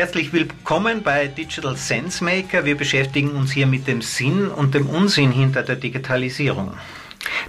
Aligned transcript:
Herzlich 0.00 0.32
willkommen 0.32 1.02
bei 1.02 1.26
Digital 1.26 1.76
Sense 1.76 2.24
Maker. 2.24 2.64
Wir 2.64 2.74
beschäftigen 2.74 3.32
uns 3.32 3.52
hier 3.52 3.66
mit 3.66 3.86
dem 3.86 4.00
Sinn 4.00 4.48
und 4.48 4.74
dem 4.74 4.88
Unsinn 4.88 5.30
hinter 5.30 5.62
der 5.62 5.76
Digitalisierung. 5.76 6.72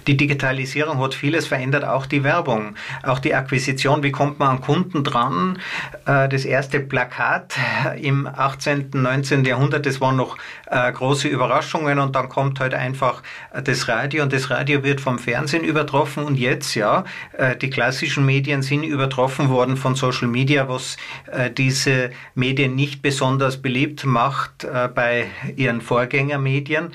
Die 0.06 0.16
Digitalisierung 0.16 0.98
hat 0.98 1.14
vieles 1.14 1.46
verändert, 1.46 1.84
auch 1.84 2.06
die 2.06 2.24
Werbung, 2.24 2.74
auch 3.02 3.18
die 3.18 3.34
Akquisition. 3.34 4.02
Wie 4.02 4.10
kommt 4.10 4.38
man 4.38 4.56
an 4.56 4.60
Kunden 4.60 5.04
dran? 5.04 5.58
Äh, 6.06 6.28
das 6.28 6.44
erste 6.44 6.80
Plakat 6.80 7.54
im 8.00 8.26
18., 8.26 8.90
19. 8.92 9.44
Jahrhundert, 9.44 9.86
das 9.86 10.00
waren 10.00 10.16
noch 10.16 10.36
äh, 10.66 10.90
große 10.90 11.28
Überraschungen 11.28 11.98
und 11.98 12.16
dann 12.16 12.28
kommt 12.28 12.60
halt 12.60 12.74
einfach 12.74 13.22
das 13.64 13.88
Radio 13.88 14.22
und 14.22 14.32
das 14.32 14.50
Radio 14.50 14.82
wird 14.82 15.00
vom 15.00 15.18
Fernsehen 15.18 15.64
übertroffen 15.64 16.24
und 16.24 16.38
jetzt, 16.38 16.74
ja, 16.74 17.04
äh, 17.36 17.56
die 17.56 17.70
klassischen 17.70 18.26
Medien 18.26 18.62
sind 18.62 18.82
übertroffen 18.82 19.48
worden 19.48 19.76
von 19.76 19.94
Social 19.94 20.28
Media, 20.28 20.68
was 20.68 20.96
diese 21.56 22.10
Medien 22.34 22.74
nicht 22.74 23.02
besonders 23.02 23.60
beliebt 23.60 24.04
macht 24.04 24.66
bei 24.94 25.26
ihren 25.56 25.80
Vorgängermedien. 25.80 26.92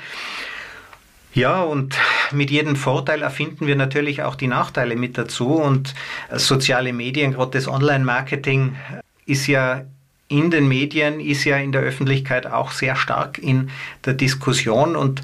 Ja, 1.37 1.61
und 1.61 1.95
mit 2.31 2.49
jedem 2.49 2.75
Vorteil 2.75 3.21
erfinden 3.21 3.67
wir 3.67 3.75
natürlich 3.75 4.23
auch 4.23 4.33
die 4.33 4.47
Nachteile 4.47 4.95
mit 4.95 5.19
dazu. 5.19 5.49
Und 5.49 5.93
soziale 6.31 6.93
Medien, 6.93 7.33
gerade 7.33 7.51
das 7.51 7.67
Online-Marketing, 7.67 8.75
ist 9.27 9.45
ja 9.45 9.83
in 10.29 10.49
den 10.49 10.67
Medien, 10.67 11.19
ist 11.19 11.43
ja 11.43 11.57
in 11.57 11.71
der 11.71 11.81
Öffentlichkeit 11.83 12.47
auch 12.47 12.71
sehr 12.71 12.95
stark 12.95 13.37
in 13.37 13.69
der 14.03 14.15
Diskussion. 14.15 14.95
Und 14.95 15.21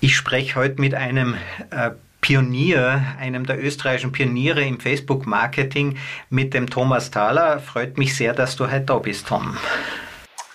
ich 0.00 0.16
spreche 0.16 0.56
heute 0.56 0.80
mit 0.80 0.96
einem 0.96 1.36
äh, 1.70 1.90
Pionier, 2.20 3.04
einem 3.20 3.46
der 3.46 3.62
österreichischen 3.62 4.10
Pioniere 4.10 4.64
im 4.64 4.80
Facebook-Marketing, 4.80 5.98
mit 6.30 6.52
dem 6.52 6.68
Thomas 6.68 7.12
Thaler. 7.12 7.60
Freut 7.60 7.96
mich 7.96 8.16
sehr, 8.16 8.32
dass 8.32 8.56
du 8.56 8.68
heute 8.68 8.86
da 8.86 8.98
bist, 8.98 9.28
Tom. 9.28 9.56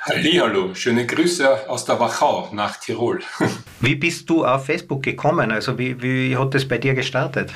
Hallo, 0.06 0.76
schöne 0.76 1.06
Grüße 1.06 1.70
aus 1.70 1.86
der 1.86 1.98
Wachau 1.98 2.50
nach 2.52 2.76
Tirol. 2.76 3.22
Wie 3.80 3.96
bist 3.96 4.30
du 4.30 4.44
auf 4.44 4.66
Facebook 4.66 5.02
gekommen? 5.02 5.50
Also 5.50 5.78
wie, 5.78 6.02
wie 6.02 6.36
hat 6.36 6.54
es 6.56 6.68
bei 6.68 6.78
dir 6.78 6.94
gestartet? 6.94 7.52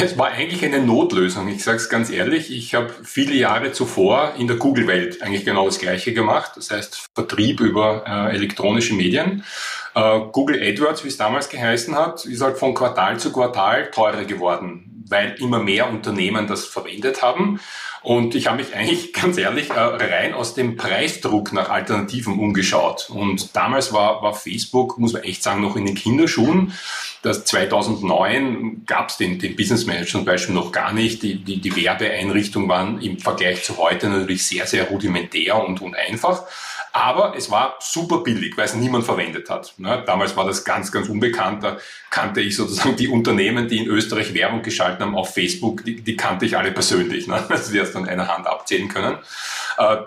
Es 0.00 0.18
war 0.18 0.28
eigentlich 0.28 0.64
eine 0.64 0.80
Notlösung. 0.80 1.46
Ich 1.46 1.62
sage 1.62 1.76
es 1.76 1.88
ganz 1.88 2.10
ehrlich, 2.10 2.50
ich 2.50 2.74
habe 2.74 2.92
viele 3.04 3.34
Jahre 3.34 3.70
zuvor 3.70 4.32
in 4.36 4.48
der 4.48 4.56
Google-Welt 4.56 5.22
eigentlich 5.22 5.44
genau 5.44 5.66
das 5.66 5.78
Gleiche 5.78 6.12
gemacht. 6.12 6.52
Das 6.56 6.72
heißt 6.72 7.10
Vertrieb 7.14 7.60
über 7.60 8.02
äh, 8.04 8.34
elektronische 8.34 8.94
Medien. 8.94 9.44
Äh, 9.94 10.20
Google 10.32 10.60
AdWords, 10.60 11.04
wie 11.04 11.08
es 11.08 11.16
damals 11.16 11.48
geheißen 11.48 11.94
hat, 11.94 12.24
ist 12.24 12.40
halt 12.40 12.58
von 12.58 12.74
Quartal 12.74 13.20
zu 13.20 13.30
Quartal 13.32 13.92
teurer 13.92 14.24
geworden, 14.24 14.97
weil 15.08 15.34
immer 15.40 15.58
mehr 15.58 15.88
Unternehmen 15.88 16.46
das 16.46 16.64
verwendet 16.64 17.22
haben. 17.22 17.60
Und 18.02 18.34
ich 18.34 18.46
habe 18.46 18.58
mich 18.58 18.74
eigentlich 18.74 19.12
ganz 19.12 19.38
ehrlich 19.38 19.70
äh, 19.70 19.78
rein 19.78 20.34
aus 20.34 20.54
dem 20.54 20.76
Preisdruck 20.76 21.52
nach 21.52 21.68
Alternativen 21.68 22.38
umgeschaut. 22.38 23.10
Und 23.10 23.56
damals 23.56 23.92
war, 23.92 24.22
war 24.22 24.34
Facebook, 24.34 24.98
muss 24.98 25.12
man 25.12 25.22
echt 25.24 25.42
sagen, 25.42 25.60
noch 25.60 25.76
in 25.76 25.86
den 25.86 25.94
Kinderschuhen. 25.94 26.72
Das 27.22 27.44
2009 27.44 28.84
gab 28.86 29.10
es 29.10 29.16
den, 29.16 29.38
den 29.38 29.56
Business 29.56 29.86
Manager 29.86 30.18
zum 30.18 30.24
Beispiel 30.24 30.54
noch 30.54 30.72
gar 30.72 30.92
nicht. 30.92 31.22
Die, 31.22 31.42
die, 31.42 31.60
die 31.60 31.76
Werbeeinrichtungen 31.76 32.68
waren 32.68 33.00
im 33.00 33.18
Vergleich 33.18 33.64
zu 33.64 33.76
heute 33.76 34.08
natürlich 34.08 34.46
sehr, 34.46 34.66
sehr 34.66 34.84
rudimentär 34.84 35.62
und, 35.62 35.82
und 35.82 35.96
einfach. 35.96 36.44
Aber 36.98 37.36
es 37.36 37.48
war 37.48 37.76
super 37.78 38.24
billig, 38.24 38.56
weil 38.56 38.64
es 38.64 38.74
niemand 38.74 39.04
verwendet 39.04 39.48
hat. 39.50 39.72
Ne? 39.78 40.02
Damals 40.04 40.36
war 40.36 40.44
das 40.44 40.64
ganz, 40.64 40.90
ganz 40.90 41.08
unbekannt. 41.08 41.62
Da 41.62 41.76
kannte 42.10 42.40
ich 42.40 42.56
sozusagen 42.56 42.96
die 42.96 43.06
Unternehmen, 43.06 43.68
die 43.68 43.78
in 43.78 43.86
Österreich 43.86 44.34
Werbung 44.34 44.62
geschalten 44.62 45.04
haben 45.04 45.14
auf 45.14 45.32
Facebook, 45.32 45.84
die, 45.84 46.00
die 46.00 46.16
kannte 46.16 46.44
ich 46.44 46.56
alle 46.56 46.72
persönlich. 46.72 47.28
Ne? 47.28 47.44
Also 47.48 47.70
die 47.70 47.78
erst 47.78 47.94
an 47.94 48.08
einer 48.08 48.26
Hand 48.26 48.48
abzählen 48.48 48.88
können. 48.88 49.16
Äh, 49.78 49.98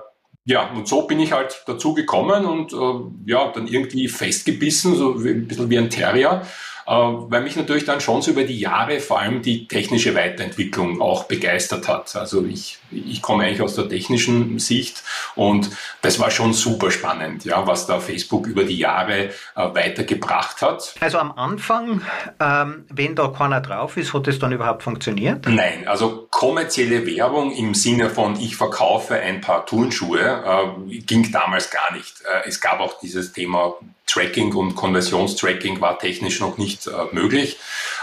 ja, 0.44 0.69
und 0.69 0.85
so 0.85 1.03
bin 1.03 1.22
ich 1.22 1.31
halt 1.31 1.63
dazu 1.66 1.94
gekommen 1.94 2.46
und 2.46 2.74
äh, 2.74 3.31
ja, 3.31 3.50
dann 3.53 3.68
irgendwie 3.68 4.09
festgebissen, 4.09 4.96
so 4.96 5.24
wie, 5.24 5.30
ein 5.30 5.47
bisschen 5.47 5.69
wie 5.69 5.78
ein 5.78 5.90
Terrier 5.90 6.46
weil 6.91 7.41
mich 7.41 7.56
natürlich 7.56 7.85
dann 7.85 8.02
schon 8.02 8.22
so 8.22 8.31
über 8.31 8.44
die 8.44 8.59
Jahre 8.59 9.00
vor 9.00 9.19
allem 9.19 9.41
die 9.41 9.68
technische 9.68 10.13
Weiterentwicklung 10.13 11.02
auch 11.02 11.24
begeistert 11.24 11.88
hat. 11.88 12.13
Also 12.16 12.44
ich, 12.46 12.79
ich 12.91 13.22
komme 13.22 13.46
eigentlich 13.46 13.62
aus 13.62 13.75
der 13.75 13.88
technischen 13.88 14.59
Sicht 14.59 15.01
und 15.35 15.69
das 16.01 16.19
war 16.19 16.31
schon 16.31 16.53
super 16.53 16.91
spannend, 16.91 17.46
ja, 17.46 17.66
was 17.66 17.88
da 17.88 18.00
Facebook 18.00 18.46
über 18.46 18.66
die 18.66 18.78
Jahre 18.78 19.30
äh, 19.30 19.30
weitergebracht 19.56 20.62
hat. 20.62 20.96
Also 21.00 21.18
am 21.18 21.31
Anfang, 21.31 22.01
ähm, 22.40 22.85
wenn 22.90 23.16
da 23.16 23.30
keiner 23.30 23.62
drauf 23.62 23.96
ist, 23.96 24.13
hat 24.13 24.28
es 24.28 24.40
dann 24.40 24.51
überhaupt 24.51 24.84
funktioniert? 24.84 25.47
Nein, 25.47 25.88
also 25.88 26.20
kommerzielle 26.31 27.06
Werbung 27.06 27.52
im 27.52 27.75
Sinne 27.75 28.09
von 28.09 28.40
ich 28.40 28.56
verkaufe 28.56 29.16
ein 29.16 29.42
paar 29.42 29.66
Turnschuhe 29.66 30.74
äh, 30.90 30.97
ging 31.00 31.31
damals 31.31 31.69
gar 31.69 31.94
nicht. 31.94 32.22
Äh, 32.22 32.47
es 32.47 32.59
gab 32.62 32.80
auch 32.80 33.00
dieses 33.00 33.34
Thema 33.34 33.75
Tracking 34.08 34.53
und 34.56 34.75
Konversionstracking 34.75 35.80
war 35.81 36.00
technisch 36.00 36.40
noch 36.40 36.58
nicht 36.58 36.88
äh, 36.88 36.92
möglich. 37.12 37.58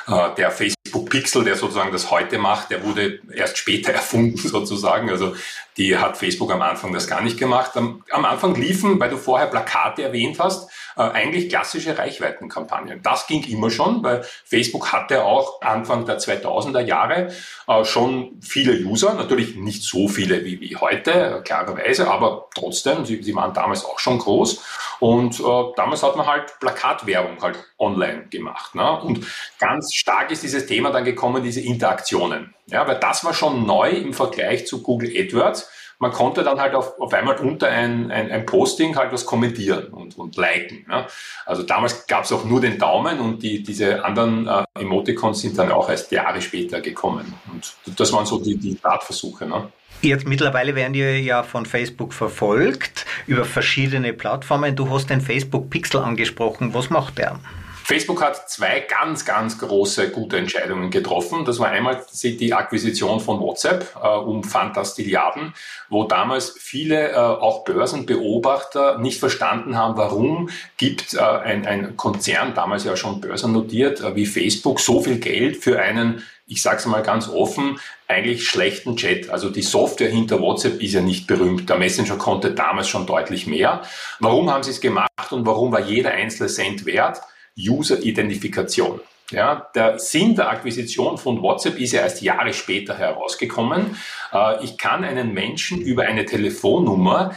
Äh, 0.06 0.34
der 0.36 0.50
Facebook 0.50 1.10
Pixel, 1.10 1.44
der 1.44 1.56
sozusagen 1.56 1.90
das 1.90 2.10
heute 2.10 2.38
macht, 2.38 2.70
der 2.70 2.84
wurde 2.84 3.20
erst 3.34 3.58
später 3.58 3.92
erfunden 3.94 4.36
sozusagen. 4.36 5.10
Also 5.10 5.34
die 5.76 5.96
hat 5.96 6.16
Facebook 6.16 6.52
am 6.52 6.62
Anfang 6.62 6.92
das 6.92 7.08
gar 7.08 7.22
nicht 7.22 7.38
gemacht. 7.38 7.76
Am, 7.76 8.04
am 8.10 8.24
Anfang 8.24 8.54
liefen, 8.54 9.00
weil 9.00 9.10
du 9.10 9.16
vorher 9.16 9.48
Plakate 9.48 10.02
erwähnt 10.02 10.38
hast, 10.38 10.70
äh, 10.98 11.02
eigentlich 11.02 11.48
klassische 11.48 11.96
Reichweitenkampagnen. 11.96 13.00
Das 13.02 13.28
ging 13.28 13.44
immer 13.44 13.70
schon, 13.70 14.02
weil 14.02 14.24
Facebook 14.44 14.92
hatte 14.92 15.24
auch 15.24 15.62
Anfang 15.62 16.04
der 16.06 16.18
2000er 16.18 16.80
Jahre 16.80 17.32
äh, 17.68 17.84
schon 17.84 18.38
viele 18.40 18.84
User, 18.84 19.14
natürlich 19.14 19.54
nicht 19.54 19.84
so 19.84 20.08
viele 20.08 20.44
wie, 20.44 20.60
wie 20.60 20.74
heute, 20.76 21.40
klarerweise, 21.44 22.10
aber 22.10 22.48
trotzdem, 22.54 23.04
sie, 23.04 23.22
sie 23.22 23.34
waren 23.34 23.54
damals 23.54 23.84
auch 23.84 24.00
schon 24.00 24.18
groß. 24.18 24.60
Und 25.00 25.38
äh, 25.38 25.72
damals 25.76 26.02
hat 26.02 26.16
man 26.16 26.26
halt 26.26 26.58
Plakatwerbung 26.58 27.40
halt 27.40 27.56
online 27.78 28.26
gemacht. 28.28 28.74
Ne? 28.74 29.00
Und 29.00 29.24
ganz 29.60 29.94
stark 29.94 30.32
ist 30.32 30.42
dieses 30.42 30.66
Thema 30.66 30.90
dann 30.90 31.04
gekommen, 31.04 31.44
diese 31.44 31.60
Interaktionen. 31.60 32.54
Ja, 32.66 32.86
weil 32.86 32.98
das 32.98 33.24
war 33.24 33.32
schon 33.32 33.64
neu 33.64 33.90
im 33.90 34.12
Vergleich 34.12 34.66
zu 34.66 34.82
Google 34.82 35.12
AdWords. 35.16 35.70
Man 36.00 36.12
konnte 36.12 36.44
dann 36.44 36.60
halt 36.60 36.74
auf, 36.74 36.98
auf 37.00 37.12
einmal 37.12 37.36
unter 37.38 37.68
ein, 37.68 38.10
ein, 38.10 38.30
ein 38.30 38.46
Posting 38.46 38.96
halt 38.96 39.12
was 39.12 39.26
kommentieren 39.26 39.88
und, 39.88 40.16
und 40.16 40.36
liken. 40.36 40.86
Ja. 40.88 41.06
Also 41.44 41.64
damals 41.64 42.06
gab 42.06 42.24
es 42.24 42.32
auch 42.32 42.44
nur 42.44 42.60
den 42.60 42.78
Daumen 42.78 43.18
und 43.18 43.42
die, 43.42 43.62
diese 43.62 44.04
anderen 44.04 44.46
äh, 44.46 44.64
Emoticons 44.78 45.40
sind 45.40 45.58
dann 45.58 45.72
auch 45.72 45.88
erst 45.88 46.12
Jahre 46.12 46.40
später 46.40 46.80
gekommen. 46.80 47.34
Und 47.52 47.74
das 47.98 48.12
waren 48.12 48.26
so 48.26 48.38
die, 48.38 48.56
die 48.56 48.76
Startversuche. 48.76 49.46
Ne. 49.46 49.72
Jetzt 50.00 50.28
mittlerweile 50.28 50.76
werden 50.76 50.92
die 50.92 51.00
ja 51.00 51.42
von 51.42 51.66
Facebook 51.66 52.12
verfolgt 52.12 53.04
über 53.26 53.44
verschiedene 53.44 54.12
Plattformen. 54.12 54.76
Du 54.76 54.88
hast 54.90 55.10
den 55.10 55.20
Facebook 55.20 55.70
Pixel 55.70 56.00
angesprochen. 56.00 56.72
Was 56.72 56.90
macht 56.90 57.18
der? 57.18 57.40
Facebook 57.88 58.22
hat 58.22 58.50
zwei 58.50 58.80
ganz, 58.80 59.24
ganz 59.24 59.56
große 59.56 60.10
gute 60.10 60.36
Entscheidungen 60.36 60.90
getroffen. 60.90 61.46
Das 61.46 61.58
war 61.58 61.68
einmal 61.68 62.04
die 62.22 62.52
Akquisition 62.52 63.18
von 63.18 63.40
WhatsApp 63.40 63.96
äh, 63.96 64.08
um 64.08 64.44
Fantastilliarden, 64.44 65.54
wo 65.88 66.04
damals 66.04 66.54
viele 66.58 67.12
äh, 67.12 67.16
auch 67.16 67.64
Börsenbeobachter 67.64 68.98
nicht 68.98 69.18
verstanden 69.18 69.78
haben, 69.78 69.96
warum 69.96 70.50
gibt 70.76 71.14
äh, 71.14 71.20
ein, 71.20 71.66
ein 71.66 71.96
Konzern, 71.96 72.52
damals 72.52 72.84
ja 72.84 72.94
schon 72.94 73.22
börsennotiert, 73.22 74.02
äh, 74.02 74.14
wie 74.14 74.26
Facebook 74.26 74.80
so 74.80 75.00
viel 75.00 75.18
Geld 75.18 75.56
für 75.56 75.80
einen 75.80 76.22
ich 76.50 76.62
sage 76.62 76.78
es 76.78 76.86
mal 76.86 77.02
ganz 77.02 77.28
offen, 77.28 77.78
eigentlich 78.06 78.48
schlechten 78.48 78.96
Chat. 78.96 79.28
Also 79.28 79.50
die 79.50 79.60
Software 79.60 80.08
hinter 80.08 80.40
WhatsApp 80.40 80.82
ist 80.82 80.94
ja 80.94 81.02
nicht 81.02 81.26
berühmt. 81.26 81.68
Der 81.68 81.76
Messenger 81.76 82.16
konnte 82.16 82.52
damals 82.52 82.88
schon 82.88 83.06
deutlich 83.06 83.46
mehr. 83.46 83.82
Warum 84.18 84.50
haben 84.50 84.62
sie 84.62 84.70
es 84.70 84.80
gemacht 84.80 85.30
und 85.30 85.44
warum 85.44 85.72
war 85.72 85.80
jeder 85.80 86.12
einzelne 86.12 86.48
Cent 86.48 86.86
wert? 86.86 87.20
User-Identifikation. 87.58 89.00
Ja, 89.30 89.68
der 89.74 89.98
Sinn 89.98 90.34
der 90.34 90.48
Akquisition 90.48 91.18
von 91.18 91.42
WhatsApp 91.42 91.78
ist 91.78 91.92
ja 91.92 92.00
erst 92.00 92.22
Jahre 92.22 92.54
später 92.54 92.96
herausgekommen. 92.96 93.98
Äh, 94.32 94.64
ich 94.64 94.78
kann 94.78 95.04
einen 95.04 95.34
Menschen 95.34 95.82
über 95.82 96.04
eine 96.04 96.24
Telefonnummer 96.24 97.34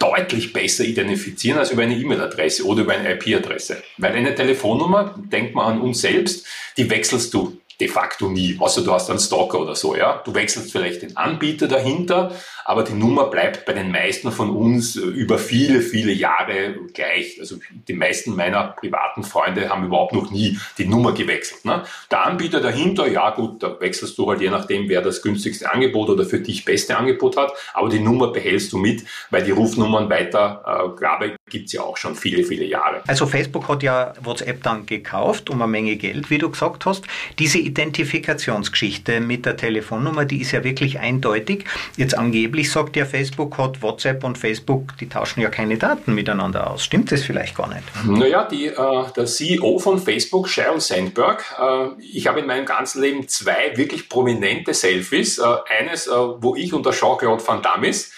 deutlich 0.00 0.52
besser 0.52 0.84
identifizieren 0.84 1.58
als 1.58 1.70
über 1.70 1.82
eine 1.82 1.96
E-Mail-Adresse 1.96 2.64
oder 2.64 2.82
über 2.82 2.92
eine 2.92 3.14
IP-Adresse. 3.14 3.82
Weil 3.98 4.14
eine 4.14 4.34
Telefonnummer, 4.34 5.14
denkt 5.16 5.54
man 5.54 5.74
an 5.74 5.80
uns 5.80 6.00
selbst, 6.00 6.46
die 6.76 6.88
wechselst 6.90 7.34
du 7.34 7.58
de 7.80 7.88
facto 7.88 8.28
nie, 8.28 8.56
außer 8.58 8.82
du 8.82 8.92
hast 8.92 9.08
einen 9.08 9.20
Stalker 9.20 9.60
oder 9.60 9.76
so, 9.76 9.94
ja. 9.94 10.20
Du 10.24 10.34
wechselst 10.34 10.72
vielleicht 10.72 11.02
den 11.02 11.16
Anbieter 11.16 11.68
dahinter, 11.68 12.32
aber 12.68 12.82
die 12.82 12.92
Nummer 12.92 13.30
bleibt 13.30 13.64
bei 13.64 13.72
den 13.72 13.90
meisten 13.90 14.30
von 14.30 14.50
uns 14.50 14.94
äh, 14.94 15.00
über 15.00 15.38
viele, 15.38 15.80
viele 15.80 16.12
Jahre 16.12 16.74
gleich. 16.92 17.40
Also 17.40 17.56
die 17.70 17.94
meisten 17.94 18.36
meiner 18.36 18.74
privaten 18.78 19.24
Freunde 19.24 19.70
haben 19.70 19.86
überhaupt 19.86 20.12
noch 20.12 20.30
nie 20.30 20.58
die 20.76 20.84
Nummer 20.84 21.12
gewechselt. 21.12 21.64
Ne? 21.64 21.84
Der 22.10 22.26
Anbieter 22.26 22.60
dahinter, 22.60 23.08
ja 23.08 23.30
gut, 23.30 23.62
da 23.62 23.80
wechselst 23.80 24.18
du 24.18 24.28
halt 24.28 24.42
je 24.42 24.50
nachdem, 24.50 24.86
wer 24.90 25.00
das 25.00 25.22
günstigste 25.22 25.72
Angebot 25.72 26.10
oder 26.10 26.26
für 26.26 26.40
dich 26.40 26.66
beste 26.66 26.98
Angebot 26.98 27.38
hat, 27.38 27.54
aber 27.72 27.88
die 27.88 28.00
Nummer 28.00 28.32
behältst 28.32 28.70
du 28.74 28.76
mit, 28.76 29.02
weil 29.30 29.44
die 29.44 29.50
Rufnummern 29.50 30.10
weitergabe 30.10 31.24
äh, 31.24 31.36
gibt's 31.48 31.72
ja 31.72 31.80
auch 31.80 31.96
schon 31.96 32.16
viele, 32.16 32.44
viele 32.44 32.66
Jahre. 32.66 33.00
Also 33.06 33.26
Facebook 33.26 33.66
hat 33.68 33.82
ja 33.82 34.12
WhatsApp 34.20 34.62
dann 34.62 34.84
gekauft 34.84 35.48
um 35.48 35.62
eine 35.62 35.70
Menge 35.70 35.96
Geld, 35.96 36.28
wie 36.28 36.36
du 36.36 36.50
gesagt 36.50 36.84
hast. 36.84 37.06
Diese 37.38 37.56
Identifikationsgeschichte 37.56 39.20
mit 39.20 39.46
der 39.46 39.56
Telefonnummer, 39.56 40.26
die 40.26 40.42
ist 40.42 40.52
ja 40.52 40.64
wirklich 40.64 40.98
eindeutig. 40.98 41.64
Jetzt 41.96 42.14
angeblich 42.16 42.57
angeblich 42.58 42.72
sagt 42.72 42.96
ja 42.96 43.04
Facebook 43.04 43.56
hat 43.58 43.82
WhatsApp 43.82 44.24
und 44.24 44.36
Facebook, 44.36 44.96
die 44.98 45.08
tauschen 45.08 45.40
ja 45.40 45.48
keine 45.48 45.78
Daten 45.78 46.14
miteinander 46.14 46.70
aus. 46.70 46.84
Stimmt 46.84 47.12
das 47.12 47.22
vielleicht 47.22 47.56
gar 47.56 47.68
nicht? 47.68 47.84
Naja, 48.04 48.44
die, 48.44 48.66
äh, 48.66 49.04
der 49.16 49.26
CEO 49.26 49.78
von 49.78 49.98
Facebook, 49.98 50.48
Sheryl 50.48 50.80
Sandberg, 50.80 51.44
äh, 51.60 52.02
ich 52.02 52.26
habe 52.26 52.40
in 52.40 52.46
meinem 52.46 52.66
ganzen 52.66 53.02
Leben 53.02 53.28
zwei 53.28 53.76
wirklich 53.76 54.08
prominente 54.08 54.74
Selfies. 54.74 55.38
Äh, 55.38 55.44
eines, 55.78 56.06
äh, 56.06 56.10
wo 56.10 56.56
ich 56.56 56.72
unter 56.72 56.90
Jean-Claude 56.90 57.46
Van 57.46 57.62
Damme 57.62 57.88
ist 57.88 58.12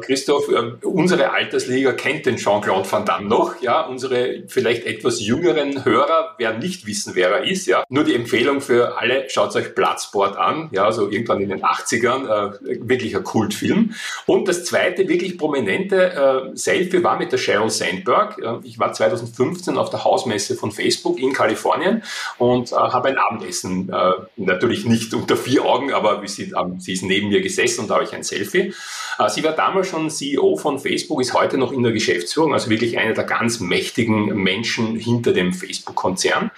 Christoph, 0.00 0.48
äh, 0.48 0.86
unsere 0.86 1.32
Altersliga 1.32 1.92
kennt 1.92 2.26
den 2.26 2.36
Jean-Claude 2.36 2.90
Van 2.90 3.04
Damme 3.04 3.28
noch. 3.28 3.60
Ja, 3.60 3.82
unsere 3.82 4.44
vielleicht 4.48 4.86
etwas 4.86 5.20
jüngeren 5.20 5.84
Hörer 5.84 6.34
werden 6.38 6.58
nicht 6.60 6.86
wissen, 6.86 7.14
wer 7.14 7.30
er 7.30 7.44
ist. 7.44 7.66
Ja, 7.66 7.84
nur 7.88 8.04
die 8.04 8.14
Empfehlung 8.14 8.60
für 8.60 8.98
alle: 8.98 9.28
Schaut 9.28 9.54
euch 9.56 9.74
Platzsport 9.74 10.36
an. 10.36 10.70
Ja, 10.72 10.90
so 10.90 11.10
irgendwann 11.10 11.40
in 11.40 11.50
den 11.50 11.62
80ern 11.62 12.26
äh, 12.26 12.78
wirklich 12.88 13.14
ein 13.16 13.24
Kultfilm. 13.24 13.94
Und 14.26 14.48
das 14.48 14.64
zweite 14.64 15.08
wirklich 15.08 15.36
prominente 15.36 16.52
äh, 16.52 16.56
Selfie 16.56 17.02
war 17.04 17.18
mit 17.18 17.32
der 17.32 17.38
Sheryl 17.38 17.70
Sandberg. 17.70 18.38
Äh, 18.38 18.66
ich 18.66 18.78
war 18.78 18.92
2015 18.92 19.76
auf 19.76 19.90
der 19.90 20.04
Hausmesse 20.04 20.56
von 20.56 20.72
Facebook 20.72 21.18
in 21.18 21.32
Kalifornien 21.32 22.02
und 22.38 22.72
äh, 22.72 22.74
habe 22.74 23.08
ein 23.08 23.18
Abendessen 23.18 23.90
natürlich 24.36 24.84
nicht 24.84 25.14
unter 25.14 25.36
vier 25.36 25.64
Augen, 25.64 25.92
aber 25.92 26.26
sie, 26.26 26.52
sie 26.78 26.92
ist 26.92 27.02
neben 27.02 27.28
mir 27.28 27.40
gesessen 27.40 27.82
und 27.82 27.90
da 27.90 27.94
habe 27.94 28.04
ich 28.04 28.14
ein 28.14 28.22
Selfie. 28.22 28.72
sie 29.28 29.44
war 29.44 29.54
damals 29.58 29.88
schon 29.88 30.08
CEO 30.08 30.56
von 30.56 30.78
Facebook, 30.78 31.20
ist 31.20 31.34
heute 31.34 31.58
noch 31.58 31.72
in 31.72 31.82
der 31.82 31.92
Geschäftsführung, 31.92 32.54
also 32.54 32.70
wirklich 32.70 32.98
einer 32.98 33.14
der 33.14 33.24
ganz 33.24 33.60
mächtigen 33.60 34.26
Menschen 34.42 34.96
hinter 34.96 35.32
dem 35.32 35.52
Facebook-Konzern. 35.52 36.50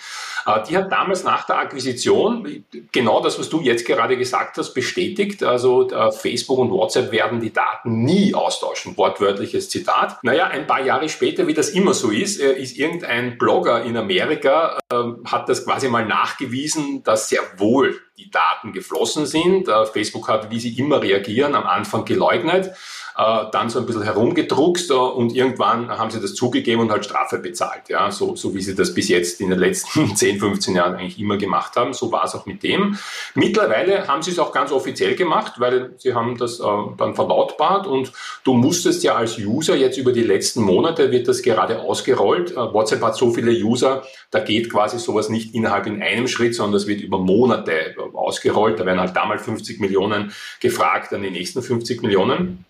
Äh, 0.47 0.63
die 0.69 0.77
hat 0.77 0.91
damals 0.91 1.25
nach 1.25 1.47
der 1.47 1.59
Akquisition 1.59 2.65
genau 2.93 3.23
das, 3.23 3.39
was 3.39 3.49
du 3.49 3.61
jetzt 3.61 3.87
gerade 3.87 4.17
gesagt 4.17 4.57
hast, 4.59 4.75
bestätigt. 4.75 5.43
Also 5.43 5.89
äh, 5.91 6.13
Facebook 6.13 6.59
und 6.59 6.71
WhatsApp 6.71 7.13
werden 7.13 7.41
die 7.41 7.53
Daten 7.53 8.03
nie 8.05 8.35
austauschen. 8.35 8.97
Wortwörtliches 8.97 9.69
Zitat. 9.69 10.23
Naja, 10.23 10.47
ein 10.47 10.67
paar 10.67 10.85
Jahre 10.85 11.09
später, 11.09 11.47
wie 11.47 11.55
das 11.55 11.71
immer 11.71 11.95
so 11.95 12.11
ist, 12.11 12.41
äh, 12.41 12.53
ist 12.53 12.77
irgendein 12.77 13.39
Blogger 13.39 13.83
in 13.85 13.97
Amerika, 13.97 14.79
hat 15.25 15.49
das 15.49 15.65
quasi 15.65 15.89
mal 15.89 16.05
nachgewiesen, 16.05 17.03
dass 17.05 17.29
sehr 17.29 17.41
wohl 17.59 18.01
die 18.19 18.31
Daten 18.31 18.73
geflossen 18.73 19.25
sind. 19.27 19.69
Facebook 19.93 20.29
hat, 20.29 20.51
wie 20.51 20.59
sie 20.59 20.77
immer 20.79 21.01
reagieren, 21.01 21.55
am 21.55 21.65
Anfang 21.65 22.05
geleugnet. 22.05 22.73
Äh, 23.21 23.51
dann 23.53 23.69
so 23.69 23.79
ein 23.79 23.85
bisschen 23.85 24.03
herumgedruckst 24.03 24.91
äh, 24.91 24.95
und 24.95 25.35
irgendwann 25.35 25.91
haben 25.91 26.11
sie 26.11 26.23
das 26.23 26.35
zugegeben 26.35 26.81
und 26.81 26.91
halt 26.91 27.05
Strafe 27.05 27.37
bezahlt. 27.37 27.91
Ja, 27.91 28.11
so, 28.11 28.35
so 28.35 28.55
wie 28.55 28.63
sie 28.63 28.75
das 28.75 28.95
bis 28.95 29.09
jetzt 29.09 29.43
in 29.43 29.51
den 29.51 29.59
letzten 29.59 30.17
10, 30.17 30.39
15 30.39 30.75
Jahren 30.75 30.95
eigentlich 30.95 31.19
immer 31.19 31.37
gemacht 31.37 31.77
haben. 31.77 31.93
So 31.93 32.11
war 32.13 32.25
es 32.25 32.35
auch 32.35 32.47
mit 32.47 32.63
dem. 32.63 32.97
Mittlerweile 33.35 34.09
haben 34.09 34.23
sie 34.23 34.31
es 34.31 34.39
auch 34.39 34.53
ganz 34.53 34.73
offiziell 34.73 35.17
gemacht, 35.17 35.55
weil 35.59 35.91
sie 35.99 36.15
haben 36.15 36.39
das 36.39 36.61
äh, 36.61 36.65
dann 36.97 37.15
verlautbart 37.15 37.87
und 37.87 38.11
du 38.45 38.55
musstest 38.55 39.03
ja 39.03 39.17
als 39.17 39.37
User 39.39 39.77
jetzt 39.77 39.99
über 39.99 40.13
die 40.13 40.23
letzten 40.23 40.63
Monate 40.63 41.11
wird 41.11 41.29
das 41.29 41.43
gerade 41.43 41.81
ausgerollt. 41.83 42.53
Äh, 42.53 42.73
WhatsApp 42.73 43.03
hat 43.03 43.17
so 43.17 43.33
viele 43.33 43.53
User, 43.53 44.03
da 44.31 44.41
geht 44.41 44.71
quasi 44.71 44.99
sowas 44.99 45.29
nicht 45.29 45.55
innerhalb 45.55 45.87
in 45.87 46.03
einem 46.03 46.27
Schritt, 46.27 46.55
sondern 46.55 46.73
das 46.73 46.87
wird 46.87 47.03
über 47.03 47.19
Monate 47.19 47.97
ausgerollt. 48.15 48.81
Da 48.81 48.87
werden 48.87 49.01
halt 49.01 49.15
damals 49.15 49.43
50 49.43 49.79
Millionen 49.79 50.33
gefragt, 50.61 51.13
dann 51.13 51.23
die 51.23 51.31
nächsten 51.31 51.61
50 51.61 52.01
Millionen 52.01 52.65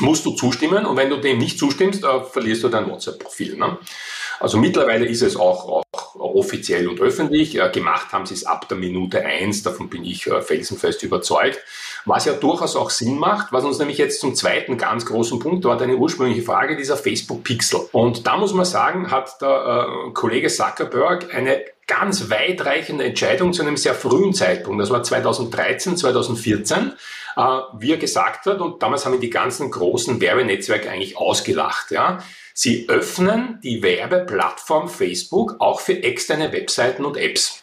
musst 0.00 0.24
du 0.26 0.32
zustimmen 0.32 0.86
und 0.86 0.96
wenn 0.96 1.10
du 1.10 1.16
dem 1.16 1.38
nicht 1.38 1.58
zustimmst, 1.58 2.04
äh, 2.04 2.20
verlierst 2.24 2.64
du 2.64 2.68
dein 2.68 2.90
WhatsApp-Profil. 2.90 3.56
Ne? 3.56 3.78
Also 4.38 4.58
mittlerweile 4.58 5.06
ist 5.06 5.22
es 5.22 5.36
auch, 5.36 5.68
auch 5.68 6.14
offiziell 6.14 6.88
und 6.88 7.00
öffentlich. 7.00 7.58
Äh, 7.58 7.70
gemacht 7.70 8.12
haben 8.12 8.26
sie 8.26 8.34
es 8.34 8.44
ab 8.44 8.68
der 8.68 8.76
Minute 8.76 9.24
eins, 9.24 9.62
davon 9.62 9.88
bin 9.88 10.04
ich 10.04 10.26
äh, 10.26 10.42
felsenfest 10.42 11.02
überzeugt. 11.02 11.58
Was 12.04 12.24
ja 12.24 12.34
durchaus 12.34 12.76
auch 12.76 12.90
Sinn 12.90 13.18
macht, 13.18 13.52
was 13.52 13.64
uns 13.64 13.78
nämlich 13.78 13.98
jetzt 13.98 14.20
zum 14.20 14.34
zweiten 14.34 14.78
ganz 14.78 15.06
großen 15.06 15.38
Punkt 15.38 15.64
war, 15.64 15.76
deine 15.76 15.96
ursprüngliche 15.96 16.42
Frage, 16.42 16.76
dieser 16.76 16.96
Facebook-Pixel. 16.96 17.88
Und 17.92 18.26
da 18.26 18.36
muss 18.36 18.54
man 18.54 18.64
sagen, 18.64 19.10
hat 19.10 19.40
der 19.40 19.88
äh, 20.08 20.12
Kollege 20.12 20.48
Zuckerberg 20.48 21.34
eine 21.34 21.64
ganz 21.86 22.30
weitreichende 22.30 23.04
Entscheidung 23.04 23.52
zu 23.52 23.62
einem 23.62 23.76
sehr 23.76 23.94
frühen 23.94 24.34
Zeitpunkt, 24.34 24.82
das 24.82 24.90
war 24.90 25.02
2013, 25.02 25.96
2014, 25.96 26.92
äh, 27.36 27.40
wie 27.78 27.92
er 27.92 27.98
gesagt 27.98 28.46
hat, 28.46 28.60
und 28.60 28.82
damals 28.82 29.06
haben 29.06 29.14
ihn 29.14 29.20
die 29.20 29.30
ganzen 29.30 29.70
großen 29.70 30.20
Werbenetzwerke 30.20 30.90
eigentlich 30.90 31.16
ausgelacht. 31.16 31.90
Ja. 31.90 32.18
Sie 32.54 32.88
öffnen 32.88 33.60
die 33.62 33.82
Werbeplattform 33.82 34.88
Facebook 34.88 35.56
auch 35.58 35.80
für 35.80 36.02
externe 36.02 36.52
Webseiten 36.52 37.04
und 37.04 37.16
Apps. 37.16 37.62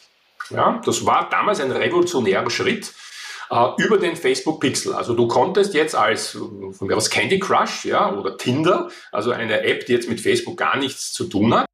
Ja, 0.49 0.81
das 0.85 1.05
war 1.05 1.29
damals 1.29 1.59
ein 1.59 1.71
revolutionärer 1.71 2.49
Schritt 2.49 2.93
äh, 3.49 3.67
über 3.77 3.97
den 3.97 4.15
Facebook 4.15 4.59
Pixel. 4.59 4.93
Also 4.93 5.13
du 5.13 5.27
konntest 5.27 5.73
jetzt 5.73 5.95
als 5.95 6.31
von 6.31 6.87
mir 6.87 6.95
aus 6.95 7.09
Candy 7.09 7.39
Crush 7.39 7.85
ja, 7.85 8.13
oder 8.13 8.37
Tinder, 8.37 8.89
also 9.11 9.31
eine 9.31 9.61
App, 9.63 9.85
die 9.85 9.93
jetzt 9.93 10.09
mit 10.09 10.21
Facebook 10.21 10.57
gar 10.57 10.77
nichts 10.77 11.11
zu 11.13 11.25
tun 11.25 11.53
hat, 11.53 11.67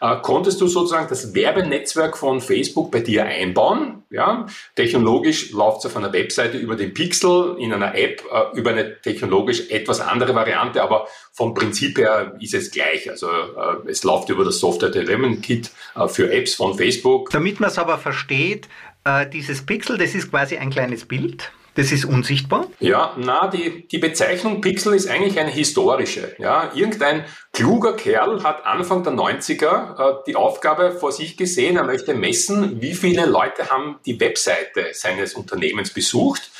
äh, 0.00 0.16
konntest 0.22 0.60
du 0.60 0.66
sozusagen 0.66 1.08
das 1.08 1.34
Werbenetzwerk 1.34 2.16
von 2.16 2.40
Facebook 2.40 2.90
bei 2.90 3.00
dir 3.00 3.24
einbauen. 3.24 4.02
Ja? 4.10 4.46
Technologisch 4.74 5.52
läuft 5.52 5.78
es 5.78 5.86
auf 5.86 5.96
einer 5.96 6.12
Webseite 6.12 6.58
über 6.58 6.76
den 6.76 6.94
Pixel, 6.94 7.56
in 7.58 7.72
einer 7.72 7.94
App 7.94 8.22
äh, 8.32 8.58
über 8.58 8.70
eine 8.70 9.00
technologisch 9.00 9.70
etwas 9.70 10.00
andere 10.00 10.34
Variante, 10.34 10.82
aber 10.82 11.08
vom 11.32 11.54
Prinzip 11.54 11.98
her 11.98 12.36
ist 12.40 12.54
es 12.54 12.70
gleich. 12.70 13.10
Also 13.10 13.28
äh, 13.28 13.90
es 13.90 14.04
läuft 14.04 14.28
über 14.28 14.44
das 14.44 14.58
Software 14.58 14.90
Development 14.90 15.42
Kit 15.42 15.70
äh, 15.94 16.08
für 16.08 16.32
Apps 16.32 16.54
von 16.54 16.76
Facebook. 16.76 17.30
Damit 17.30 17.60
man 17.60 17.70
es 17.70 17.78
aber 17.78 17.98
versteht, 17.98 18.68
äh, 19.04 19.28
dieses 19.28 19.64
Pixel, 19.64 19.98
das 19.98 20.14
ist 20.14 20.30
quasi 20.30 20.56
ein 20.56 20.70
kleines 20.70 21.04
Bild 21.04 21.50
das 21.78 21.92
ist 21.92 22.04
unsichtbar? 22.04 22.66
Ja, 22.80 23.14
na, 23.16 23.46
die, 23.46 23.86
die 23.86 23.98
Bezeichnung 23.98 24.60
Pixel 24.60 24.94
ist 24.94 25.08
eigentlich 25.08 25.38
eine 25.38 25.52
historische. 25.52 26.34
Ja, 26.38 26.72
irgendein 26.74 27.24
kluger 27.52 27.92
Kerl 27.92 28.42
hat 28.42 28.66
Anfang 28.66 29.04
der 29.04 29.12
90er 29.12 29.64
äh, 29.96 30.14
die 30.26 30.34
Aufgabe 30.34 30.90
vor 30.90 31.12
sich 31.12 31.36
gesehen, 31.36 31.76
er 31.76 31.84
möchte 31.84 32.14
messen, 32.14 32.82
wie 32.82 32.94
viele 32.94 33.26
Leute 33.26 33.70
haben 33.70 34.00
die 34.06 34.18
Webseite 34.18 34.88
seines 34.92 35.34
Unternehmens 35.34 35.90
besucht 35.90 36.50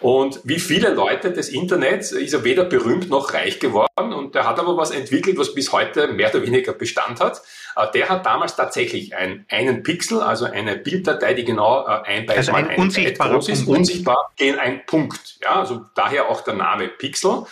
und 0.00 0.40
wie 0.44 0.58
viele 0.58 0.90
Leute 0.90 1.32
des 1.32 1.48
Internets 1.48 2.12
ist 2.12 2.34
er 2.34 2.44
weder 2.44 2.64
berühmt 2.64 3.08
noch 3.08 3.32
reich 3.32 3.58
geworden 3.58 4.12
und 4.12 4.36
er 4.36 4.46
hat 4.46 4.58
aber 4.58 4.76
was 4.76 4.90
entwickelt, 4.90 5.38
was 5.38 5.54
bis 5.54 5.72
heute 5.72 6.08
mehr 6.08 6.28
oder 6.28 6.42
weniger 6.42 6.74
Bestand 6.74 7.20
hat. 7.20 7.40
Äh, 7.76 7.90
der 7.92 8.08
hat 8.08 8.26
damals 8.26 8.56
tatsächlich 8.56 9.14
ein, 9.14 9.44
einen 9.50 9.82
Pixel, 9.82 10.20
also 10.20 10.46
eine 10.46 10.76
Bilddatei, 10.76 11.34
die 11.34 11.44
genau 11.44 11.86
äh, 11.86 12.02
ein 12.04 12.26
Byte 12.26 12.38
also 12.38 12.52
ein, 12.52 12.74
unsichtbarer 12.76 13.34
groß 13.34 13.48
ist, 13.50 13.68
unsichtbar 13.68 14.32
gegen 14.36 14.58
ein 14.58 14.84
Punkt. 14.86 15.38
Ja, 15.42 15.60
also 15.60 15.84
daher 15.94 16.28
auch 16.28 16.40
der 16.40 16.54
Name 16.54 16.88
Pixel. 16.88 17.44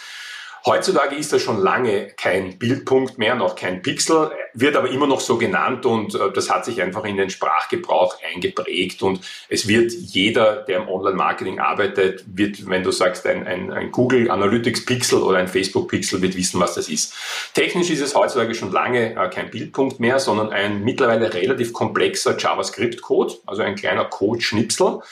Heutzutage 0.67 1.15
ist 1.17 1.31
das 1.31 1.43
schon 1.43 1.61
lange 1.61 2.07
kein 2.17 2.59
Bildpunkt 2.59 3.19
mehr, 3.19 3.35
noch 3.35 3.55
kein 3.55 3.83
Pixel, 3.83 4.31
wird 4.55 4.77
aber 4.77 4.89
immer 4.89 5.07
noch 5.07 5.21
so 5.21 5.37
genannt 5.37 5.85
und 5.85 6.15
äh, 6.15 6.33
das 6.33 6.49
hat 6.49 6.65
sich 6.65 6.81
einfach 6.81 7.05
in 7.05 7.19
den 7.19 7.29
Sprachgebrauch 7.29 8.17
eingeprägt 8.33 9.03
und 9.03 9.21
es 9.51 9.69
wird 9.69 9.93
jeder, 9.93 10.63
der 10.63 10.79
im 10.79 10.89
Online-Marketing 10.89 11.59
arbeitet, 11.59 12.25
wird, 12.27 12.67
wenn 12.67 12.83
du 12.83 12.93
sagst, 12.93 13.27
ein, 13.27 13.47
ein, 13.47 13.71
ein 13.73 13.93
Google 13.93 14.31
Analytics 14.31 14.87
Pixel 14.87 15.23
oder 15.23 15.37
ein 15.37 15.49
Facebook 15.49 15.91
Pixel, 15.91 16.23
wird 16.23 16.35
wissen, 16.35 16.59
was 16.61 16.77
das 16.77 16.89
ist. 16.89 17.15
Technisch 17.53 17.91
ist 17.91 18.01
es 18.01 18.15
heutzutage 18.15 18.55
schon 18.55 18.73
lange 18.73 19.17
äh, 19.17 19.29
kein 19.29 19.51
Bildpunkt 19.51 20.01
mehr, 20.01 20.19
sondern 20.19 20.51
ein 20.51 20.83
mittlerweile 20.83 21.35
relativ 21.35 21.75
komplexer 21.75 22.39
JavaScript-Code, 22.39 23.35
also 23.45 23.61
ein 23.61 23.75
kleiner 23.75 24.07
Code-Schnipsel 24.07 25.03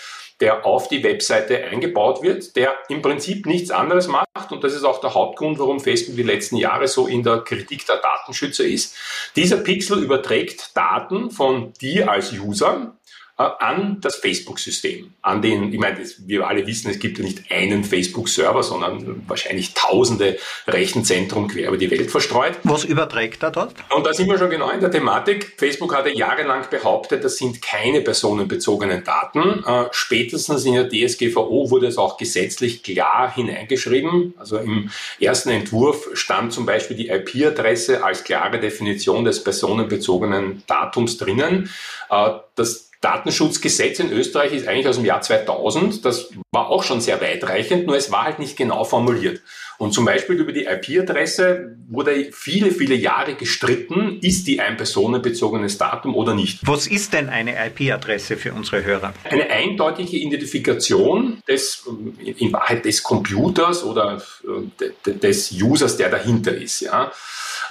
der 0.43 0.67
auf 0.67 0.89
die 0.89 1.05
Webseite 1.05 1.63
eingebaut 1.65 2.21
wird, 2.21 2.57
der 2.57 2.75
im 2.89 3.01
Prinzip 3.01 3.47
nichts 3.47 3.71
anderes 3.71 4.09
macht. 4.09 4.51
Und 4.51 4.65
das 4.65 4.75
ist 4.75 4.83
auch 4.83 5.01
der 5.01 5.15
Hauptgrund, 5.15 5.61
warum 5.61 5.79
Facebook 5.79 6.17
die 6.17 6.25
letzten 6.25 6.57
Jahre 6.57 6.89
so 6.89 7.07
in 7.07 7.23
der 7.23 7.39
Kritik 7.43 7.87
der 7.87 7.99
Datenschützer 7.99 8.65
ist. 8.65 8.97
Dieser 9.37 9.59
Pixel 9.59 10.03
überträgt 10.03 10.77
Daten 10.77 11.31
von 11.31 11.73
dir 11.75 12.11
als 12.11 12.33
User 12.33 12.97
an 13.43 13.99
das 14.01 14.17
Facebook-System. 14.17 15.13
An 15.23 15.43
den, 15.43 15.73
ich 15.73 15.79
meine, 15.79 15.99
wir 16.27 16.47
alle 16.47 16.67
wissen, 16.67 16.91
es 16.91 16.99
gibt 16.99 17.19
ja 17.19 17.25
nicht 17.25 17.51
einen 17.51 17.85
Facebook-Server, 17.85 18.63
sondern 18.63 19.23
wahrscheinlich 19.27 19.75
tausende 19.75 20.39
Rechenzentren 20.67 21.49
quer 21.49 21.69
über 21.69 21.77
die 21.77 21.91
Welt 21.91 22.11
verstreut. 22.11 22.59
Was 22.65 22.85
überträgt 22.85 23.43
er 23.43 23.51
dort? 23.51 23.75
Und 23.95 24.07
da 24.07 24.13
sind 24.13 24.29
wir 24.29 24.39
schon 24.39 24.51
genau 24.51 24.71
in 24.71 24.81
der 24.81 24.91
Thematik. 24.91 25.55
Facebook 25.57 25.95
hatte 25.95 26.11
jahrelang 26.11 26.65
behauptet, 26.71 27.25
das 27.25 27.37
sind 27.37 27.61
keine 27.61 28.01
personenbezogenen 28.01 29.05
Daten. 29.05 29.65
Äh, 29.65 29.89
spätestens 29.93 30.65
in 30.65 30.75
der 30.75 30.89
DSGVO 30.89 31.71
wurde 31.71 31.87
es 31.87 31.99
auch 31.99 32.17
gesetzlich 32.17 32.83
klar 32.83 33.35
hineingeschrieben. 33.35 34.35
Also 34.39 34.59
im 34.59 34.91
ersten 35.21 35.51
Entwurf 35.51 36.09
stand 36.15 36.53
zum 36.53 36.67
Beispiel 36.67 36.97
die 36.97 37.09
IP-Adresse 37.09 38.05
als 38.05 38.25
klare 38.25 38.61
Definition 38.61 39.25
des 39.25 39.43
personenbezogenen 39.43 40.63
Datums 40.67 41.19
drinnen. 41.19 41.71
Äh, 42.11 42.31
das 42.55 42.92
Datenschutzgesetz 43.03 43.99
in 43.99 44.11
Österreich 44.11 44.53
ist 44.53 44.67
eigentlich 44.67 44.89
aus 44.89 44.97
dem 44.97 45.05
Jahr 45.05 45.21
2000. 45.21 46.05
Das 46.05 46.31
war 46.53 46.69
auch 46.69 46.83
schon 46.83 47.01
sehr 47.01 47.21
weitreichend, 47.21 47.87
nur 47.87 47.97
es 47.97 48.11
war 48.11 48.25
halt 48.25 48.39
nicht 48.39 48.57
genau 48.57 48.85
formuliert. 48.85 49.43
Und 49.79 49.93
zum 49.93 50.05
Beispiel 50.05 50.37
über 50.37 50.53
die 50.53 50.65
IP-Adresse 50.65 51.77
wurde 51.89 52.29
viele, 52.33 52.71
viele 52.71 52.95
Jahre 52.95 53.35
gestritten, 53.35 54.19
ist 54.21 54.47
die 54.47 54.61
ein 54.61 54.77
personenbezogenes 54.77 55.79
Datum 55.79 56.15
oder 56.15 56.35
nicht. 56.35 56.61
Was 56.63 56.87
ist 56.87 57.13
denn 57.13 57.29
eine 57.29 57.55
IP-Adresse 57.67 58.37
für 58.37 58.53
unsere 58.53 58.85
Hörer? 58.85 59.13
Eine 59.25 59.51
eindeutige 59.51 60.17
Identifikation 60.17 61.43
des, 61.49 61.85
in 62.25 62.53
Wahrheit 62.53 62.85
des 62.85 63.03
Computers 63.03 63.85
oder 63.85 64.23
äh, 64.45 65.13
des 65.13 65.53
Users, 65.53 65.97
der 65.97 66.11
dahinter 66.11 66.55
ist. 66.55 66.81
Ja. 66.81 67.13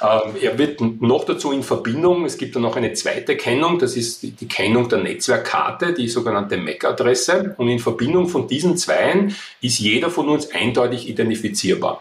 Ähm, 0.02 0.36
er 0.42 0.58
wird 0.58 0.82
noch 0.82 1.26
dazu 1.26 1.52
in 1.52 1.64
Verbindung, 1.64 2.26
es 2.26 2.38
gibt 2.38 2.56
dann 2.56 2.64
noch 2.64 2.76
eine 2.76 2.94
zweite 2.94 3.38
Kennung, 3.38 3.78
das 3.78 3.96
ist 3.96 4.24
die 4.24 4.48
Kennung 4.48 4.90
der 4.90 5.00
Netzwerkkarte, 5.00 5.94
die 5.94 6.08
sogenannte 6.08 6.58
MAC-Adresse. 6.58 7.56
Und 7.58 7.68
in 7.68 7.80
Verbindung 7.80 8.28
von 8.28 8.48
diesen 8.48 8.78
zweien 8.78 9.36
ist 9.62 9.80
jeder 9.80 10.10
von 10.10 10.28
uns 10.30 10.52
eindeutig 10.52 11.08
identifizierbar. 11.08 12.01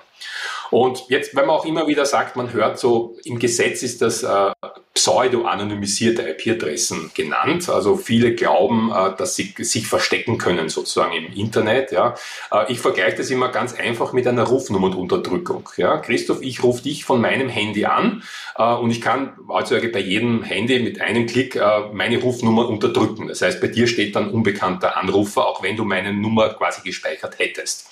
Und 0.70 1.08
jetzt, 1.08 1.34
wenn 1.34 1.46
man 1.46 1.56
auch 1.56 1.64
immer 1.64 1.86
wieder 1.86 2.06
sagt, 2.06 2.36
man 2.36 2.52
hört 2.52 2.78
so, 2.78 3.16
im 3.24 3.38
Gesetz 3.38 3.82
ist 3.82 4.02
das 4.02 4.22
äh, 4.22 4.52
pseudo-anonymisierte 5.00 6.28
IP-Adressen 6.28 7.10
genannt. 7.14 7.70
Also 7.70 7.96
viele 7.96 8.34
glauben, 8.34 8.92
äh, 8.92 9.16
dass 9.16 9.34
sie 9.34 9.54
sich 9.58 9.86
verstecken 9.86 10.36
können 10.36 10.68
sozusagen 10.68 11.14
im 11.14 11.32
Internet. 11.32 11.90
Ja. 11.90 12.16
Äh, 12.52 12.70
ich 12.70 12.80
vergleiche 12.80 13.16
das 13.16 13.30
immer 13.30 13.48
ganz 13.48 13.72
einfach 13.72 14.12
mit 14.12 14.26
einer 14.26 14.42
Rufnummernunterdrückung. 14.42 15.70
Ja. 15.78 15.96
Christoph, 15.96 16.42
ich 16.42 16.62
rufe 16.62 16.82
dich 16.82 17.06
von 17.06 17.22
meinem 17.22 17.48
Handy 17.48 17.86
an 17.86 18.22
äh, 18.58 18.74
und 18.74 18.90
ich 18.90 19.00
kann 19.00 19.38
also 19.48 19.76
bei 19.90 20.00
jedem 20.00 20.42
Handy 20.42 20.78
mit 20.80 21.00
einem 21.00 21.26
Klick 21.26 21.58
meine 21.92 22.18
Rufnummer 22.18 22.68
unterdrücken. 22.68 23.28
Das 23.28 23.40
heißt, 23.40 23.60
bei 23.60 23.68
dir 23.68 23.86
steht 23.86 24.16
dann 24.16 24.30
unbekannter 24.30 24.96
Anrufer, 24.98 25.46
auch 25.46 25.62
wenn 25.62 25.76
du 25.76 25.84
meine 25.84 26.12
Nummer 26.12 26.50
quasi 26.50 26.82
gespeichert 26.82 27.38
hättest. 27.38 27.88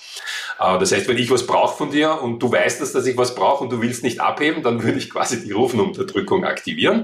Das 0.57 0.91
heißt, 0.91 1.07
wenn 1.07 1.17
ich 1.17 1.31
was 1.31 1.47
brauche 1.47 1.77
von 1.77 1.91
dir 1.91 2.21
und 2.21 2.39
du 2.39 2.51
weißt, 2.51 2.81
dass, 2.81 3.05
ich 3.05 3.17
was 3.17 3.35
brauche 3.35 3.63
und 3.63 3.71
du 3.71 3.81
willst 3.81 4.03
nicht 4.03 4.19
abheben, 4.19 4.63
dann 4.63 4.83
würde 4.83 4.97
ich 4.97 5.09
quasi 5.09 5.43
die 5.43 5.51
Rufenunterdrückung 5.51 6.43
aktivieren. 6.43 6.98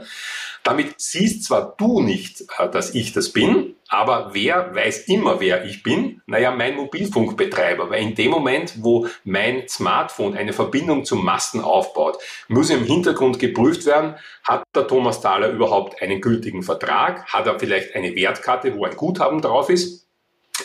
Damit 0.64 0.96
siehst 0.98 1.44
zwar 1.44 1.76
du 1.78 2.02
nicht, 2.02 2.42
äh, 2.58 2.70
dass 2.70 2.96
ich 2.96 3.14
das 3.14 3.32
bin, 3.32 3.76
aber 3.88 4.32
wer 4.34 4.74
weiß 4.74 5.08
immer, 5.08 5.40
wer 5.40 5.66
ich 5.66 5.84
bin? 5.84 6.22
Naja, 6.26 6.52
mein 6.52 6.76
Mobilfunkbetreiber, 6.76 7.90
weil 7.90 8.02
in 8.02 8.16
dem 8.16 8.32
Moment, 8.32 8.74
wo 8.78 9.08
mein 9.24 9.68
Smartphone 9.68 10.36
eine 10.36 10.54
Verbindung 10.54 11.06
zum 11.06 11.24
Masten 11.24 11.62
aufbaut, 11.62 12.18
muss 12.48 12.72
im 12.72 12.84
Hintergrund 12.84 13.38
geprüft 13.40 13.86
werden, 13.86 14.16
hat 14.44 14.64
der 14.76 14.88
Thomas 14.88 15.22
Thaler 15.22 15.50
überhaupt 15.50 16.02
einen 16.02 16.20
gültigen 16.20 16.64
Vertrag? 16.64 17.26
Hat 17.28 17.46
er 17.46 17.60
vielleicht 17.60 17.96
eine 17.96 18.16
Wertkarte, 18.16 18.76
wo 18.76 18.86
ein 18.86 18.96
Guthaben 18.96 19.42
drauf 19.42 19.70
ist? 19.70 20.06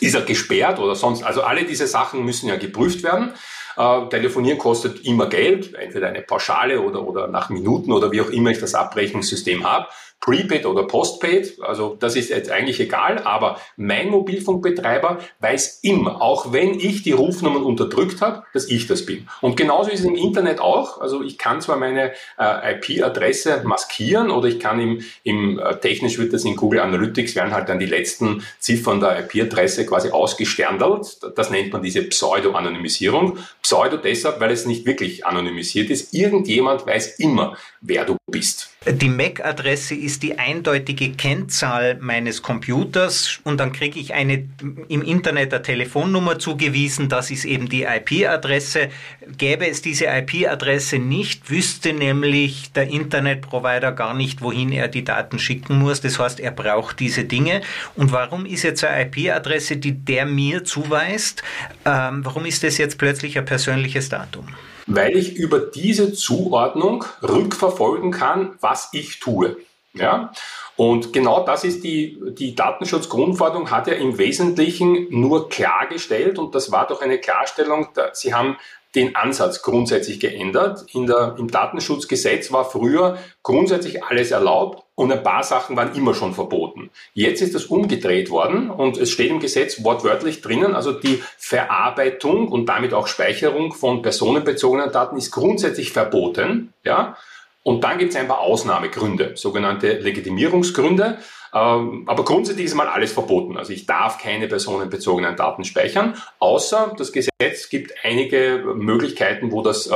ist 0.00 0.14
er 0.14 0.22
gesperrt 0.22 0.78
oder 0.78 0.94
sonst. 0.94 1.22
Also 1.22 1.42
alle 1.42 1.64
diese 1.64 1.86
Sachen 1.86 2.24
müssen 2.24 2.48
ja 2.48 2.56
geprüft 2.56 3.02
werden. 3.02 3.32
Äh, 3.80 4.10
telefonieren 4.10 4.58
kostet 4.58 5.06
immer 5.06 5.26
Geld, 5.26 5.72
entweder 5.74 6.08
eine 6.08 6.20
Pauschale 6.20 6.82
oder, 6.82 7.02
oder 7.02 7.28
nach 7.28 7.48
Minuten 7.48 7.92
oder 7.92 8.12
wie 8.12 8.20
auch 8.20 8.28
immer 8.28 8.50
ich 8.50 8.58
das 8.58 8.74
Abrechnungssystem 8.74 9.64
habe. 9.64 9.86
Prepaid 10.20 10.66
oder 10.66 10.82
Postpaid, 10.84 11.56
also 11.62 11.96
das 11.98 12.14
ist 12.14 12.28
jetzt 12.28 12.50
eigentlich 12.50 12.78
egal, 12.78 13.20
aber 13.24 13.58
mein 13.76 14.10
Mobilfunkbetreiber 14.10 15.18
weiß 15.40 15.80
immer, 15.82 16.20
auch 16.20 16.52
wenn 16.52 16.78
ich 16.78 17.02
die 17.02 17.12
Rufnummern 17.12 17.62
unterdrückt 17.62 18.20
habe, 18.20 18.44
dass 18.52 18.68
ich 18.68 18.86
das 18.86 19.06
bin. 19.06 19.26
Und 19.40 19.56
genauso 19.56 19.90
ist 19.90 20.00
es 20.00 20.06
im 20.06 20.16
Internet 20.16 20.60
auch. 20.60 21.00
Also 21.00 21.22
ich 21.22 21.38
kann 21.38 21.62
zwar 21.62 21.76
meine 21.76 22.12
äh, 22.38 22.74
IP-Adresse 22.74 23.62
maskieren 23.64 24.30
oder 24.30 24.48
ich 24.48 24.60
kann 24.60 24.78
im, 24.78 25.02
im 25.22 25.58
äh, 25.58 25.76
technisch 25.76 26.18
wird 26.18 26.34
das 26.34 26.44
in 26.44 26.54
Google 26.54 26.80
Analytics 26.80 27.34
werden 27.34 27.54
halt 27.54 27.70
dann 27.70 27.78
die 27.78 27.86
letzten 27.86 28.44
Ziffern 28.58 29.00
der 29.00 29.20
IP-Adresse 29.20 29.86
quasi 29.86 30.10
ausgesterndelt. 30.10 31.18
Das 31.34 31.50
nennt 31.50 31.72
man 31.72 31.82
diese 31.82 32.02
Pseudo-Anonymisierung. 32.02 33.38
Pseudo 33.62 33.96
deshalb, 33.96 34.38
weil 34.40 34.50
es 34.50 34.66
nicht 34.66 34.84
wirklich 34.84 35.24
anonymisiert 35.24 35.88
ist. 35.88 36.12
Irgendjemand 36.12 36.86
weiß 36.86 37.18
immer, 37.18 37.56
wer 37.80 38.04
du 38.04 38.16
bist. 38.30 38.70
Die 38.86 39.10
MAC-Adresse 39.10 39.94
ist 39.94 40.22
die 40.22 40.38
eindeutige 40.38 41.12
Kennzahl 41.12 41.98
meines 42.00 42.40
Computers 42.40 43.38
und 43.44 43.60
dann 43.60 43.72
kriege 43.72 44.00
ich 44.00 44.14
eine 44.14 44.48
im 44.88 45.02
Internet 45.02 45.52
eine 45.52 45.62
Telefonnummer 45.62 46.38
zugewiesen. 46.38 47.10
Das 47.10 47.30
ist 47.30 47.44
eben 47.44 47.68
die 47.68 47.82
IP-Adresse. 47.82 48.88
Gäbe 49.36 49.68
es 49.68 49.82
diese 49.82 50.06
IP-Adresse 50.06 50.98
nicht, 50.98 51.50
wüsste 51.50 51.92
nämlich 51.92 52.72
der 52.72 52.88
Internetprovider 52.88 53.92
gar 53.92 54.14
nicht, 54.14 54.40
wohin 54.40 54.72
er 54.72 54.88
die 54.88 55.04
Daten 55.04 55.38
schicken 55.38 55.78
muss. 55.78 56.00
Das 56.00 56.18
heißt, 56.18 56.40
er 56.40 56.50
braucht 56.50 57.00
diese 57.00 57.24
Dinge. 57.24 57.60
Und 57.96 58.12
warum 58.12 58.46
ist 58.46 58.62
jetzt 58.62 58.82
eine 58.82 59.02
IP-Adresse, 59.02 59.76
die 59.76 59.92
der 59.92 60.24
mir 60.24 60.64
zuweist, 60.64 61.42
ähm, 61.84 62.24
warum 62.24 62.46
ist 62.46 62.64
das 62.64 62.78
jetzt 62.78 62.96
plötzlich 62.96 63.36
ein 63.36 63.44
persönliches 63.44 64.08
Datum? 64.08 64.46
Weil 64.86 65.16
ich 65.16 65.34
über 65.36 65.58
diese 65.60 66.12
Zuordnung 66.12 67.04
rückverfolgen 67.22 68.10
kann, 68.10 68.56
was 68.60 68.90
ich 68.92 69.20
tue. 69.20 69.56
Ja? 69.92 70.32
Und 70.76 71.12
genau 71.12 71.44
das 71.44 71.64
ist 71.64 71.84
die, 71.84 72.18
die 72.38 72.54
Datenschutzgrundverordnung 72.54 73.70
hat 73.70 73.86
ja 73.86 73.94
im 73.94 74.18
Wesentlichen 74.18 75.06
nur 75.10 75.48
klargestellt 75.48 76.38
und 76.38 76.54
das 76.54 76.72
war 76.72 76.86
doch 76.86 77.02
eine 77.02 77.18
Klarstellung, 77.18 77.88
Sie 78.12 78.32
haben 78.32 78.56
den 78.94 79.14
Ansatz 79.14 79.62
grundsätzlich 79.62 80.18
geändert. 80.18 80.84
In 80.94 81.06
der, 81.06 81.36
Im 81.38 81.50
Datenschutzgesetz 81.50 82.50
war 82.50 82.64
früher 82.64 83.18
grundsätzlich 83.42 84.02
alles 84.04 84.30
erlaubt 84.30 84.84
und 84.94 85.12
ein 85.12 85.22
paar 85.22 85.44
Sachen 85.44 85.76
waren 85.76 85.94
immer 85.94 86.14
schon 86.14 86.34
verboten. 86.34 86.79
Jetzt 87.14 87.42
ist 87.42 87.54
das 87.54 87.66
umgedreht 87.66 88.30
worden 88.30 88.70
und 88.70 88.96
es 88.96 89.10
steht 89.10 89.30
im 89.30 89.40
Gesetz 89.40 89.84
wortwörtlich 89.84 90.40
drinnen, 90.40 90.74
also 90.74 90.92
die 90.92 91.22
Verarbeitung 91.38 92.48
und 92.48 92.66
damit 92.66 92.94
auch 92.94 93.06
Speicherung 93.06 93.72
von 93.72 94.02
personenbezogenen 94.02 94.92
Daten 94.92 95.16
ist 95.16 95.30
grundsätzlich 95.30 95.92
verboten. 95.92 96.72
Ja? 96.84 97.16
Und 97.62 97.84
dann 97.84 97.98
gibt 97.98 98.12
es 98.12 98.16
ein 98.16 98.28
paar 98.28 98.40
Ausnahmegründe, 98.40 99.32
sogenannte 99.36 99.98
Legitimierungsgründe. 99.98 101.18
Ähm, 101.52 102.04
aber 102.06 102.24
grundsätzlich 102.24 102.66
ist 102.66 102.74
mal 102.74 102.86
alles 102.86 103.12
verboten. 103.12 103.56
Also 103.56 103.72
ich 103.72 103.86
darf 103.86 104.18
keine 104.18 104.46
personenbezogenen 104.46 105.36
Daten 105.36 105.64
speichern, 105.64 106.16
außer 106.38 106.94
das 106.96 107.12
Gesetz 107.12 107.68
gibt 107.68 107.92
einige 108.04 108.64
Möglichkeiten, 108.76 109.50
wo 109.50 109.62
das 109.62 109.88
äh, 109.88 109.94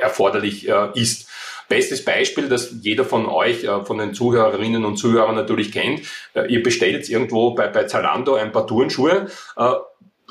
erforderlich 0.00 0.68
äh, 0.68 0.88
ist. 0.94 1.28
Bestes 1.68 2.04
Beispiel, 2.04 2.48
das 2.48 2.74
jeder 2.80 3.04
von 3.04 3.26
euch, 3.26 3.64
äh, 3.64 3.84
von 3.84 3.98
den 3.98 4.14
Zuhörerinnen 4.14 4.84
und 4.84 4.96
Zuhörern 4.96 5.34
natürlich 5.34 5.72
kennt. 5.72 6.02
Ihr 6.48 6.62
bestellt 6.62 6.94
jetzt 6.94 7.08
irgendwo 7.08 7.54
bei, 7.54 7.68
bei 7.68 7.84
Zalando 7.84 8.34
ein 8.34 8.52
paar 8.52 8.66
Turnschuhe 8.66 9.28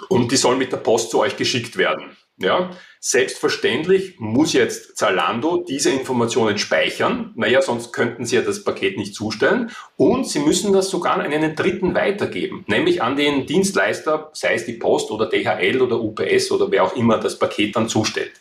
und 0.10 0.32
die 0.32 0.38
sollen 0.38 0.58
mit 0.58 0.72
der 0.72 0.78
Post 0.78 1.12
zu 1.12 1.20
euch 1.20 1.38
geschickt 1.38 1.78
werden. 1.78 2.16
Ja, 2.40 2.70
selbstverständlich 3.00 4.20
muss 4.20 4.54
jetzt 4.54 4.96
Zalando 4.96 5.66
diese 5.68 5.90
Informationen 5.90 6.60
speichern. 6.60 7.34
Naja, 7.36 7.64
sonst 7.64 7.94
könnten 7.94 8.26
sie 8.26 8.36
ja 8.36 8.44
das 8.44 8.64
Paket 8.64 8.96
nicht 8.96 9.16
zustellen. 9.16 9.72
Und 9.96 10.28
sie 10.28 10.40
müssen 10.40 10.72
das 10.72 10.92
sogar 10.92 11.14
an 11.14 11.22
einen 11.22 11.56
Dritten 11.56 11.96
weitergeben, 11.96 12.64
nämlich 12.68 13.02
an 13.02 13.16
den 13.16 13.48
Dienstleister, 13.48 14.30
sei 14.34 14.54
es 14.54 14.66
die 14.66 14.74
Post 14.74 15.10
oder 15.10 15.28
DHL 15.28 15.82
oder 15.82 16.00
UPS 16.00 16.52
oder 16.52 16.70
wer 16.70 16.84
auch 16.84 16.96
immer 16.96 17.18
das 17.18 17.40
Paket 17.40 17.76
dann 17.76 17.90
zustellt. 17.90 18.34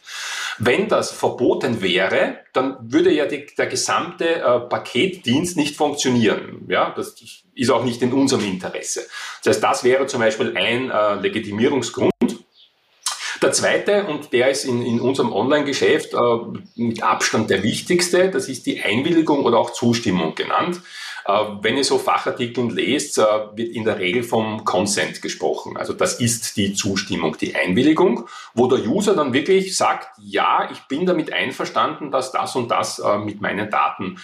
Wenn 0.59 0.89
das 0.89 1.11
verboten 1.11 1.83
wäre, 1.83 2.39
dann 2.53 2.77
würde 2.81 3.13
ja 3.13 3.27
die, 3.27 3.47
der 3.59 3.67
gesamte 3.67 4.37
äh, 4.37 4.61
Paketdienst 4.61 5.57
nicht 5.57 5.77
funktionieren. 5.77 6.65
Ja, 6.69 6.93
das 6.97 7.15
ist 7.55 7.71
auch 7.71 7.85
nicht 7.85 8.03
in 8.03 8.13
unserem 8.13 8.45
Interesse. 8.45 9.07
Das 9.45 9.57
heißt, 9.57 9.63
das 9.63 9.85
wäre 9.85 10.07
zum 10.07 10.21
Beispiel 10.21 10.57
ein 10.57 10.91
äh, 10.91 11.15
Legitimierungsgrund. 11.21 12.13
Der 13.43 13.53
zweite, 13.53 14.07
und 14.07 14.33
der 14.33 14.51
ist 14.51 14.65
in, 14.65 14.83
in 14.83 14.99
unserem 14.99 15.33
Online-Geschäft 15.33 16.15
äh, 16.15 16.19
mit 16.77 17.03
Abstand 17.03 17.51
der 17.51 17.63
wichtigste, 17.63 18.31
das 18.31 18.49
ist 18.49 18.65
die 18.67 18.83
Einwilligung 18.83 19.45
oder 19.45 19.59
auch 19.59 19.71
Zustimmung 19.71 20.35
genannt. 20.35 20.81
Äh, 21.27 21.33
wenn 21.63 21.77
ihr 21.77 21.85
so 21.85 21.99
Fachartikel 21.99 22.71
lest, 22.71 23.19
äh, 23.19 23.23
wird 23.55 23.75
in 23.75 23.85
der 23.85 23.99
Regel 23.99 24.23
vom 24.23 24.65
Consent 24.65 25.23
gesprochen. 25.23 25.77
Also 25.77 25.93
das 25.93 26.21
ist 26.21 26.57
die 26.57 26.75
Zustimmung, 26.75 27.37
die 27.41 27.55
Einwilligung, 27.55 28.29
wo 28.55 28.69
der 28.69 28.87
User 28.87 29.15
dann 29.15 29.33
wirklich 29.33 29.77
sagt, 29.77 30.09
ja, 30.19 30.69
ich 30.71 30.81
bin 30.83 31.05
damit 31.05 31.33
einverstanden, 31.33 32.11
dass 32.11 32.31
das 32.31 32.55
und 32.55 32.71
das 32.71 33.01
äh, 33.01 33.19
mit 33.19 33.41
meinen 33.41 33.71
Daten 33.71 34.19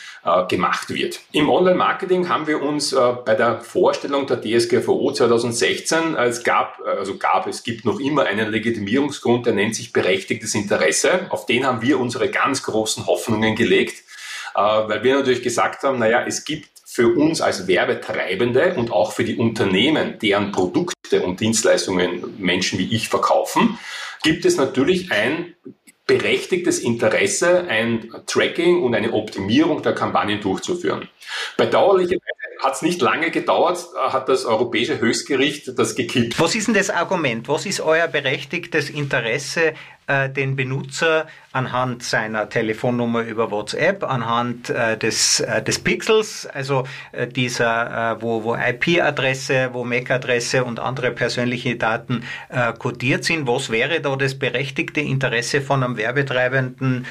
gemacht 0.49 0.91
wird. 0.91 1.21
Im 1.33 1.49
Online-Marketing 1.49 2.29
haben 2.29 2.47
wir 2.47 2.63
uns 2.63 2.95
bei 3.25 3.35
der 3.35 3.61
Vorstellung 3.61 4.27
der 4.27 4.41
DSGVO 4.41 5.13
2016, 5.13 6.17
es 6.17 6.45
gab, 6.45 6.81
also 6.85 7.17
gab, 7.17 7.47
es 7.47 7.63
gibt 7.63 7.85
noch 7.85 7.99
immer 7.99 8.25
einen 8.25 8.51
Legitimierungsgrund, 8.51 9.47
der 9.47 9.55
nennt 9.55 9.75
sich 9.75 9.93
berechtigtes 9.93 10.55
Interesse. 10.55 11.27
Auf 11.31 11.47
den 11.47 11.67
haben 11.67 11.83
wir 11.83 11.99
unsere 11.99 12.31
ganz 12.31 12.63
großen 12.63 13.07
Hoffnungen 13.07 13.57
gelegt 13.57 14.05
weil 14.55 15.03
wir 15.03 15.17
natürlich 15.17 15.43
gesagt 15.43 15.83
haben, 15.83 15.99
naja, 15.99 16.25
es 16.27 16.45
gibt 16.45 16.72
für 16.93 17.09
uns 17.09 17.41
als 17.41 17.67
Werbetreibende 17.67 18.75
und 18.75 18.93
auch 18.93 19.13
für 19.13 19.25
die 19.25 19.37
Unternehmen, 19.37 20.19
deren 20.21 20.53
Produkte 20.53 21.23
und 21.23 21.41
Dienstleistungen 21.41 22.35
Menschen 22.39 22.79
wie 22.79 22.95
ich 22.95 23.09
verkaufen, 23.09 23.79
gibt 24.23 24.45
es 24.45 24.59
natürlich 24.59 25.11
ein 25.11 25.55
berechtigtes 26.07 26.81
Interesse, 26.81 27.67
ein 27.69 28.11
Tracking 28.27 28.83
und 28.83 28.95
eine 28.95 29.15
Optimierung 29.15 29.83
der 29.83 29.95
Kampagnen 29.95 30.43
durchzuführen. 30.43 31.09
Bedauerlicherweise 31.57 32.21
hat 32.63 32.75
es 32.75 32.83
nicht 32.83 33.01
lange 33.01 33.31
gedauert, 33.31 33.87
hat 33.97 34.29
das 34.29 34.45
Europäische 34.45 35.01
Höchstgericht 35.01 35.79
das 35.79 35.95
gekippt. 35.95 36.39
Was 36.39 36.55
ist 36.55 36.67
denn 36.67 36.75
das 36.75 36.91
Argument? 36.91 37.49
Was 37.49 37.65
ist 37.65 37.81
euer 37.81 38.07
berechtigtes 38.07 38.91
Interesse, 38.91 39.73
äh, 40.13 40.31
den 40.31 40.57
Benutzer 40.57 41.27
anhand 41.53 42.03
seiner 42.03 42.49
Telefonnummer 42.49 43.23
über 43.23 43.51
WhatsApp, 43.51 44.05
anhand 44.05 44.71
äh, 44.71 44.97
des, 44.97 45.41
äh, 45.41 45.63
des 45.63 45.79
Pixels, 45.79 46.47
also 46.47 46.85
äh, 47.13 47.27
dieser, 47.27 48.17
äh, 48.17 48.23
wo, 48.23 48.45
wo 48.45 48.55
IP-Adresse, 48.55 49.71
wo 49.73 49.85
MAC-Adresse 49.85 50.65
und 50.65 50.81
andere 50.81 51.11
persönliche 51.13 51.77
Daten 51.77 52.25
äh, 52.49 52.73
kodiert 52.73 53.25
sind. 53.25 53.47
Was 53.47 53.71
wäre 53.71 54.01
da 54.01 54.17
das 54.17 54.39
berechtigte 54.39 55.01
Interesse 55.01 55.61
von 55.61 55.83
einem 55.83 55.97
Werbetreibenden, 55.97 57.07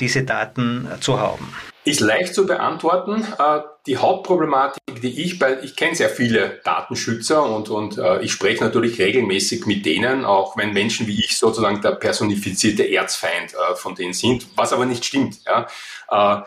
diese 0.00 0.24
Daten 0.24 0.88
zu 1.00 1.20
haben? 1.20 1.52
Ist 1.88 2.00
leicht 2.00 2.34
zu 2.34 2.46
beantworten. 2.46 3.24
Äh, 3.38 3.60
die 3.86 3.96
Hauptproblematik, 3.96 4.82
die 5.00 5.22
ich 5.22 5.38
bei, 5.38 5.58
ich 5.62 5.74
kenne 5.74 5.94
sehr 5.94 6.10
viele 6.10 6.60
Datenschützer 6.62 7.42
und, 7.42 7.70
und 7.70 7.96
äh, 7.96 8.20
ich 8.20 8.30
spreche 8.32 8.62
natürlich 8.62 8.98
regelmäßig 8.98 9.64
mit 9.64 9.86
denen, 9.86 10.26
auch 10.26 10.54
wenn 10.58 10.74
Menschen 10.74 11.06
wie 11.06 11.18
ich 11.18 11.38
sozusagen 11.38 11.80
der 11.80 11.92
personifizierte 11.92 12.86
Erzfeind 12.92 13.54
äh, 13.54 13.74
von 13.74 13.94
denen 13.94 14.12
sind, 14.12 14.46
was 14.54 14.74
aber 14.74 14.84
nicht 14.84 15.06
stimmt. 15.06 15.38
Ja. 15.46 16.46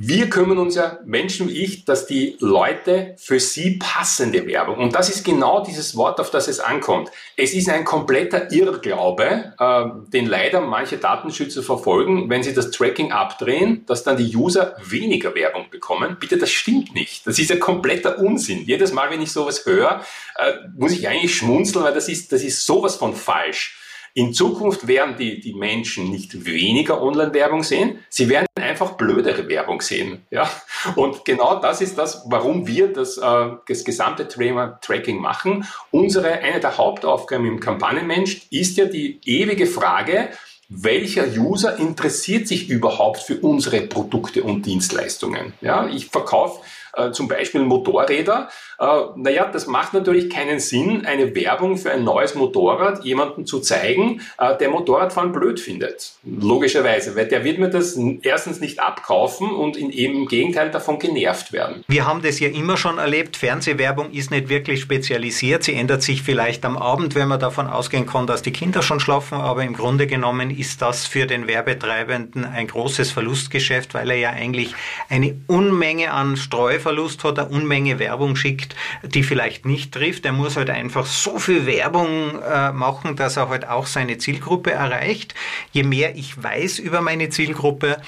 Wir 0.00 0.30
kümmern 0.30 0.58
uns 0.58 0.76
ja, 0.76 1.00
Menschen 1.04 1.48
wie 1.48 1.64
ich, 1.64 1.84
dass 1.84 2.06
die 2.06 2.36
Leute 2.38 3.16
für 3.18 3.40
sie 3.40 3.80
passende 3.80 4.46
Werbung, 4.46 4.78
und 4.78 4.94
das 4.94 5.08
ist 5.08 5.24
genau 5.24 5.64
dieses 5.64 5.96
Wort, 5.96 6.20
auf 6.20 6.30
das 6.30 6.46
es 6.46 6.60
ankommt. 6.60 7.10
Es 7.36 7.52
ist 7.52 7.68
ein 7.68 7.84
kompletter 7.84 8.52
Irrglaube, 8.52 9.54
äh, 9.58 9.84
den 10.12 10.26
leider 10.26 10.60
manche 10.60 10.98
Datenschützer 10.98 11.64
verfolgen, 11.64 12.30
wenn 12.30 12.44
sie 12.44 12.54
das 12.54 12.70
Tracking 12.70 13.10
abdrehen, 13.10 13.84
dass 13.86 14.04
dann 14.04 14.16
die 14.16 14.36
User 14.36 14.76
weniger 14.84 15.34
Werbung 15.34 15.68
bekommen. 15.68 16.16
Bitte, 16.20 16.38
das 16.38 16.52
stimmt 16.52 16.94
nicht. 16.94 17.26
Das 17.26 17.40
ist 17.40 17.50
ja 17.50 17.56
kompletter 17.56 18.20
Unsinn. 18.20 18.64
Jedes 18.66 18.92
Mal, 18.92 19.10
wenn 19.10 19.20
ich 19.20 19.32
sowas 19.32 19.66
höre, 19.66 20.04
äh, 20.36 20.52
muss 20.76 20.92
ich 20.92 21.08
eigentlich 21.08 21.34
schmunzeln, 21.34 21.84
weil 21.84 21.94
das 21.94 22.08
ist, 22.08 22.30
das 22.30 22.44
ist 22.44 22.64
sowas 22.64 22.94
von 22.94 23.16
falsch. 23.16 23.77
In 24.14 24.32
Zukunft 24.32 24.86
werden 24.86 25.16
die, 25.16 25.40
die 25.40 25.54
Menschen 25.54 26.10
nicht 26.10 26.44
weniger 26.44 27.02
Online-Werbung 27.02 27.62
sehen, 27.62 27.98
sie 28.08 28.28
werden 28.28 28.46
einfach 28.56 28.92
blödere 28.92 29.48
Werbung 29.48 29.80
sehen. 29.80 30.26
Ja? 30.30 30.50
Und 30.96 31.24
genau 31.24 31.60
das 31.60 31.80
ist 31.80 31.96
das, 31.98 32.24
warum 32.26 32.66
wir 32.66 32.92
das, 32.92 33.18
äh, 33.18 33.50
das 33.66 33.84
gesamte 33.84 34.28
Tracking 34.28 35.20
machen. 35.20 35.66
Unsere, 35.90 36.32
eine 36.32 36.60
der 36.60 36.76
Hauptaufgaben 36.78 37.46
im 37.46 37.60
Kampagnenmensch 37.60 38.42
ist 38.50 38.76
ja 38.76 38.86
die 38.86 39.20
ewige 39.24 39.66
Frage, 39.66 40.30
welcher 40.70 41.26
User 41.26 41.78
interessiert 41.78 42.46
sich 42.46 42.68
überhaupt 42.68 43.20
für 43.20 43.38
unsere 43.40 43.80
Produkte 43.80 44.42
und 44.42 44.66
Dienstleistungen? 44.66 45.54
Ja, 45.62 45.88
ich 45.88 46.06
verkaufe 46.06 46.60
äh, 46.98 47.12
zum 47.12 47.28
Beispiel 47.28 47.62
Motorräder. 47.62 48.48
Äh, 48.78 48.86
naja, 49.16 49.48
das 49.50 49.66
macht 49.66 49.94
natürlich 49.94 50.30
keinen 50.30 50.58
Sinn, 50.58 51.06
eine 51.06 51.34
Werbung 51.34 51.76
für 51.76 51.90
ein 51.90 52.04
neues 52.04 52.34
Motorrad 52.34 53.04
jemandem 53.04 53.46
zu 53.46 53.60
zeigen, 53.60 54.20
äh, 54.38 54.56
der 54.56 54.70
Motorradfahren 54.70 55.32
blöd 55.32 55.60
findet. 55.60 56.12
Logischerweise, 56.24 57.16
weil 57.16 57.26
der 57.26 57.44
wird 57.44 57.58
mir 57.58 57.70
das 57.70 57.98
erstens 58.22 58.60
nicht 58.60 58.80
abkaufen 58.80 59.50
und 59.50 59.76
in, 59.76 59.90
im 59.90 60.26
Gegenteil 60.26 60.70
davon 60.70 60.98
genervt 60.98 61.52
werden. 61.52 61.84
Wir 61.88 62.06
haben 62.06 62.22
das 62.22 62.40
ja 62.40 62.48
immer 62.48 62.76
schon 62.76 62.98
erlebt. 62.98 63.36
Fernsehwerbung 63.36 64.10
ist 64.12 64.30
nicht 64.30 64.48
wirklich 64.48 64.80
spezialisiert. 64.80 65.64
Sie 65.64 65.74
ändert 65.74 66.02
sich 66.02 66.22
vielleicht 66.22 66.64
am 66.64 66.76
Abend, 66.76 67.14
wenn 67.14 67.28
man 67.28 67.40
davon 67.40 67.66
ausgehen 67.66 68.06
kann, 68.06 68.26
dass 68.26 68.42
die 68.42 68.52
Kinder 68.52 68.82
schon 68.82 69.00
schlafen. 69.00 69.38
Aber 69.38 69.62
im 69.62 69.74
Grunde 69.74 70.06
genommen 70.06 70.50
ist 70.50 70.82
das 70.82 71.06
für 71.06 71.26
den 71.26 71.46
Werbetreibenden 71.46 72.44
ein 72.44 72.66
großes 72.66 73.10
Verlustgeschäft, 73.10 73.94
weil 73.94 74.10
er 74.10 74.16
ja 74.16 74.30
eigentlich 74.30 74.74
eine 75.08 75.36
Unmenge 75.46 76.12
an 76.12 76.36
Streuver 76.36 76.87
Verlust 76.88 77.22
hat, 77.22 77.38
eine 77.38 77.50
Unmenge 77.50 77.98
Werbung 77.98 78.34
schickt, 78.34 78.74
die 79.02 79.22
vielleicht 79.22 79.66
nicht 79.66 79.92
trifft. 79.92 80.24
Er 80.24 80.32
muss 80.32 80.56
halt 80.56 80.70
einfach 80.70 81.04
so 81.04 81.38
viel 81.38 81.66
Werbung 81.66 82.40
äh, 82.40 82.72
machen, 82.72 83.14
dass 83.14 83.36
er 83.36 83.50
halt 83.50 83.68
auch 83.68 83.86
seine 83.86 84.16
Zielgruppe 84.16 84.72
erreicht. 84.72 85.34
Je 85.70 85.82
mehr 85.82 86.16
ich 86.16 86.42
weiß 86.42 86.78
über 86.78 87.02
meine 87.02 87.28
Zielgruppe, 87.28 88.00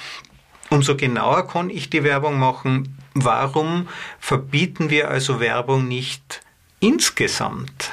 umso 0.71 0.97
genauer 0.97 1.47
kann 1.47 1.69
ich 1.69 1.91
die 1.91 2.03
Werbung 2.03 2.39
machen. 2.39 2.97
Warum 3.13 3.87
verbieten 4.19 4.89
wir 4.89 5.09
also 5.11 5.39
Werbung 5.39 5.87
nicht 5.87 6.41
insgesamt? 6.79 7.91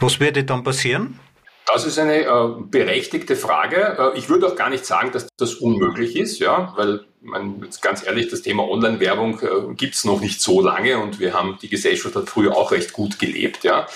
Was 0.00 0.18
würde 0.18 0.44
dann 0.44 0.64
passieren? 0.64 1.20
Das 1.66 1.84
ist 1.84 1.98
eine 1.98 2.22
äh, 2.22 2.48
berechtigte 2.70 3.34
Frage. 3.34 4.12
Äh, 4.14 4.18
ich 4.18 4.28
würde 4.28 4.46
auch 4.46 4.56
gar 4.56 4.70
nicht 4.70 4.86
sagen, 4.86 5.10
dass 5.12 5.26
das 5.36 5.54
unmöglich 5.54 6.16
ist, 6.16 6.38
ja, 6.38 6.72
weil 6.76 7.00
man, 7.20 7.68
ganz 7.82 8.06
ehrlich, 8.06 8.28
das 8.28 8.42
Thema 8.42 8.68
Online-Werbung 8.68 9.40
äh, 9.40 9.74
gibt 9.74 9.94
es 9.94 10.04
noch 10.04 10.20
nicht 10.20 10.40
so 10.40 10.60
lange 10.60 10.98
und 10.98 11.18
wir 11.18 11.34
haben 11.34 11.58
die 11.60 11.68
Gesellschaft 11.68 12.14
hat 12.14 12.28
früher 12.30 12.56
auch 12.56 12.70
recht 12.70 12.92
gut 12.92 13.18
gelebt, 13.18 13.64
ja. 13.64 13.86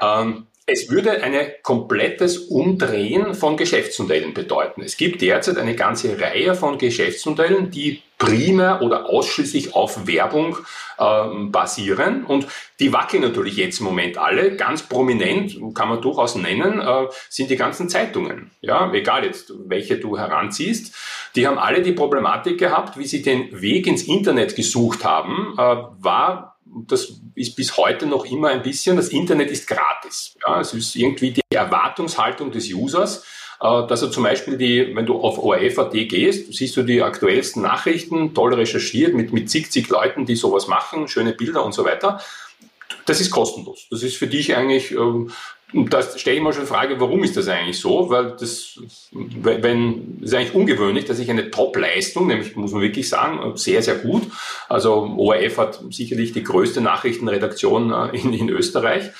Ähm, 0.00 0.46
es 0.66 0.90
würde 0.90 1.22
ein 1.22 1.34
komplettes 1.62 2.38
Umdrehen 2.38 3.34
von 3.34 3.56
Geschäftsmodellen 3.56 4.34
bedeuten. 4.34 4.82
Es 4.82 4.96
gibt 4.96 5.22
derzeit 5.22 5.58
eine 5.58 5.76
ganze 5.76 6.20
Reihe 6.20 6.56
von 6.56 6.76
Geschäftsmodellen, 6.76 7.70
die 7.70 8.02
primär 8.18 8.82
oder 8.82 9.10
ausschließlich 9.10 9.74
auf 9.74 10.06
Werbung 10.06 10.58
ähm, 10.98 11.52
basieren 11.52 12.24
und 12.24 12.46
die 12.80 12.92
wackeln 12.92 13.22
natürlich 13.22 13.56
jetzt 13.56 13.80
im 13.80 13.86
Moment 13.86 14.16
alle. 14.16 14.56
Ganz 14.56 14.82
prominent, 14.82 15.56
kann 15.74 15.88
man 15.88 16.00
durchaus 16.00 16.34
nennen, 16.34 16.80
äh, 16.80 17.06
sind 17.28 17.50
die 17.50 17.56
ganzen 17.56 17.88
Zeitungen. 17.88 18.50
Ja, 18.60 18.90
egal 18.92 19.24
jetzt, 19.24 19.52
welche 19.66 19.98
du 19.98 20.18
heranziehst. 20.18 20.94
Die 21.34 21.46
haben 21.46 21.58
alle 21.58 21.82
die 21.82 21.92
Problematik 21.92 22.58
gehabt, 22.58 22.98
wie 22.98 23.06
sie 23.06 23.22
den 23.22 23.60
Weg 23.60 23.86
ins 23.86 24.04
Internet 24.04 24.56
gesucht 24.56 25.04
haben, 25.04 25.54
äh, 25.58 25.76
war 25.98 26.56
das 26.88 27.20
ist 27.34 27.56
bis 27.56 27.76
heute 27.76 28.06
noch 28.06 28.24
immer 28.26 28.48
ein 28.48 28.62
bisschen, 28.62 28.96
das 28.96 29.08
Internet 29.08 29.50
ist 29.50 29.66
gratis. 29.66 30.36
Ja, 30.46 30.60
es 30.60 30.74
ist 30.74 30.94
irgendwie 30.94 31.30
die 31.30 31.42
Erwartungshaltung 31.50 32.50
des 32.50 32.70
Users, 32.72 33.24
dass 33.60 34.02
er 34.02 34.10
zum 34.10 34.22
Beispiel 34.22 34.56
die, 34.56 34.94
wenn 34.94 35.06
du 35.06 35.18
auf 35.18 35.38
ORF.at 35.38 35.92
gehst, 35.92 36.52
siehst 36.52 36.76
du 36.76 36.82
die 36.82 37.02
aktuellsten 37.02 37.62
Nachrichten, 37.62 38.34
toll 38.34 38.54
recherchiert, 38.54 39.14
mit, 39.14 39.32
mit 39.32 39.50
zig, 39.50 39.70
zig 39.70 39.88
Leuten, 39.88 40.26
die 40.26 40.36
sowas 40.36 40.66
machen, 40.66 41.08
schöne 41.08 41.32
Bilder 41.32 41.64
und 41.64 41.72
so 41.72 41.84
weiter. 41.84 42.20
Das 43.06 43.20
ist 43.20 43.30
kostenlos. 43.30 43.86
Das 43.90 44.02
ist 44.02 44.16
für 44.16 44.26
dich 44.26 44.56
eigentlich 44.56 44.92
ähm, 44.92 45.30
da 45.72 46.00
stelle 46.00 46.36
ich 46.36 46.42
mir 46.42 46.52
schon 46.52 46.62
die 46.62 46.68
Frage, 46.68 47.00
warum 47.00 47.24
ist 47.24 47.36
das 47.36 47.48
eigentlich 47.48 47.78
so? 47.78 48.08
Weil 48.08 48.36
das, 48.38 48.78
wenn, 49.12 50.20
das 50.20 50.30
ist 50.30 50.34
eigentlich 50.34 50.54
ungewöhnlich, 50.54 51.06
dass 51.06 51.18
ich 51.18 51.28
eine 51.28 51.50
Top-Leistung, 51.50 52.28
nämlich 52.28 52.54
muss 52.54 52.72
man 52.72 52.82
wirklich 52.82 53.08
sagen, 53.08 53.56
sehr, 53.56 53.82
sehr 53.82 53.96
gut. 53.96 54.22
Also 54.68 55.14
ORF 55.16 55.58
hat 55.58 55.82
sicherlich 55.90 56.32
die 56.32 56.44
größte 56.44 56.80
Nachrichtenredaktion 56.80 57.92
äh, 57.92 58.16
in, 58.16 58.32
in 58.32 58.48
Österreich 58.48 59.10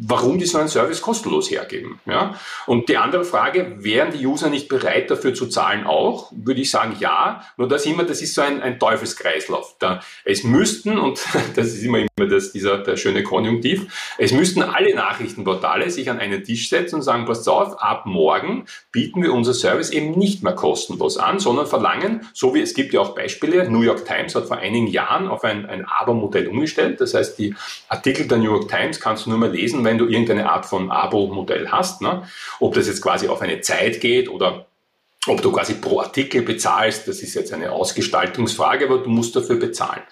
warum 0.00 0.38
die 0.38 0.46
so 0.46 0.58
einen 0.58 0.68
Service 0.68 1.00
kostenlos 1.00 1.50
hergeben. 1.50 2.00
Ja? 2.06 2.34
Und 2.66 2.88
die 2.88 2.96
andere 2.96 3.24
Frage, 3.24 3.76
wären 3.78 4.12
die 4.12 4.26
User 4.26 4.50
nicht 4.50 4.68
bereit 4.68 5.10
dafür 5.10 5.34
zu 5.34 5.46
zahlen 5.46 5.86
auch? 5.86 6.32
Würde 6.34 6.60
ich 6.60 6.70
sagen, 6.70 6.96
ja. 6.98 7.42
Nur 7.56 7.68
das 7.68 7.86
immer, 7.86 8.04
das 8.04 8.22
ist 8.22 8.34
so 8.34 8.42
ein, 8.42 8.62
ein 8.62 8.78
Teufelskreislauf. 8.78 9.76
Da, 9.78 10.00
es 10.24 10.44
müssten, 10.44 10.98
und 10.98 11.20
das 11.56 11.68
ist 11.68 11.82
immer, 11.82 11.98
immer 11.98 12.28
das, 12.28 12.52
dieser, 12.52 12.78
der 12.78 12.96
schöne 12.96 13.22
Konjunktiv, 13.22 14.14
es 14.18 14.32
müssten 14.32 14.62
alle 14.62 14.94
Nachrichtenportale 14.94 15.90
sich 15.90 16.10
an 16.10 16.18
einen 16.18 16.44
Tisch 16.44 16.68
setzen 16.68 16.96
und 16.96 17.02
sagen, 17.02 17.26
passt 17.26 17.48
auf, 17.48 17.80
ab 17.80 18.06
morgen 18.06 18.66
bieten 18.92 19.22
wir 19.22 19.32
unser 19.32 19.54
Service 19.54 19.90
eben 19.90 20.12
nicht 20.12 20.42
mehr 20.42 20.54
kostenlos 20.54 21.18
an, 21.18 21.38
sondern 21.38 21.66
verlangen, 21.66 22.26
so 22.32 22.54
wie 22.54 22.60
es 22.60 22.74
gibt 22.74 22.92
ja 22.92 23.00
auch 23.00 23.14
Beispiele, 23.14 23.70
New 23.70 23.82
York 23.82 24.04
Times 24.04 24.34
hat 24.34 24.46
vor 24.46 24.58
einigen 24.58 24.86
Jahren 24.86 25.28
auf 25.28 25.44
ein, 25.44 25.66
ein 25.66 25.84
Aber-Modell 25.84 26.48
umgestellt. 26.48 27.00
Das 27.00 27.14
heißt, 27.14 27.38
die 27.38 27.54
Artikel 27.88 28.26
der 28.26 28.38
New 28.38 28.52
York 28.52 28.68
Times 28.68 29.00
kannst 29.00 29.26
du 29.26 29.30
nur 29.30 29.38
mehr 29.38 29.48
lesen, 29.48 29.77
wenn 29.84 29.98
du 29.98 30.06
irgendeine 30.06 30.50
Art 30.50 30.66
von 30.66 30.90
Abo-Modell 30.90 31.70
hast. 31.70 32.02
Ne? 32.02 32.22
Ob 32.60 32.74
das 32.74 32.86
jetzt 32.86 33.02
quasi 33.02 33.28
auf 33.28 33.40
eine 33.40 33.60
Zeit 33.60 34.00
geht 34.00 34.28
oder 34.28 34.66
ob 35.26 35.42
du 35.42 35.52
quasi 35.52 35.74
pro 35.74 36.00
Artikel 36.00 36.42
bezahlst, 36.42 37.08
das 37.08 37.20
ist 37.20 37.34
jetzt 37.34 37.52
eine 37.52 37.72
Ausgestaltungsfrage, 37.72 38.86
aber 38.86 38.98
du 38.98 39.10
musst 39.10 39.36
dafür 39.36 39.56
bezahlen. 39.56 40.02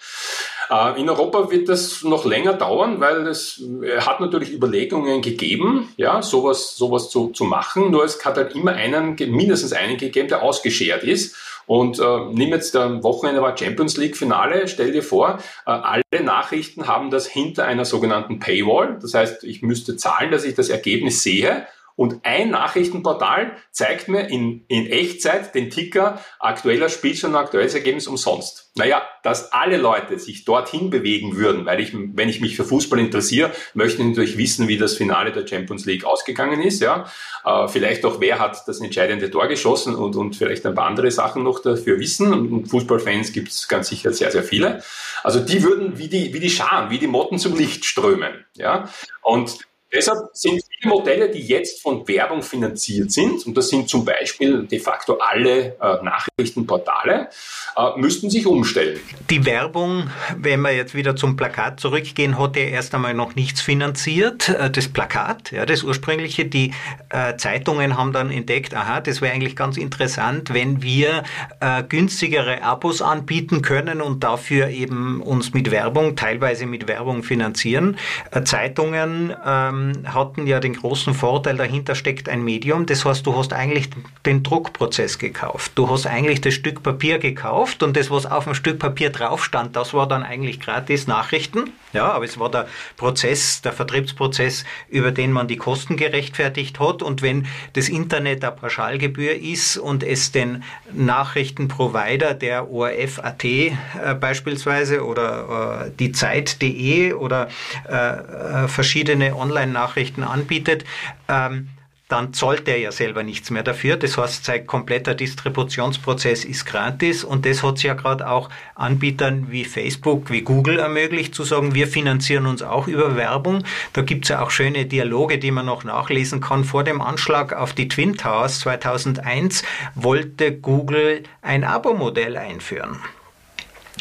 Äh, 0.70 1.00
in 1.00 1.08
Europa 1.08 1.50
wird 1.50 1.68
das 1.68 2.02
noch 2.02 2.24
länger 2.24 2.54
dauern, 2.54 3.00
weil 3.00 3.26
es 3.26 3.62
hat 4.00 4.20
natürlich 4.20 4.52
Überlegungen 4.52 5.22
gegeben, 5.22 5.92
ja, 5.96 6.22
sowas, 6.22 6.76
sowas 6.76 7.10
zu, 7.10 7.28
zu 7.28 7.44
machen. 7.44 7.90
Nur 7.90 8.04
es 8.04 8.24
hat 8.24 8.36
halt 8.36 8.54
immer 8.54 8.72
einen, 8.72 9.16
mindestens 9.30 9.72
einen 9.72 9.96
gegeben, 9.96 10.28
der 10.28 10.42
ausgeschert 10.42 11.04
ist. 11.04 11.36
Und 11.66 11.98
äh, 11.98 12.18
nimm 12.32 12.50
jetzt 12.50 12.76
am 12.76 13.02
Wochenende 13.02 13.42
war 13.42 13.56
Champions 13.56 13.96
League 13.96 14.16
Finale, 14.16 14.68
stell 14.68 14.92
dir 14.92 15.02
vor, 15.02 15.38
äh, 15.66 15.70
alle 15.70 16.02
Nachrichten 16.22 16.86
haben 16.86 17.10
das 17.10 17.26
hinter 17.26 17.64
einer 17.64 17.84
sogenannten 17.84 18.38
Paywall. 18.38 18.98
Das 19.00 19.14
heißt, 19.14 19.44
ich 19.44 19.62
müsste 19.62 19.96
zahlen, 19.96 20.30
dass 20.30 20.44
ich 20.44 20.54
das 20.54 20.68
Ergebnis 20.68 21.22
sehe. 21.22 21.66
Und 21.96 22.20
ein 22.24 22.50
Nachrichtenportal 22.50 23.56
zeigt 23.72 24.08
mir 24.08 24.28
in, 24.28 24.64
in 24.68 24.86
Echtzeit 24.86 25.54
den 25.54 25.70
Ticker 25.70 26.20
aktueller 26.38 26.90
Spielstand 26.90 27.34
und 27.34 27.40
aktuelles 27.40 27.74
Ergebnis 27.74 28.06
umsonst. 28.06 28.70
Naja, 28.76 29.02
dass 29.22 29.52
alle 29.52 29.78
Leute 29.78 30.18
sich 30.18 30.44
dorthin 30.44 30.90
bewegen 30.90 31.36
würden, 31.36 31.64
weil 31.64 31.80
ich, 31.80 31.94
wenn 31.94 32.28
ich 32.28 32.42
mich 32.42 32.54
für 32.54 32.64
Fußball 32.64 32.98
interessiere, 32.98 33.50
möchte 33.72 34.02
ich 34.02 34.08
natürlich 34.08 34.36
wissen, 34.36 34.68
wie 34.68 34.76
das 34.76 34.94
Finale 34.94 35.32
der 35.32 35.46
Champions 35.46 35.86
League 35.86 36.04
ausgegangen 36.04 36.60
ist, 36.60 36.82
ja. 36.82 37.06
Äh, 37.44 37.68
vielleicht 37.68 38.04
auch, 38.04 38.20
wer 38.20 38.38
hat 38.38 38.68
das 38.68 38.80
entscheidende 38.80 39.30
Tor 39.30 39.48
geschossen 39.48 39.94
und, 39.94 40.16
und 40.16 40.36
vielleicht 40.36 40.66
ein 40.66 40.74
paar 40.74 40.86
andere 40.86 41.10
Sachen 41.10 41.42
noch 41.42 41.60
dafür 41.60 41.98
wissen. 41.98 42.32
Und 42.32 42.68
Fußballfans 42.68 43.32
gibt 43.32 43.48
es 43.48 43.68
ganz 43.68 43.88
sicher 43.88 44.12
sehr, 44.12 44.30
sehr 44.30 44.42
viele. 44.42 44.82
Also 45.22 45.40
die 45.40 45.62
würden 45.62 45.96
wie 45.98 46.08
die, 46.08 46.34
wie 46.34 46.40
die 46.40 46.50
Scharen, 46.50 46.90
wie 46.90 46.98
die 46.98 47.06
Motten 47.06 47.38
zum 47.38 47.56
Licht 47.56 47.86
strömen, 47.86 48.44
ja. 48.54 48.90
Und 49.22 49.66
Deshalb 49.92 50.18
sind 50.32 50.60
viele 50.68 50.92
Modelle, 50.92 51.30
die 51.30 51.40
jetzt 51.40 51.80
von 51.80 52.06
Werbung 52.08 52.42
finanziert 52.42 53.12
sind, 53.12 53.46
und 53.46 53.56
das 53.56 53.68
sind 53.68 53.88
zum 53.88 54.04
Beispiel 54.04 54.66
de 54.66 54.80
facto 54.80 55.18
alle 55.18 55.76
äh, 55.80 56.02
Nachrichtenportale, 56.02 57.28
äh, 57.76 57.82
müssten 57.96 58.28
sich 58.28 58.46
umstellen. 58.46 58.98
Die 59.30 59.46
Werbung, 59.46 60.10
wenn 60.36 60.60
wir 60.62 60.72
jetzt 60.72 60.96
wieder 60.96 61.14
zum 61.14 61.36
Plakat 61.36 61.78
zurückgehen, 61.78 62.36
hat 62.36 62.56
ja 62.56 62.64
erst 62.64 62.94
einmal 62.96 63.14
noch 63.14 63.36
nichts 63.36 63.60
finanziert. 63.60 64.48
Äh, 64.48 64.70
das 64.70 64.88
Plakat, 64.88 65.52
ja, 65.52 65.64
das 65.64 65.84
ursprüngliche, 65.84 66.46
die 66.46 66.72
äh, 67.10 67.36
Zeitungen 67.36 67.96
haben 67.96 68.12
dann 68.12 68.32
entdeckt, 68.32 68.74
aha, 68.74 69.00
das 69.00 69.20
wäre 69.20 69.34
eigentlich 69.34 69.54
ganz 69.54 69.76
interessant, 69.76 70.52
wenn 70.52 70.82
wir 70.82 71.22
äh, 71.60 71.84
günstigere 71.84 72.62
Abos 72.62 73.02
anbieten 73.02 73.62
können 73.62 74.02
und 74.02 74.24
dafür 74.24 74.68
eben 74.68 75.22
uns 75.22 75.54
mit 75.54 75.70
Werbung, 75.70 76.16
teilweise 76.16 76.66
mit 76.66 76.88
Werbung 76.88 77.22
finanzieren. 77.22 77.98
Äh, 78.32 78.42
Zeitungen, 78.42 79.34
ähm, 79.46 79.75
hatten 80.06 80.46
ja 80.46 80.60
den 80.60 80.74
großen 80.74 81.14
Vorteil, 81.14 81.56
dahinter 81.56 81.94
steckt 81.94 82.28
ein 82.28 82.42
Medium. 82.42 82.86
Das 82.86 83.04
heißt, 83.04 83.26
du 83.26 83.36
hast 83.36 83.52
eigentlich 83.52 83.90
den 84.24 84.42
Druckprozess 84.42 85.18
gekauft. 85.18 85.72
Du 85.74 85.88
hast 85.90 86.06
eigentlich 86.06 86.40
das 86.40 86.54
Stück 86.54 86.82
Papier 86.82 87.18
gekauft 87.18 87.82
und 87.82 87.96
das, 87.96 88.10
was 88.10 88.26
auf 88.26 88.44
dem 88.44 88.54
Stück 88.54 88.78
Papier 88.78 89.10
drauf 89.10 89.44
stand, 89.44 89.76
das 89.76 89.94
war 89.94 90.06
dann 90.06 90.22
eigentlich 90.22 90.60
gratis 90.60 91.06
Nachrichten. 91.06 91.70
Ja, 91.96 92.12
aber 92.12 92.24
es 92.24 92.38
war 92.38 92.50
der 92.50 92.66
Prozess, 92.96 93.62
der 93.62 93.72
Vertriebsprozess, 93.72 94.64
über 94.88 95.12
den 95.12 95.32
man 95.32 95.48
die 95.48 95.56
Kosten 95.56 95.96
gerechtfertigt 95.96 96.78
hat. 96.80 97.02
Und 97.02 97.22
wenn 97.22 97.46
das 97.72 97.88
Internet 97.88 98.44
eine 98.44 98.54
Pauschalgebühr 98.54 99.34
ist 99.34 99.76
und 99.76 100.02
es 100.02 100.32
den 100.32 100.62
Nachrichtenprovider 100.92 102.34
der 102.34 102.70
ORF.at 102.70 103.44
äh, 103.44 103.72
beispielsweise 104.20 105.04
oder 105.04 105.86
äh, 105.86 105.90
die 105.98 106.12
Zeit.de 106.12 107.12
oder 107.14 107.48
äh, 107.88 107.94
äh 107.94 108.68
verschiedene 108.68 109.36
Online-Nachrichten 109.36 110.22
anbietet, 110.22 110.84
ähm, 111.28 111.68
dann 112.08 112.32
zahlt 112.32 112.68
er 112.68 112.78
ja 112.78 112.92
selber 112.92 113.24
nichts 113.24 113.50
mehr 113.50 113.64
dafür. 113.64 113.96
Das 113.96 114.16
heißt, 114.16 114.44
sein 114.44 114.66
kompletter 114.66 115.14
Distributionsprozess 115.14 116.44
ist 116.44 116.64
gratis 116.64 117.24
und 117.24 117.44
das 117.44 117.62
hat 117.64 117.76
es 117.76 117.82
ja 117.82 117.94
gerade 117.94 118.28
auch 118.28 118.48
Anbietern 118.76 119.50
wie 119.50 119.64
Facebook, 119.64 120.30
wie 120.30 120.42
Google 120.42 120.78
ermöglicht, 120.78 121.34
zu 121.34 121.42
sagen, 121.42 121.74
wir 121.74 121.88
finanzieren 121.88 122.46
uns 122.46 122.62
auch 122.62 122.86
über 122.86 123.16
Werbung. 123.16 123.64
Da 123.92 124.02
gibt 124.02 124.24
es 124.24 124.28
ja 124.28 124.42
auch 124.42 124.50
schöne 124.50 124.86
Dialoge, 124.86 125.38
die 125.38 125.50
man 125.50 125.66
noch 125.66 125.82
nachlesen 125.82 126.40
kann. 126.40 126.64
Vor 126.64 126.84
dem 126.84 127.00
Anschlag 127.00 127.52
auf 127.52 127.72
die 127.72 127.88
Twin 127.88 128.16
Towers 128.16 128.60
2001 128.60 129.64
wollte 129.94 130.52
Google 130.52 131.24
ein 131.42 131.64
Abo-Modell 131.64 132.36
einführen. 132.36 132.98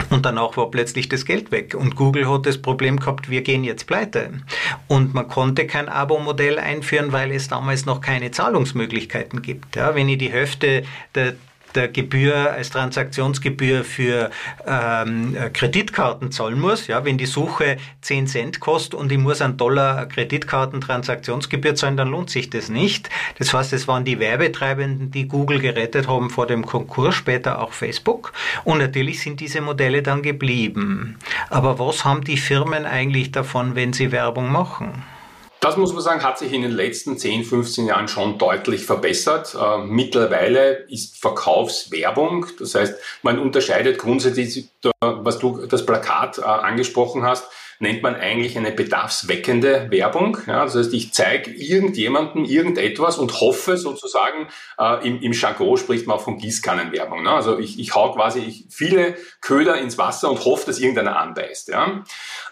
Und 0.10 0.26
danach 0.26 0.58
war 0.58 0.70
plötzlich 0.72 1.10
das 1.10 1.26
Geld 1.26 1.52
weg. 1.52 1.74
Und 1.74 1.96
Google 1.96 2.30
hat 2.30 2.46
das 2.46 2.62
Problem 2.62 3.00
gehabt, 3.00 3.30
wir 3.30 3.42
gehen 3.42 3.64
jetzt 3.64 3.88
pleite. 3.88 4.32
Und 4.88 5.14
man 5.14 5.28
konnte 5.28 5.68
kein 5.68 5.90
Abo-Modell 5.90 6.60
einführen, 6.60 7.12
weil 7.12 7.32
es 7.32 7.48
damals 7.48 7.86
noch 7.86 8.02
keine 8.02 8.32
Zahlungsmöglichkeiten 8.32 9.42
gibt. 9.42 9.76
Ja, 9.76 9.96
wenn 9.96 10.10
ich 10.10 10.18
die 10.18 10.32
Hälfte 10.32 10.84
der 11.16 11.36
der 11.76 11.88
Gebühr 11.88 12.52
als 12.52 12.70
Transaktionsgebühr 12.70 13.84
für 13.84 14.32
ähm, 14.66 15.36
Kreditkarten 15.54 16.32
zahlen 16.32 16.60
muss. 16.60 16.88
Ja, 16.88 17.06
wenn 17.06 17.18
die 17.18 17.26
Suche 17.26 17.78
10 18.02 18.28
Cent 18.28 18.60
kostet 18.60 18.94
und 18.96 19.12
ich 19.12 19.18
muss 19.18 19.42
einen 19.42 19.58
Dollar 19.58 20.06
Kreditkartentransaktionsgebühr 20.08 21.76
zahlen, 21.76 21.98
dann 21.98 22.10
lohnt 22.10 22.30
sich 22.30 22.50
das 22.50 22.70
nicht. 22.70 23.10
Das 23.38 23.54
heißt, 23.54 23.74
es 23.74 23.88
waren 23.88 24.06
die 24.06 24.20
Werbetreibenden, 24.20 25.12
die 25.12 25.28
Google 25.28 25.60
gerettet 25.60 26.08
haben 26.08 26.30
vor 26.30 26.48
dem 26.48 26.66
Konkurs, 26.66 27.16
später 27.16 27.62
auch 27.62 27.74
Facebook. 27.74 28.34
Und 28.64 28.80
natürlich 28.80 29.22
sind 29.22 29.40
diese 29.40 29.62
Modelle 29.62 30.02
dann 30.02 30.22
geblieben. 30.22 31.18
Aber 31.50 31.80
was 31.80 32.06
haben 32.06 32.24
die 32.24 32.38
Firmen 32.38 32.86
eigentlich 32.86 33.32
davon, 33.32 33.76
wenn 33.76 33.94
sie 33.94 34.12
Werbung 34.12 34.52
machen? 34.52 35.04
Das 35.66 35.78
muss 35.78 35.94
man 35.94 36.04
sagen, 36.04 36.22
hat 36.22 36.38
sich 36.38 36.54
in 36.54 36.62
den 36.62 36.70
letzten 36.70 37.18
10, 37.18 37.44
15 37.44 37.88
Jahren 37.88 38.08
schon 38.08 38.38
deutlich 38.38 38.86
verbessert. 38.86 39.58
Äh, 39.60 39.80
mittlerweile 39.80 40.86
ist 40.90 41.20
Verkaufswerbung, 41.20 42.46
das 42.60 42.76
heißt, 42.76 42.94
man 43.24 43.40
unterscheidet 43.40 43.98
grundsätzlich, 43.98 44.70
was 45.02 45.40
du 45.40 45.66
das 45.66 45.84
Plakat 45.84 46.38
äh, 46.38 46.44
angesprochen 46.44 47.24
hast, 47.24 47.48
nennt 47.80 48.02
man 48.02 48.16
eigentlich 48.16 48.58
eine 48.58 48.72
bedarfsweckende 48.72 49.88
Werbung. 49.90 50.38
Ja, 50.48 50.64
das 50.64 50.76
heißt, 50.76 50.94
ich 50.94 51.14
zeige 51.14 51.52
irgendjemandem 51.52 52.46
irgendetwas 52.46 53.18
und 53.18 53.40
hoffe 53.40 53.78
sozusagen, 53.78 54.48
äh, 54.80 55.08
im, 55.08 55.22
im 55.22 55.32
Jargon 55.32 55.78
spricht 55.78 56.08
man 56.08 56.18
auch 56.18 56.24
von 56.24 56.38
Gießkannenwerbung. 56.38 57.24
Ne? 57.24 57.32
Also 57.32 57.60
ich, 57.60 57.80
ich 57.80 57.94
hau 57.96 58.14
quasi 58.14 58.66
viele 58.70 59.16
Köder 59.42 59.78
ins 59.78 59.98
Wasser 59.98 60.30
und 60.30 60.44
hoffe, 60.46 60.66
dass 60.68 60.80
irgendeiner 60.80 61.20
anbeißt. 61.20 61.70
Ja? 61.70 62.04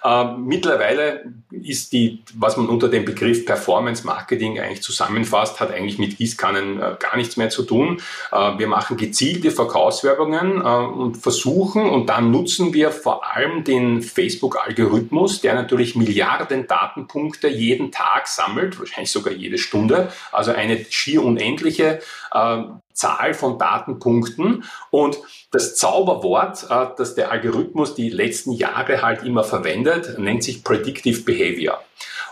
Äh, 0.03 0.37
mittlerweile 0.37 1.23
ist 1.51 1.93
die, 1.93 2.23
was 2.35 2.57
man 2.57 2.67
unter 2.67 2.89
dem 2.89 3.05
Begriff 3.05 3.45
Performance 3.45 4.05
Marketing 4.05 4.59
eigentlich 4.59 4.81
zusammenfasst, 4.81 5.59
hat 5.59 5.71
eigentlich 5.71 5.99
mit 5.99 6.17
Gießkannen 6.17 6.79
äh, 6.79 6.95
gar 6.99 7.15
nichts 7.15 7.37
mehr 7.37 7.49
zu 7.49 7.63
tun. 7.63 8.01
Äh, 8.31 8.57
wir 8.57 8.67
machen 8.67 8.97
gezielte 8.97 9.51
Verkaufswerbungen 9.51 10.61
äh, 10.61 10.63
und 10.63 11.17
versuchen 11.17 11.89
und 11.89 12.07
dann 12.09 12.31
nutzen 12.31 12.73
wir 12.73 12.91
vor 12.91 13.35
allem 13.35 13.63
den 13.63 14.01
Facebook-Algorithmus, 14.01 15.12
der 15.41 15.53
natürlich 15.53 15.95
Milliarden 15.95 16.67
Datenpunkte 16.67 17.47
jeden 17.47 17.91
Tag 17.91 18.27
sammelt, 18.27 18.79
wahrscheinlich 18.79 19.11
sogar 19.11 19.33
jede 19.33 19.57
Stunde, 19.57 20.11
also 20.31 20.51
eine 20.51 20.85
schier 20.89 21.23
unendliche 21.23 21.99
äh, 22.33 22.63
Zahl 22.93 23.33
von 23.33 23.57
Datenpunkten 23.57 24.63
und 24.91 25.17
das 25.51 25.75
Zauberwort, 25.75 26.67
äh, 26.69 26.87
das 26.97 27.15
der 27.15 27.31
Algorithmus 27.31 27.95
die 27.95 28.09
letzten 28.09 28.51
Jahre 28.51 29.01
halt 29.01 29.23
immer 29.23 29.43
verwendet, 29.43 30.17
nennt 30.19 30.43
sich 30.43 30.63
Predictive 30.63 31.21
Behavior. 31.21 31.79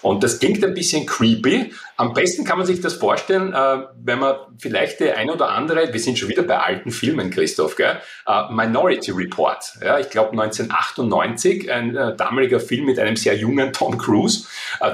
Und 0.01 0.23
das 0.23 0.39
klingt 0.39 0.63
ein 0.65 0.73
bisschen 0.73 1.05
creepy. 1.05 1.73
Am 1.95 2.13
besten 2.13 2.43
kann 2.43 2.57
man 2.57 2.65
sich 2.65 2.81
das 2.81 2.95
vorstellen, 2.95 3.53
äh, 3.53 3.85
wenn 4.03 4.17
man 4.17 4.35
vielleicht 4.57 4.99
der 4.99 5.17
ein 5.17 5.29
oder 5.29 5.49
andere, 5.49 5.93
wir 5.93 5.99
sind 5.99 6.17
schon 6.17 6.29
wieder 6.29 6.41
bei 6.41 6.57
alten 6.57 6.89
Filmen, 6.89 7.29
Christoph, 7.29 7.75
gell? 7.75 7.99
Äh, 8.25 8.51
Minority 8.51 9.11
Report. 9.11 9.63
Ja, 9.83 9.99
ich 9.99 10.09
glaube 10.09 10.31
1998, 10.31 11.71
ein 11.71 11.93
damaliger 12.17 12.59
Film 12.59 12.85
mit 12.85 12.97
einem 12.97 13.15
sehr 13.15 13.35
jungen 13.35 13.73
Tom 13.73 13.97
Cruise. 13.97 14.45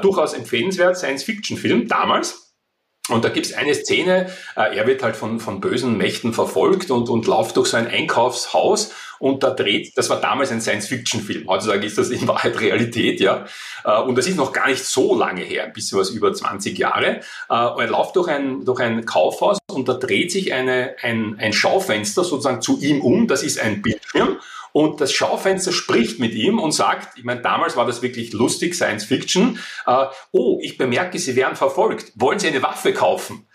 Durchaus 0.02 0.34
empfehlenswert, 0.34 0.98
Science-Fiction-Film 0.98 1.88
damals. 1.88 2.46
Und 3.10 3.24
da 3.24 3.30
gibt's 3.30 3.54
eine 3.54 3.74
Szene, 3.74 4.32
äh, 4.56 4.76
er 4.76 4.88
wird 4.88 5.04
halt 5.04 5.15
von, 5.15 5.39
von 5.39 5.62
bösen 5.62 5.98
Mächten 5.98 6.34
verfolgt 6.34 6.91
und, 6.91 7.10
und 7.10 7.26
läuft 7.26 7.58
durch 7.58 7.70
so 7.70 7.78
ein 7.78 7.88
Einkaufshaus 7.88 8.91
und 9.20 9.43
da 9.43 9.50
dreht, 9.50 9.98
das 9.98 10.10
war 10.10 10.22
damals 10.22 10.52
ein 10.52 10.62
Science-Fiction-Film, 10.62 11.48
heutzutage 11.48 11.86
ist 11.86 11.98
das 11.98 12.10
in 12.10 12.28
Wahrheit 12.28 12.60
Realität, 12.60 13.20
ja. 13.20 13.46
Äh, 13.84 14.02
und 14.02 14.17
das 14.17 14.28
ist 14.28 14.38
noch 14.38 14.54
gar 14.54 14.67
nicht 14.67 14.84
so 14.84 15.17
lange 15.17 15.41
her, 15.41 15.65
ein 15.65 15.74
bisschen 15.74 16.00
was 16.00 16.10
über 16.10 16.34
20 16.34 16.78
Jahre. 16.78 17.17
Äh, 17.17 17.22
er 17.50 17.88
läuft 17.88 18.15
durch 18.15 18.28
ein, 18.28 18.65
durch 18.65 18.80
ein 18.80 19.06
Kaufhaus 19.06 19.58
und 19.72 19.88
da 19.88 19.93
dreht 19.93 20.32
sich 20.32 20.54
eine, 20.54 20.96
ein, 21.02 21.38
ein 21.39 21.54
Schaufenster 21.54 22.24
sozusagen 22.24 22.62
zu 22.62 22.80
ihm 22.80 23.02
um, 23.02 23.28
das 23.28 23.43
ist 23.43 23.60
ein 23.60 23.82
Bildschirm 23.82 24.38
und 24.77 25.01
das 25.01 25.11
Schaufenster 25.11 25.71
spricht 25.71 26.19
mit 26.19 26.35
ihm 26.35 26.59
und 26.59 26.71
sagt, 26.71 27.17
ich 27.17 27.23
meine, 27.23 27.41
damals 27.41 27.75
war 27.75 27.87
das 27.87 28.03
wirklich 28.03 28.31
lustig, 28.33 28.75
Science 28.75 29.05
Fiction, 29.05 29.57
äh, 29.87 30.05
oh, 30.31 30.59
ich 30.61 30.77
bemerke, 30.77 31.17
Sie 31.17 31.35
werden 31.35 31.55
verfolgt. 31.55 32.11
Wollen 32.13 32.37
Sie 32.37 32.47
eine 32.47 32.61
Waffe 32.61 32.93
kaufen? 32.93 33.47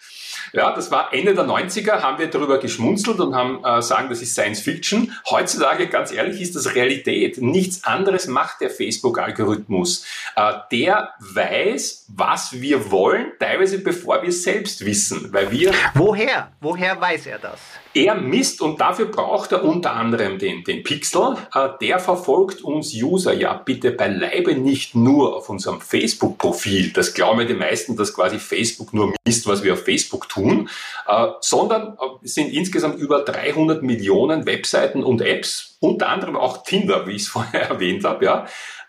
Ja, 0.52 0.74
das 0.74 0.90
war 0.90 1.14
Ende 1.14 1.32
der 1.34 1.44
90er, 1.44 2.02
haben 2.02 2.18
wir 2.18 2.26
darüber 2.26 2.58
geschmunzelt 2.58 3.20
und 3.20 3.36
haben 3.36 3.64
äh, 3.64 3.80
sagen, 3.82 4.08
das 4.08 4.20
ist 4.20 4.32
Science 4.32 4.62
Fiction. 4.62 5.12
Heutzutage, 5.30 5.86
ganz 5.86 6.10
ehrlich, 6.10 6.40
ist 6.40 6.56
das 6.56 6.74
Realität. 6.74 7.40
Nichts 7.40 7.84
anderes 7.84 8.26
macht 8.26 8.60
der 8.60 8.70
Facebook-Algorithmus. 8.70 10.04
Äh, 10.34 10.54
der 10.72 11.10
weiß, 11.20 12.06
was 12.08 12.60
wir 12.60 12.90
wollen, 12.90 13.30
teilweise 13.38 13.78
bevor 13.78 14.22
wir 14.22 14.30
es 14.30 14.42
selbst 14.42 14.84
wissen, 14.84 15.32
weil 15.32 15.52
wir... 15.52 15.72
Woher? 15.94 16.50
Woher 16.60 17.00
weiß 17.00 17.26
er 17.26 17.38
das? 17.38 17.60
Er 17.94 18.14
misst 18.14 18.62
und 18.62 18.80
dafür 18.80 19.06
braucht 19.06 19.52
er 19.52 19.64
unter 19.64 19.92
anderem 19.92 20.38
den, 20.38 20.64
den 20.64 20.82
Pixel. 20.82 21.36
Äh, 21.54 21.68
der 21.80 21.98
verfolgt 21.98 22.62
uns 22.62 22.94
User 22.94 23.34
ja 23.34 23.52
bitte 23.54 23.90
beileibe 23.90 24.54
nicht 24.54 24.94
nur 24.94 25.36
auf 25.36 25.50
unserem 25.50 25.80
Facebook-Profil. 25.80 26.92
Das 26.92 27.12
glauben 27.12 27.46
die 27.46 27.54
meisten, 27.54 27.96
dass 27.96 28.14
quasi 28.14 28.38
Facebook 28.38 28.94
nur 28.94 29.12
misst, 29.26 29.46
was 29.46 29.62
wir 29.62 29.74
auf 29.74 29.84
Facebook 29.84 30.28
tun, 30.28 30.70
äh, 31.06 31.28
sondern 31.40 31.94
äh, 31.94 32.26
sind 32.26 32.52
insgesamt 32.52 32.98
über 32.98 33.20
300 33.20 33.82
Millionen 33.82 34.46
Webseiten 34.46 35.04
und 35.04 35.20
Apps, 35.20 35.76
unter 35.80 36.08
anderem 36.08 36.36
auch 36.36 36.62
Tinder, 36.62 37.06
wie 37.06 37.12
ich 37.12 37.22
es 37.22 37.28
vorher 37.32 37.68
erwähnt 37.68 38.04
habe, 38.04 38.24
ja, 38.24 38.46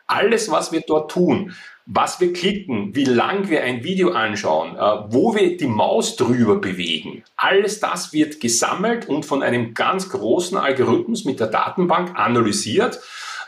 Alles, 0.07 0.51
was 0.51 0.71
wir 0.71 0.81
dort 0.81 1.11
tun, 1.11 1.53
was 1.85 2.19
wir 2.21 2.31
klicken, 2.31 2.95
wie 2.95 3.03
lang 3.03 3.49
wir 3.49 3.63
ein 3.63 3.83
Video 3.83 4.11
anschauen, 4.11 4.75
äh, 4.75 5.13
wo 5.13 5.35
wir 5.35 5.57
die 5.57 5.67
Maus 5.67 6.15
drüber 6.15 6.55
bewegen, 6.55 7.23
alles 7.35 7.79
das 7.79 8.13
wird 8.13 8.39
gesammelt 8.39 9.09
und 9.09 9.25
von 9.25 9.43
einem 9.43 9.73
ganz 9.73 10.09
großen 10.09 10.57
Algorithmus 10.57 11.25
mit 11.25 11.39
der 11.39 11.47
Datenbank 11.47 12.17
analysiert. 12.17 12.99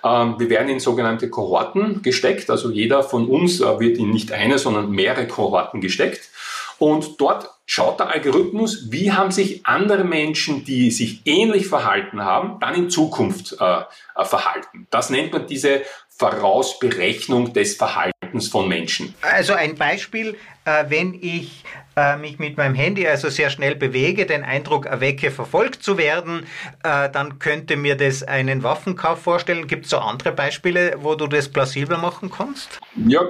Ähm, 0.03 0.35
wir 0.37 0.49
werden 0.49 0.69
in 0.69 0.79
sogenannte 0.79 1.29
Kohorten 1.29 2.01
gesteckt, 2.01 2.49
also 2.49 2.69
jeder 2.69 3.03
von 3.03 3.27
uns 3.27 3.61
äh, 3.61 3.79
wird 3.79 3.97
in 3.97 4.09
nicht 4.11 4.31
eine, 4.31 4.57
sondern 4.59 4.91
mehrere 4.91 5.27
Kohorten 5.27 5.79
gesteckt. 5.79 6.29
Und 6.77 7.21
dort 7.21 7.51
schaut 7.65 8.01
der 8.01 8.09
Algorithmus, 8.09 8.91
wie 8.91 9.13
haben 9.13 9.31
sich 9.31 9.65
andere 9.65 10.03
Menschen, 10.03 10.65
die 10.65 10.91
sich 10.91 11.21
ähnlich 11.23 11.67
verhalten 11.67 12.23
haben, 12.23 12.59
dann 12.59 12.75
in 12.75 12.89
Zukunft 12.89 13.55
äh, 13.61 13.79
äh 14.15 14.25
verhalten. 14.25 14.87
Das 14.91 15.09
nennt 15.09 15.31
man 15.31 15.47
diese 15.47 15.83
Vorausberechnung 16.09 17.53
des 17.53 17.75
Verhaltens 17.75 18.14
von 18.41 18.67
Menschen. 18.67 19.13
Also 19.21 19.53
ein 19.53 19.75
Beispiel, 19.75 20.37
äh, 20.65 20.85
wenn 20.89 21.13
ich 21.13 21.63
äh, 21.95 22.17
mich 22.17 22.39
mit 22.39 22.57
meinem 22.57 22.73
Handy 22.73 23.07
also 23.07 23.29
sehr 23.29 23.49
schnell 23.49 23.75
bewege, 23.75 24.25
den 24.25 24.43
Eindruck 24.43 24.87
erwecke, 24.87 25.31
verfolgt 25.31 25.83
zu 25.83 25.97
werden, 25.97 26.47
äh, 26.83 27.09
dann 27.09 27.39
könnte 27.39 27.77
mir 27.77 27.95
das 27.95 28.23
einen 28.23 28.63
Waffenkauf 28.63 29.21
vorstellen. 29.21 29.67
Gibt 29.67 29.85
es 29.85 29.91
so 29.91 29.99
andere 29.99 30.31
Beispiele, 30.31 30.95
wo 30.99 31.15
du 31.15 31.27
das 31.27 31.49
plausibel 31.49 31.97
machen 31.97 32.31
kannst? 32.35 32.79
Ja, 33.07 33.21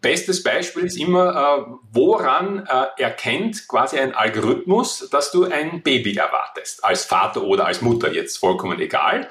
bestes 0.00 0.42
Beispiel 0.42 0.84
ist 0.84 0.96
immer, 0.96 1.78
woran 1.92 2.66
erkennt 2.98 3.66
quasi 3.68 3.98
ein 3.98 4.14
Algorithmus, 4.14 5.08
dass 5.10 5.30
du 5.30 5.44
ein 5.44 5.82
Baby 5.82 6.16
erwartest, 6.16 6.84
als 6.84 7.04
Vater 7.04 7.42
oder 7.42 7.66
als 7.66 7.80
Mutter, 7.80 8.12
jetzt 8.12 8.38
vollkommen 8.38 8.80
egal. 8.80 9.28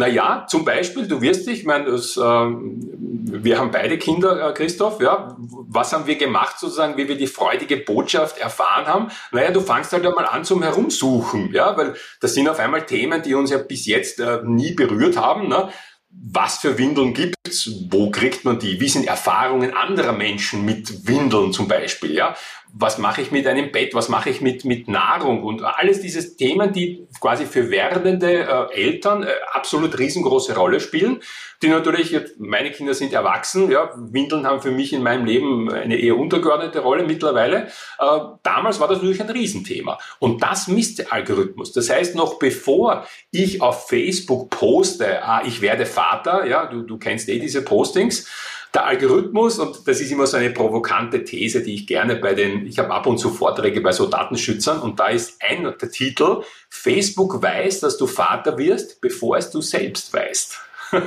Naja, 0.00 0.46
zum 0.48 0.64
Beispiel, 0.64 1.06
du 1.06 1.20
wirst 1.20 1.46
dich, 1.46 1.58
ich 1.58 1.66
meine, 1.66 1.90
das, 1.90 2.16
äh, 2.16 2.20
wir 2.20 3.58
haben 3.58 3.70
beide 3.70 3.98
Kinder, 3.98 4.48
äh, 4.48 4.54
Christoph, 4.54 4.98
ja, 5.02 5.36
was 5.38 5.92
haben 5.92 6.06
wir 6.06 6.16
gemacht 6.16 6.58
sozusagen, 6.58 6.96
wie 6.96 7.06
wir 7.06 7.18
die 7.18 7.26
freudige 7.26 7.76
Botschaft 7.76 8.38
erfahren 8.38 8.86
haben? 8.86 9.08
Naja, 9.30 9.50
du 9.50 9.60
fangst 9.60 9.92
halt 9.92 10.06
einmal 10.06 10.24
an 10.24 10.42
zum 10.44 10.62
Herumsuchen, 10.62 11.52
ja, 11.52 11.76
weil 11.76 11.96
das 12.18 12.32
sind 12.32 12.48
auf 12.48 12.58
einmal 12.58 12.86
Themen, 12.86 13.20
die 13.20 13.34
uns 13.34 13.50
ja 13.50 13.58
bis 13.58 13.84
jetzt 13.84 14.20
äh, 14.20 14.40
nie 14.42 14.72
berührt 14.72 15.18
haben, 15.18 15.48
ne? 15.48 15.68
was 16.12 16.58
für 16.58 16.76
Windeln 16.76 17.14
gibt's, 17.14 17.70
wo 17.90 18.10
kriegt 18.10 18.44
man 18.44 18.58
die, 18.58 18.80
wie 18.80 18.88
sind 18.88 19.06
Erfahrungen 19.06 19.74
anderer 19.74 20.12
Menschen 20.12 20.64
mit 20.64 21.06
Windeln 21.06 21.52
zum 21.52 21.68
Beispiel, 21.68 22.14
ja, 22.14 22.34
was 22.72 22.98
mache 22.98 23.22
ich 23.22 23.30
mit 23.30 23.46
einem 23.46 23.72
Bett, 23.72 23.94
was 23.94 24.08
mache 24.08 24.30
ich 24.30 24.40
mit, 24.40 24.64
mit 24.64 24.88
Nahrung 24.88 25.42
und 25.42 25.62
alles 25.62 26.00
diese 26.00 26.36
Themen, 26.36 26.72
die 26.72 27.06
quasi 27.20 27.46
für 27.46 27.70
werdende 27.70 28.44
äh, 28.44 28.74
Eltern 28.74 29.22
äh, 29.22 29.28
absolut 29.52 29.98
riesengroße 29.98 30.54
Rolle 30.54 30.80
spielen 30.80 31.20
die 31.62 31.68
natürlich, 31.68 32.16
meine 32.38 32.70
Kinder 32.70 32.94
sind 32.94 33.12
erwachsen, 33.12 33.70
ja, 33.70 33.90
Windeln 33.94 34.46
haben 34.46 34.62
für 34.62 34.70
mich 34.70 34.94
in 34.94 35.02
meinem 35.02 35.26
Leben 35.26 35.70
eine 35.70 35.96
eher 35.96 36.16
untergeordnete 36.16 36.80
Rolle 36.80 37.04
mittlerweile. 37.04 37.66
Äh, 37.98 38.18
damals 38.42 38.80
war 38.80 38.88
das 38.88 38.98
natürlich 38.98 39.20
ein 39.20 39.28
Riesenthema. 39.28 39.98
Und 40.20 40.42
das 40.42 40.68
misst 40.68 41.00
der 41.00 41.12
Algorithmus. 41.12 41.72
Das 41.72 41.90
heißt, 41.90 42.14
noch 42.14 42.38
bevor 42.38 43.06
ich 43.30 43.60
auf 43.60 43.88
Facebook 43.88 44.48
poste, 44.48 45.22
ah, 45.22 45.42
ich 45.44 45.60
werde 45.60 45.84
Vater, 45.84 46.46
ja, 46.46 46.64
du, 46.64 46.80
du 46.80 46.96
kennst 46.96 47.28
eh 47.28 47.38
diese 47.38 47.62
Postings, 47.62 48.26
der 48.72 48.86
Algorithmus, 48.86 49.58
und 49.58 49.86
das 49.86 50.00
ist 50.00 50.10
immer 50.12 50.26
so 50.26 50.36
eine 50.36 50.50
provokante 50.50 51.24
These, 51.24 51.62
die 51.62 51.74
ich 51.74 51.86
gerne 51.86 52.16
bei 52.16 52.34
den, 52.34 52.66
ich 52.66 52.78
habe 52.78 52.90
ab 52.90 53.06
und 53.06 53.18
zu 53.18 53.30
Vorträge 53.30 53.80
bei 53.80 53.92
so 53.92 54.06
Datenschützern 54.06 54.80
und 54.80 55.00
da 55.00 55.08
ist 55.08 55.40
ein 55.40 55.62
der 55.62 55.90
Titel, 55.90 56.42
Facebook 56.68 57.42
weiß, 57.42 57.80
dass 57.80 57.98
du 57.98 58.06
Vater 58.06 58.56
wirst, 58.58 59.00
bevor 59.00 59.36
es 59.36 59.50
du 59.50 59.60
selbst 59.60 60.12
weißt. 60.12 60.58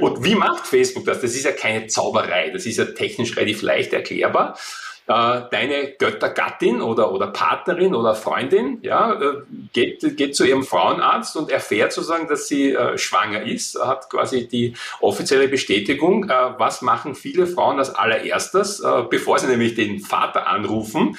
Und 0.00 0.24
wie 0.24 0.34
macht 0.34 0.66
Facebook 0.66 1.04
das? 1.04 1.20
Das 1.20 1.34
ist 1.34 1.44
ja 1.44 1.52
keine 1.52 1.86
Zauberei, 1.86 2.50
das 2.50 2.66
ist 2.66 2.78
ja 2.78 2.84
technisch 2.86 3.36
relativ 3.36 3.62
leicht 3.62 3.92
erklärbar. 3.92 4.58
Äh, 5.06 5.42
deine 5.50 5.92
Göttergattin 5.98 6.80
oder, 6.80 7.12
oder 7.12 7.26
Partnerin 7.26 7.94
oder 7.94 8.14
Freundin 8.14 8.78
ja, 8.80 9.12
äh, 9.12 9.42
geht, 9.74 10.16
geht 10.16 10.34
zu 10.34 10.46
ihrem 10.46 10.62
Frauenarzt 10.62 11.36
und 11.36 11.50
erfährt 11.50 11.92
sozusagen, 11.92 12.26
dass 12.26 12.48
sie 12.48 12.72
äh, 12.72 12.96
schwanger 12.96 13.42
ist, 13.42 13.78
hat 13.78 14.08
quasi 14.08 14.48
die 14.48 14.72
offizielle 15.00 15.48
Bestätigung. 15.48 16.30
Äh, 16.30 16.58
was 16.58 16.80
machen 16.80 17.14
viele 17.14 17.46
Frauen 17.46 17.78
als 17.78 17.94
allererstes, 17.94 18.82
bevor 19.10 19.38
sie 19.38 19.46
nämlich 19.46 19.74
den 19.74 20.00
Vater 20.00 20.46
anrufen? 20.46 21.16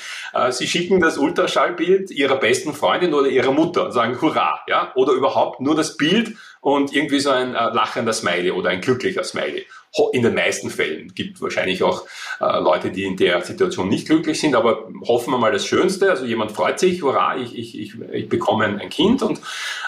Sie 0.50 0.68
schicken 0.68 1.00
das 1.00 1.18
Ultraschallbild 1.18 2.12
ihrer 2.12 2.38
besten 2.38 2.74
Freundin 2.74 3.14
oder 3.14 3.28
ihrer 3.28 3.52
Mutter 3.52 3.86
und 3.86 3.92
sagen 3.92 4.20
Hurra, 4.22 4.62
ja, 4.68 4.92
oder 4.96 5.14
überhaupt 5.14 5.62
nur 5.62 5.76
das 5.76 5.98
Bild 5.98 6.36
und 6.62 6.94
irgendwie 6.94 7.20
so 7.20 7.30
ein 7.30 7.54
lachender 7.54 8.14
Smiley 8.14 8.52
oder 8.52 8.70
ein 8.70 8.82
glücklicher 8.82 9.24
Smiley 9.24 9.66
in 10.12 10.24
den 10.24 10.34
meisten 10.34 10.70
Fällen. 10.70 11.14
Gibt 11.14 11.42
wahrscheinlich 11.42 11.84
auch 11.84 12.06
äh, 12.40 12.60
Leute, 12.60 12.92
die 12.92 13.04
in 13.04 13.18
der 13.18 13.42
Situation 13.42 13.90
nicht 13.90 14.08
glücklich 14.08 14.40
sind, 14.40 14.56
aber 14.56 14.90
hoffen 15.08 15.32
wir 15.32 15.38
mal 15.38 15.52
das 15.52 15.66
Schönste. 15.66 16.10
Also 16.10 16.26
jemand 16.26 16.52
freut 16.52 16.80
sich, 16.80 17.02
hurra, 17.02 17.38
ich, 17.38 17.58
ich, 17.58 17.80
ich, 17.80 17.94
ich 18.12 18.30
bekomme 18.30 18.66
ein 18.66 18.90
Kind 18.90 19.22
und 19.22 19.40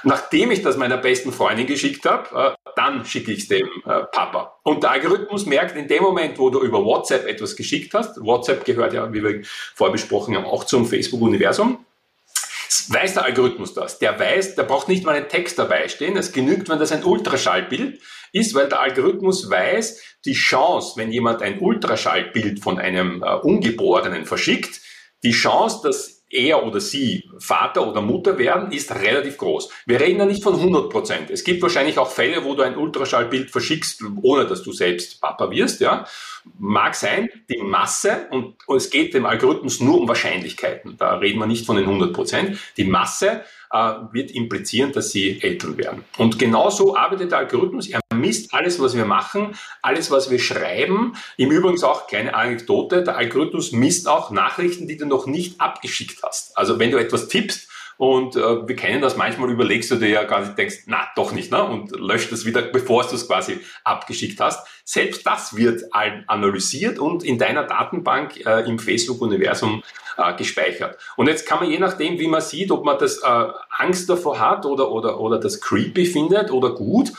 nachdem 0.04 0.52
ich 0.52 0.62
das 0.62 0.78
meiner 0.78 0.98
besten 0.98 1.32
Freundin 1.32 1.68
geschickt 1.68 2.06
habe, 2.06 2.54
äh, 2.54 2.72
dann 2.76 3.06
schicke 3.06 3.32
ich 3.32 3.40
es 3.40 3.48
dem 3.48 3.68
äh, 3.86 4.04
Papa. 4.12 4.60
Und 4.64 4.84
der 4.84 4.92
Algorithmus 4.92 5.46
merkt 5.46 5.76
in 5.76 5.88
dem 5.88 6.04
Moment, 6.04 6.38
wo 6.38 6.50
du 6.50 6.62
über 6.62 6.84
WhatsApp 6.84 7.28
etwas 7.28 7.56
geschickt 7.56 7.94
hast, 7.94 8.24
WhatsApp 8.24 8.66
gehört 8.66 8.94
ja, 8.94 9.12
wie 9.14 9.24
wir 9.24 9.42
vorbesprochen 9.76 10.36
haben, 10.36 10.46
auch 10.46 10.64
zum 10.64 10.86
Facebook-Universum, 10.86 11.86
weiß 12.70 13.16
der 13.16 13.26
Algorithmus 13.26 13.74
das. 13.74 14.00
Der 14.00 14.20
weiß, 14.20 14.56
der 14.56 14.64
braucht 14.64 14.88
nicht 14.88 15.06
mal 15.06 15.16
einen 15.16 15.30
Text 15.30 15.58
dabei 15.58 15.88
stehen. 15.88 16.18
Es 16.18 16.32
genügt, 16.32 16.70
wenn 16.70 16.80
das 16.80 16.92
ein 16.92 17.04
Ultraschallbild 17.04 18.02
ist, 18.34 18.54
weil 18.54 18.68
der 18.68 18.82
Algorithmus 18.82 19.50
weiß, 19.50 20.18
die 20.26 20.34
Chance, 20.34 20.94
wenn 20.96 21.12
jemand 21.12 21.42
ein 21.42 21.60
Ultraschallbild 21.60 22.62
von 22.62 22.80
einem 22.80 23.24
äh, 23.24 23.36
Ungeborenen 23.36 24.26
verschickt, 24.26 24.82
die 25.24 25.32
Chance, 25.32 25.82
dass 25.84 26.17
er 26.30 26.66
oder 26.66 26.80
sie 26.80 27.30
Vater 27.40 27.88
oder 27.88 28.02
Mutter 28.02 28.38
werden, 28.38 28.72
ist 28.72 28.94
relativ 28.94 29.38
groß. 29.38 29.70
Wir 29.86 30.00
reden 30.00 30.20
ja 30.20 30.26
nicht 30.26 30.44
von 30.44 30.56
100 30.56 30.90
Prozent. 30.90 31.30
Es 31.30 31.44
gibt 31.44 31.62
wahrscheinlich 31.62 31.98
auch 31.98 32.12
Fälle, 32.12 32.44
wo 32.44 32.54
du 32.54 32.64
ein 32.64 32.78
Ultraschallbild 32.78 33.50
verschickst, 33.50 34.04
ohne 34.22 34.46
dass 34.46 34.64
du 34.64 34.72
selbst 34.72 35.22
Papa 35.22 35.50
wirst, 35.52 35.80
ja. 35.82 36.06
Mag 36.60 36.96
sein, 36.96 37.30
die 37.50 37.62
Masse, 37.62 38.28
und, 38.32 38.56
es 38.76 38.90
geht 38.90 39.14
dem 39.14 39.26
Algorithmus 39.26 39.82
nur 39.82 40.00
um 40.00 40.08
Wahrscheinlichkeiten. 40.08 40.98
Da 40.98 41.16
reden 41.18 41.40
wir 41.40 41.48
nicht 41.48 41.66
von 41.66 41.76
den 41.76 41.86
100 41.86 42.14
Prozent. 42.14 42.58
Die 42.78 42.86
Masse 42.86 43.44
wird 44.12 44.32
implizieren, 44.32 44.92
dass 44.92 45.12
sie 45.12 45.42
Eltern 45.42 45.78
werden. 45.78 46.04
Und 46.18 46.40
genauso 46.40 46.96
arbeitet 46.96 47.32
der 47.32 47.40
Algorithmus. 47.40 47.90
Er 47.90 48.00
misst 48.16 48.54
alles, 48.54 48.80
was 48.80 48.96
wir 48.96 49.06
machen, 49.06 49.56
alles, 49.82 50.10
was 50.12 50.32
wir 50.32 50.40
schreiben. 50.40 51.14
Im 51.38 51.52
Übrigen 51.52 51.82
auch 51.84 52.08
kleine 52.08 52.34
Anekdote, 52.34 53.04
der 53.04 53.18
Algorithmus 53.18 53.72
misst 53.72 54.08
auch 54.08 54.32
Nachrichten, 54.32 54.88
die 54.88 54.98
du 54.98 55.06
noch 55.06 55.28
nicht 55.28 55.60
abgeschickt 55.60 56.24
hast. 56.24 56.58
Also 56.58 56.80
wenn 56.80 56.92
du 56.92 56.98
etwas 56.98 57.28
tippst, 57.28 57.68
und 57.98 58.36
äh, 58.36 58.68
wir 58.68 58.76
kennen 58.76 59.02
das, 59.02 59.18
manchmal 59.18 59.50
überlegst 59.50 59.90
du 59.90 59.96
dir 59.96 60.10
ja 60.10 60.24
quasi, 60.26 60.54
denkst, 60.54 60.84
na, 60.86 61.08
doch 61.16 61.32
nicht, 61.32 61.52
ne? 61.52 61.64
Und 61.64 61.92
löscht 62.00 62.32
es 62.32 62.46
wieder, 62.46 62.62
bevor 62.62 63.04
du 63.04 63.16
es 63.16 63.28
quasi 63.28 63.60
abgeschickt 63.84 64.40
hast. 64.40 64.68
Selbst 64.90 65.28
das 65.28 65.58
wird 65.58 65.84
analysiert 65.92 66.98
und 66.98 67.22
in 67.22 67.38
deiner 67.38 67.64
Datenbank 67.64 68.46
äh, 68.46 68.62
im 68.70 68.80
Facebook-Universum 68.80 69.84
äh, 70.18 70.34
gespeichert. 70.38 70.98
Und 71.18 71.28
jetzt 71.28 71.46
kann 71.46 71.60
man 71.60 71.70
je 71.70 71.78
nachdem, 71.78 72.20
wie 72.20 72.28
man 72.28 72.40
sieht, 72.40 72.72
ob 72.72 72.86
man 72.86 72.98
das 72.98 73.18
äh, 73.18 73.48
Angst 73.70 74.10
davor 74.10 74.40
hat 74.40 74.66
oder, 74.66 74.90
oder, 74.90 75.20
oder 75.20 75.40
das 75.40 75.60
creepy 75.60 76.06
findet 76.06 76.52
oder 76.52 76.70
gut, 76.70 77.12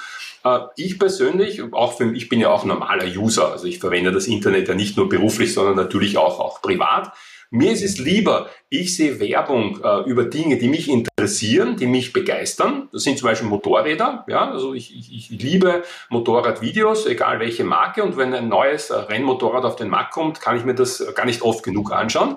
äh, 0.44 0.60
ich 0.76 0.98
persönlich, 0.98 1.62
auch 1.74 1.98
für, 1.98 2.10
ich 2.14 2.30
bin 2.30 2.40
ja 2.40 2.48
auch 2.48 2.64
normaler 2.64 3.04
User, 3.04 3.52
also 3.52 3.66
ich 3.66 3.80
verwende 3.80 4.12
das 4.12 4.28
Internet 4.28 4.66
ja 4.66 4.74
nicht 4.74 4.96
nur 4.96 5.10
beruflich, 5.10 5.52
sondern 5.52 5.76
natürlich 5.76 6.16
auch, 6.16 6.40
auch 6.40 6.62
privat. 6.62 7.12
Mir 7.50 7.72
ist 7.72 7.82
es 7.82 7.98
lieber, 7.98 8.50
ich 8.68 8.94
sehe 8.94 9.20
Werbung 9.20 9.80
äh, 9.82 10.02
über 10.02 10.24
Dinge, 10.24 10.58
die 10.58 10.68
mich 10.68 10.86
interessieren, 10.90 11.76
die 11.76 11.86
mich 11.86 12.12
begeistern. 12.12 12.90
Das 12.92 13.04
sind 13.04 13.18
zum 13.18 13.26
Beispiel 13.26 13.48
Motorräder. 13.48 14.26
Ja, 14.28 14.50
also 14.50 14.74
ich, 14.74 14.94
ich, 14.94 15.32
ich 15.32 15.42
liebe 15.42 15.82
Motorradvideos, 16.10 17.06
egal 17.06 17.40
welche 17.40 17.64
Marke. 17.64 18.02
Und 18.04 18.18
wenn 18.18 18.34
ein 18.34 18.48
neues 18.48 18.90
äh, 18.90 18.96
Rennmotorrad 18.96 19.64
auf 19.64 19.76
den 19.76 19.88
Markt 19.88 20.12
kommt, 20.12 20.42
kann 20.42 20.58
ich 20.58 20.64
mir 20.64 20.74
das 20.74 21.02
gar 21.14 21.24
nicht 21.24 21.40
oft 21.40 21.64
genug 21.64 21.90
anschauen. 21.90 22.36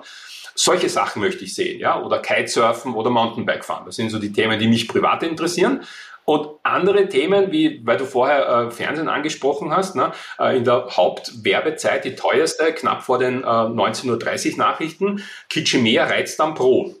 Solche 0.54 0.88
Sachen 0.88 1.20
möchte 1.20 1.44
ich 1.44 1.54
sehen, 1.54 1.78
ja, 1.78 2.00
oder 2.02 2.18
Kitesurfen 2.20 2.94
oder 2.94 3.10
Mountainbike 3.10 3.64
fahren. 3.64 3.84
Das 3.86 3.96
sind 3.96 4.10
so 4.10 4.18
die 4.18 4.32
Themen, 4.32 4.58
die 4.58 4.68
mich 4.68 4.88
privat 4.88 5.22
interessieren. 5.22 5.82
Und 6.24 6.48
andere 6.62 7.08
Themen, 7.08 7.50
wie, 7.50 7.80
weil 7.84 7.96
du 7.96 8.04
vorher 8.04 8.48
äh, 8.48 8.70
Fernsehen 8.70 9.08
angesprochen 9.08 9.74
hast, 9.74 9.96
ne, 9.96 10.12
äh, 10.38 10.56
in 10.56 10.64
der 10.64 10.86
Hauptwerbezeit 10.90 12.04
die 12.04 12.14
teuerste, 12.14 12.72
knapp 12.72 13.02
vor 13.02 13.18
den 13.18 13.42
äh, 13.42 13.46
19.30 13.46 14.52
Uhr 14.52 14.58
Nachrichten, 14.58 15.24
Kitschemea 15.48 16.04
Reizdarm 16.04 16.54
Pro. 16.54 16.94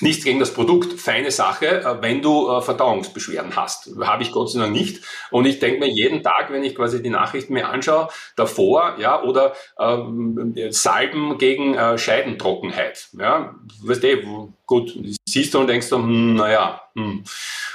Nichts 0.00 0.24
gegen 0.24 0.38
das 0.38 0.54
Produkt, 0.54 1.00
feine 1.00 1.30
Sache, 1.30 1.82
äh, 1.82 2.02
wenn 2.02 2.22
du 2.22 2.50
äh, 2.50 2.62
Verdauungsbeschwerden 2.62 3.56
hast. 3.56 3.90
Habe 4.00 4.22
ich 4.22 4.32
Gott 4.32 4.50
sei 4.50 4.60
Dank 4.60 4.72
nicht. 4.72 5.02
Und 5.30 5.46
ich 5.46 5.58
denke 5.58 5.80
mir 5.80 5.90
jeden 5.90 6.22
Tag, 6.22 6.50
wenn 6.50 6.64
ich 6.64 6.74
quasi 6.74 7.02
die 7.02 7.10
Nachrichten 7.10 7.52
mir 7.52 7.68
anschaue, 7.68 8.08
davor, 8.36 8.96
ja, 8.98 9.22
oder 9.22 9.54
ähm, 9.78 10.54
Salben 10.70 11.38
gegen 11.38 11.74
äh, 11.74 11.98
Scheidentrockenheit. 11.98 13.08
Ja, 13.18 13.54
weißt 13.82 14.02
du, 14.02 14.54
gut, 14.66 14.98
siehst 15.28 15.54
du 15.54 15.58
und 15.58 15.66
denkst 15.66 15.88
du, 15.88 15.96
hm, 15.96 16.34
naja, 16.34 16.82
hm, 16.94 17.24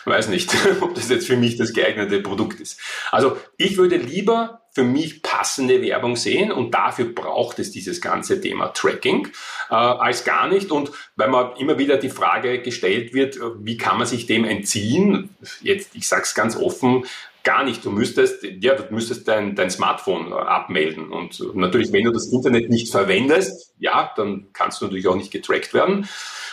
weiß 0.06 0.30
nicht, 0.30 0.52
ob 0.82 0.96
das 0.96 1.10
jetzt 1.10 1.28
für 1.28 1.38
mich 1.38 1.58
das 1.58 1.74
geeignete 1.74 2.22
Produkt 2.22 2.60
ist. 2.60 2.80
Also 3.12 3.38
ich 3.58 3.78
würde 3.78 3.98
lieber 3.98 4.63
für 4.74 4.84
mich 4.84 5.22
passende 5.22 5.82
Werbung 5.82 6.16
sehen 6.16 6.52
und 6.52 6.72
dafür 6.72 7.06
braucht 7.06 7.60
es 7.60 7.72
dieses 7.72 8.02
ganze 8.02 8.42
Thema 8.42 8.74
Tracking 8.74 9.28
äh, 9.70 9.76
als 9.76 10.24
gar 10.24 10.48
nicht. 10.48 10.72
Und 10.72 10.92
weil 11.16 11.30
man 11.30 11.56
immer 11.58 11.78
wieder 11.78 11.98
die 11.98 12.10
Frage 12.10 12.62
gestellt 12.62 13.14
wird, 13.14 13.40
wie 13.60 13.78
kann 13.78 13.98
man 13.98 14.08
sich 14.08 14.26
dem 14.26 14.46
entziehen? 14.46 15.30
Jetzt, 15.62 15.96
ich 15.96 16.08
sage 16.08 16.24
es 16.24 16.34
ganz 16.34 16.56
offen, 16.56 17.06
gar 17.44 17.64
nicht. 17.64 17.86
Du 17.86 17.92
müsstest, 17.92 18.44
ja, 18.44 18.74
du 18.74 18.92
müsstest 18.94 19.28
dein, 19.28 19.56
dein 19.56 19.70
Smartphone 19.70 20.32
äh, 20.32 20.36
abmelden. 20.36 21.12
Und 21.12 21.40
natürlich, 21.56 21.92
wenn 21.92 22.06
du 22.06 22.12
das 22.12 22.28
Internet 22.28 22.70
nicht 22.70 22.92
verwendest, 22.92 23.74
ja, 23.80 24.12
dann 24.16 24.48
kannst 24.54 24.82
du 24.82 24.86
natürlich 24.86 25.08
auch 25.08 25.16
nicht 25.16 25.32
getrackt 25.32 25.74
werden. 25.74 26.08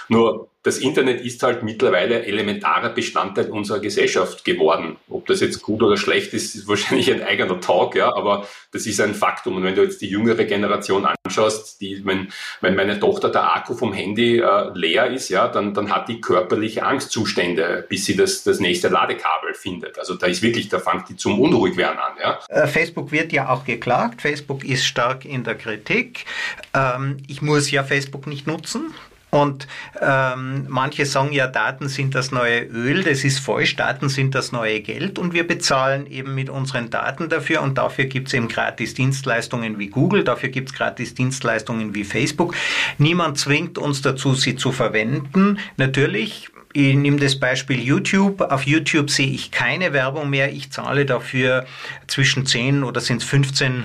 Nur 0.09 0.51
das 0.63 0.77
Internet 0.77 1.23
ist 1.23 1.43
halt 1.43 1.63
mittlerweile 1.63 2.27
elementarer 2.27 2.91
Bestandteil 2.91 3.51
unserer 3.51 3.79
Gesellschaft 3.79 4.45
geworden. 4.45 4.97
Ob 5.09 5.27
das 5.27 5.41
jetzt 5.41 5.63
gut 5.63 5.83
oder 5.83 5.97
schlecht 5.97 6.35
ist, 6.35 6.55
ist 6.55 6.69
wahrscheinlich 6.69 7.11
ein 7.11 7.23
eigener 7.23 7.61
Talk, 7.61 7.95
ja, 7.95 8.15
aber 8.15 8.47
das 8.71 8.87
ist 8.87 9.01
ein 9.01 9.15
Faktum. 9.15 9.57
Und 9.57 9.65
wenn 9.65 9.75
du 9.75 9.83
jetzt 9.83 10.03
die 10.03 10.09
jüngere 10.09 10.45
Generation 10.45 11.07
anschaust, 11.25 11.81
die, 11.81 12.05
wenn, 12.05 12.29
wenn 12.61 12.77
meine 12.77 13.01
Tochter 13.01 13.31
der 13.31 13.57
Akku 13.57 13.75
vom 13.75 13.95
Handy 13.95 14.39
äh, 14.39 14.71
leer 14.75 15.11
ist, 15.11 15.31
ja, 15.31 15.49
dann, 15.49 15.73
dann 15.73 15.91
hat 15.91 16.09
die 16.09 16.21
körperliche 16.21 16.85
Angstzustände, 16.85 17.87
bis 17.89 18.05
sie 18.05 18.17
das, 18.17 18.45
das 18.45 18.61
nächste 18.61 18.89
Ladekabel 18.89 19.55
findet. 19.55 19.99
Also 19.99 20.15
da 20.15 20.27
ist 20.27 20.43
wirklich, 20.43 20.69
da 20.69 20.79
fängt 20.79 21.09
die 21.09 21.17
zum 21.17 21.41
unruhig 21.41 21.79
werden 21.79 21.99
an, 21.99 22.13
ja. 22.21 22.39
Äh, 22.49 22.67
Facebook 22.67 23.13
wird 23.13 23.33
ja 23.33 23.49
auch 23.49 23.65
geklagt. 23.65 24.21
Facebook 24.21 24.63
ist 24.63 24.85
stark 24.85 25.25
in 25.25 25.43
der 25.43 25.55
Kritik. 25.55 26.27
Ähm, 26.75 27.17
ich 27.29 27.41
muss 27.41 27.71
ja 27.71 27.83
Facebook 27.83 28.27
nicht 28.27 28.47
nutzen. 28.47 28.93
Und 29.31 29.69
ähm, 30.01 30.67
manche 30.69 31.07
sagen 31.07 31.33
ja, 31.33 31.47
Daten 31.47 31.89
sind 31.89 32.15
das 32.15 32.33
neue 32.33 32.63
Öl. 32.63 33.03
Das 33.05 33.25
ist 33.25 33.39
falsch. 33.39 33.77
Daten 33.77 34.09
sind 34.09 34.35
das 34.35 34.53
neue 34.53 34.81
Geld. 34.81 35.19
Und 35.19 35.33
wir 35.33 35.47
bezahlen 35.47 36.07
eben 36.07 36.35
mit 36.35 36.51
unseren 36.51 36.91
Daten 36.91 37.29
dafür. 37.29 37.63
Und 37.63 37.79
dafür 37.79 38.07
gibt 38.07 38.29
es 38.29 38.35
eben 38.35 38.49
gratis 38.49 38.95
Dienstleistungen 38.95 39.79
wie 39.79 39.89
Google. 39.89 40.25
Dafür 40.25 40.49
gibt 40.49 40.71
es 40.71 40.75
gratis 40.75 41.15
Dienstleistungen 41.15 41.95
wie 41.95 42.05
Facebook. 42.05 42.55
Niemand 42.99 43.39
zwingt 43.39 43.79
uns 43.79 44.03
dazu, 44.03 44.35
sie 44.35 44.57
zu 44.57 44.73
verwenden. 44.73 45.59
Natürlich 45.77 46.51
ich 46.73 46.95
nehme 46.95 47.19
das 47.19 47.39
Beispiel 47.39 47.81
YouTube. 47.81 48.41
Auf 48.41 48.63
YouTube 48.63 49.11
sehe 49.11 49.29
ich 49.31 49.51
keine 49.51 49.93
Werbung 49.93 50.31
mehr. 50.31 50.53
Ich 50.53 50.71
zahle 50.71 51.05
dafür 51.05 51.67
zwischen 52.07 52.47
10 52.47 52.85
oder 52.85 53.01
sind 53.01 53.23
es 53.23 53.29
15 53.29 53.85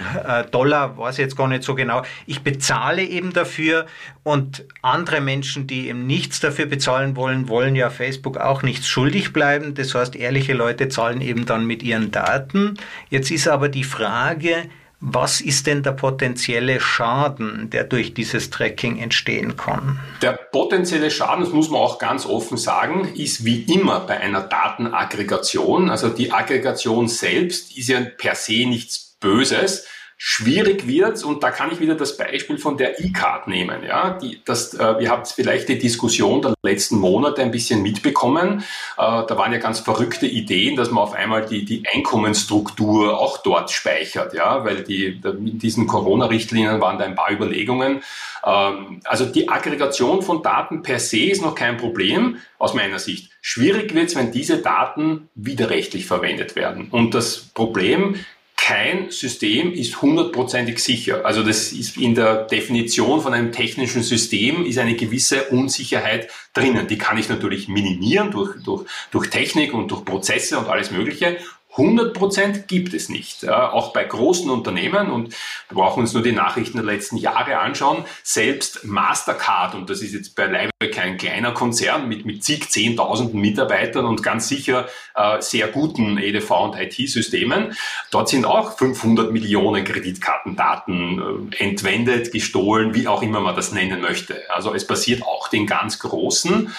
Dollar, 0.51 0.95
weiß 0.95 1.17
jetzt 1.17 1.35
gar 1.35 1.47
nicht 1.47 1.63
so 1.63 1.73
genau. 1.73 2.03
Ich 2.27 2.41
bezahle 2.41 3.03
eben 3.03 3.33
dafür 3.33 3.87
und 4.21 4.65
andere 4.83 5.19
Menschen, 5.19 5.34
die 5.41 5.89
eben 5.89 6.05
nichts 6.05 6.39
dafür 6.39 6.65
bezahlen 6.65 7.15
wollen, 7.15 7.47
wollen 7.49 7.75
ja 7.75 7.89
Facebook 7.89 8.37
auch 8.37 8.63
nichts 8.63 8.87
schuldig 8.87 9.33
bleiben. 9.33 9.73
Das 9.73 9.95
heißt, 9.95 10.15
ehrliche 10.15 10.53
Leute 10.53 10.89
zahlen 10.89 11.21
eben 11.21 11.45
dann 11.45 11.65
mit 11.65 11.83
ihren 11.83 12.11
Daten. 12.11 12.75
Jetzt 13.09 13.31
ist 13.31 13.47
aber 13.47 13.69
die 13.69 13.83
Frage, 13.83 14.69
was 15.01 15.41
ist 15.41 15.67
denn 15.67 15.83
der 15.83 15.91
potenzielle 15.91 16.79
Schaden, 16.79 17.69
der 17.69 17.83
durch 17.83 18.13
dieses 18.13 18.49
Tracking 18.49 18.97
entstehen 18.97 19.55
kann? 19.55 19.99
Der 20.21 20.31
potenzielle 20.31 21.11
Schaden, 21.11 21.43
das 21.43 21.53
muss 21.53 21.69
man 21.69 21.81
auch 21.81 21.99
ganz 21.99 22.25
offen 22.25 22.57
sagen, 22.57 23.13
ist 23.15 23.45
wie 23.45 23.63
immer 23.63 23.99
bei 23.99 24.19
einer 24.19 24.41
Datenaggregation. 24.41 25.89
Also 25.89 26.09
die 26.09 26.31
Aggregation 26.31 27.07
selbst 27.07 27.77
ist 27.77 27.89
ja 27.89 27.99
per 28.01 28.35
se 28.35 28.65
nichts 28.65 29.17
Böses 29.19 29.85
schwierig 30.17 30.87
wird, 30.87 31.23
und 31.23 31.43
da 31.43 31.51
kann 31.51 31.71
ich 31.71 31.79
wieder 31.79 31.95
das 31.95 32.17
Beispiel 32.17 32.57
von 32.57 32.77
der 32.77 32.99
E-Card 32.99 33.47
nehmen. 33.47 33.83
Ja, 33.83 34.11
die, 34.11 34.41
das, 34.45 34.73
äh, 34.73 34.95
ihr 35.01 35.09
habt 35.09 35.27
vielleicht 35.27 35.67
die 35.67 35.77
Diskussion 35.77 36.41
der 36.41 36.53
letzten 36.63 36.97
Monate 36.97 37.41
ein 37.41 37.51
bisschen 37.51 37.81
mitbekommen. 37.81 38.59
Äh, 38.59 38.63
da 38.97 39.37
waren 39.37 39.51
ja 39.51 39.59
ganz 39.59 39.81
verrückte 39.81 40.25
Ideen, 40.25 40.77
dass 40.77 40.89
man 40.89 41.03
auf 41.03 41.13
einmal 41.13 41.45
die, 41.45 41.65
die 41.65 41.83
Einkommensstruktur 41.93 43.19
auch 43.19 43.39
dort 43.39 43.71
speichert, 43.71 44.33
ja, 44.33 44.63
weil 44.63 44.83
die, 44.83 45.19
mit 45.39 45.61
diesen 45.61 45.85
Corona-Richtlinien 45.85 46.79
waren 46.79 46.97
da 46.97 47.05
ein 47.05 47.15
paar 47.15 47.31
Überlegungen. 47.31 48.01
Ähm, 48.45 49.01
also 49.03 49.25
die 49.25 49.49
Aggregation 49.49 50.21
von 50.21 50.41
Daten 50.41 50.81
per 50.81 50.99
se 50.99 51.25
ist 51.25 51.41
noch 51.41 51.55
kein 51.55 51.77
Problem 51.77 52.37
aus 52.57 52.73
meiner 52.73 52.99
Sicht. 52.99 53.31
Schwierig 53.41 53.93
wird 53.93 54.07
es, 54.07 54.15
wenn 54.15 54.31
diese 54.31 54.59
Daten 54.59 55.29
widerrechtlich 55.35 56.05
verwendet 56.05 56.55
werden. 56.55 56.87
Und 56.89 57.13
das 57.13 57.37
Problem 57.37 58.15
kein 58.57 59.11
System 59.11 59.73
ist 59.73 60.01
hundertprozentig 60.01 60.79
sicher. 60.79 61.25
Also 61.25 61.43
das 61.43 61.71
ist 61.71 61.97
in 61.97 62.15
der 62.15 62.45
Definition 62.45 63.21
von 63.21 63.33
einem 63.33 63.51
technischen 63.51 64.01
System 64.01 64.65
ist 64.65 64.79
eine 64.79 64.95
gewisse 64.95 65.45
Unsicherheit 65.49 66.29
drinnen. 66.53 66.87
Die 66.87 66.97
kann 66.97 67.17
ich 67.17 67.29
natürlich 67.29 67.67
minimieren 67.67 68.31
durch, 68.31 68.55
durch, 68.63 68.85
durch 69.11 69.29
Technik 69.29 69.73
und 69.73 69.91
durch 69.91 70.03
Prozesse 70.03 70.57
und 70.57 70.67
alles 70.67 70.89
Mögliche. 70.89 71.37
100 71.77 72.13
Prozent 72.13 72.67
gibt 72.67 72.93
es 72.93 73.09
nicht. 73.09 73.43
Ja, 73.43 73.71
auch 73.71 73.91
bei 73.91 74.03
großen 74.03 74.49
Unternehmen, 74.49 75.11
und 75.11 75.33
wir 75.69 75.75
brauchen 75.75 76.01
uns 76.01 76.13
nur 76.13 76.23
die 76.23 76.31
Nachrichten 76.31 76.77
der 76.77 76.85
letzten 76.85 77.17
Jahre 77.17 77.59
anschauen, 77.59 78.05
selbst 78.23 78.85
Mastercard, 78.85 79.75
und 79.75 79.89
das 79.89 80.01
ist 80.01 80.13
jetzt 80.13 80.35
beileibe 80.35 80.71
kein 80.91 81.17
kleiner 81.17 81.51
Konzern 81.51 82.07
mit, 82.07 82.25
mit 82.25 82.43
zig, 82.43 82.69
zehntausenden 82.69 83.39
Mitarbeitern 83.41 84.05
und 84.05 84.23
ganz 84.23 84.47
sicher 84.47 84.87
äh, 85.15 85.41
sehr 85.41 85.67
guten 85.67 86.17
EDV 86.17 86.51
und 86.51 86.75
IT-Systemen, 86.75 87.75
dort 88.11 88.29
sind 88.29 88.45
auch 88.45 88.77
500 88.77 89.31
Millionen 89.31 89.83
Kreditkartendaten 89.83 91.51
äh, 91.51 91.63
entwendet, 91.63 92.31
gestohlen, 92.31 92.93
wie 92.93 93.07
auch 93.07 93.21
immer 93.21 93.41
man 93.41 93.55
das 93.55 93.71
nennen 93.71 94.01
möchte. 94.01 94.41
Also 94.49 94.73
es 94.73 94.87
passiert 94.87 95.23
auch 95.23 95.49
den 95.49 95.67
ganz 95.67 95.99
Großen. 95.99 96.73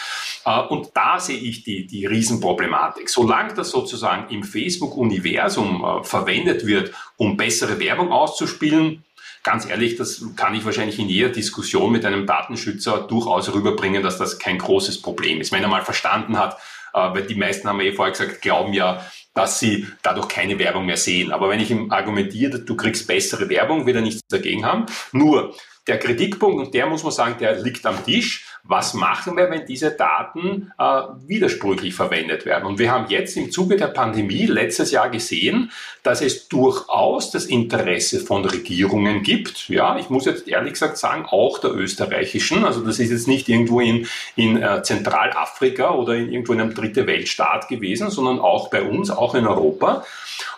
Äh, 0.46 0.60
und 0.60 0.90
da 0.94 1.20
sehe 1.20 1.36
ich 1.36 1.64
die, 1.64 1.86
die 1.86 2.06
Riesenproblematik. 2.06 3.10
Solange 3.10 3.52
das 3.52 3.70
sozusagen 3.70 4.32
im 4.32 4.44
Facebook-Universum 4.44 5.84
äh, 5.84 6.04
verwendet 6.04 6.66
wird, 6.66 6.92
um 7.16 7.36
bessere 7.36 7.78
Werbung 7.80 8.12
auszuspielen, 8.12 9.04
ganz 9.42 9.68
ehrlich, 9.68 9.96
das 9.96 10.24
kann 10.36 10.54
ich 10.54 10.64
wahrscheinlich 10.64 10.98
in 10.98 11.08
jeder 11.08 11.28
Diskussion 11.28 11.92
mit 11.92 12.04
einem 12.04 12.26
Datenschützer 12.26 13.06
durchaus 13.08 13.52
rüberbringen, 13.52 14.02
dass 14.02 14.18
das 14.18 14.38
kein 14.38 14.58
großes 14.58 15.02
Problem 15.02 15.40
ist. 15.40 15.52
Wenn 15.52 15.62
er 15.62 15.68
mal 15.68 15.84
verstanden 15.84 16.38
hat, 16.38 16.56
äh, 16.94 16.98
weil 16.98 17.26
die 17.26 17.34
meisten 17.34 17.68
haben 17.68 17.80
eh 17.80 17.92
vorher 17.92 18.12
gesagt, 18.12 18.40
glauben 18.40 18.72
ja, 18.72 19.04
dass 19.34 19.58
sie 19.58 19.86
dadurch 20.02 20.28
keine 20.28 20.58
Werbung 20.58 20.86
mehr 20.86 20.96
sehen. 20.96 21.30
Aber 21.30 21.50
wenn 21.50 21.60
ich 21.60 21.70
ihm 21.70 21.90
argumentiere, 21.92 22.60
du 22.60 22.74
kriegst 22.74 23.06
bessere 23.06 23.50
Werbung, 23.50 23.84
wird 23.84 23.96
er 23.96 24.02
nichts 24.02 24.22
dagegen 24.30 24.64
haben. 24.64 24.86
Nur 25.12 25.54
der 25.86 25.98
Kritikpunkt, 25.98 26.58
und 26.58 26.74
der 26.74 26.86
muss 26.86 27.02
man 27.02 27.12
sagen, 27.12 27.36
der 27.38 27.60
liegt 27.60 27.84
am 27.86 28.02
Tisch, 28.04 28.46
was 28.68 28.94
machen 28.94 29.36
wir, 29.36 29.50
wenn 29.50 29.66
diese 29.66 29.90
Daten 29.90 30.72
äh, 30.78 31.02
widersprüchlich 31.26 31.94
verwendet 31.94 32.44
werden? 32.44 32.66
Und 32.66 32.78
wir 32.78 32.90
haben 32.90 33.06
jetzt 33.08 33.36
im 33.36 33.50
Zuge 33.50 33.76
der 33.76 33.88
Pandemie 33.88 34.46
letztes 34.46 34.90
Jahr 34.90 35.08
gesehen, 35.08 35.70
dass 36.02 36.20
es 36.20 36.48
durchaus 36.48 37.30
das 37.30 37.46
Interesse 37.46 38.20
von 38.20 38.44
Regierungen 38.44 39.22
gibt. 39.22 39.68
Ja, 39.68 39.98
ich 39.98 40.10
muss 40.10 40.24
jetzt 40.24 40.48
ehrlich 40.48 40.74
gesagt 40.74 40.98
sagen, 40.98 41.26
auch 41.26 41.58
der 41.58 41.74
österreichischen. 41.74 42.64
Also 42.64 42.80
das 42.80 42.98
ist 42.98 43.10
jetzt 43.10 43.28
nicht 43.28 43.48
irgendwo 43.48 43.80
in, 43.80 44.06
in 44.34 44.62
äh, 44.62 44.82
Zentralafrika 44.82 45.94
oder 45.94 46.14
in, 46.14 46.32
irgendwo 46.32 46.52
in 46.52 46.60
einem 46.60 46.74
dritte 46.74 47.06
Weltstaat 47.06 47.68
gewesen, 47.68 48.10
sondern 48.10 48.40
auch 48.40 48.70
bei 48.70 48.82
uns, 48.82 49.10
auch 49.10 49.34
in 49.34 49.46
Europa, 49.46 50.04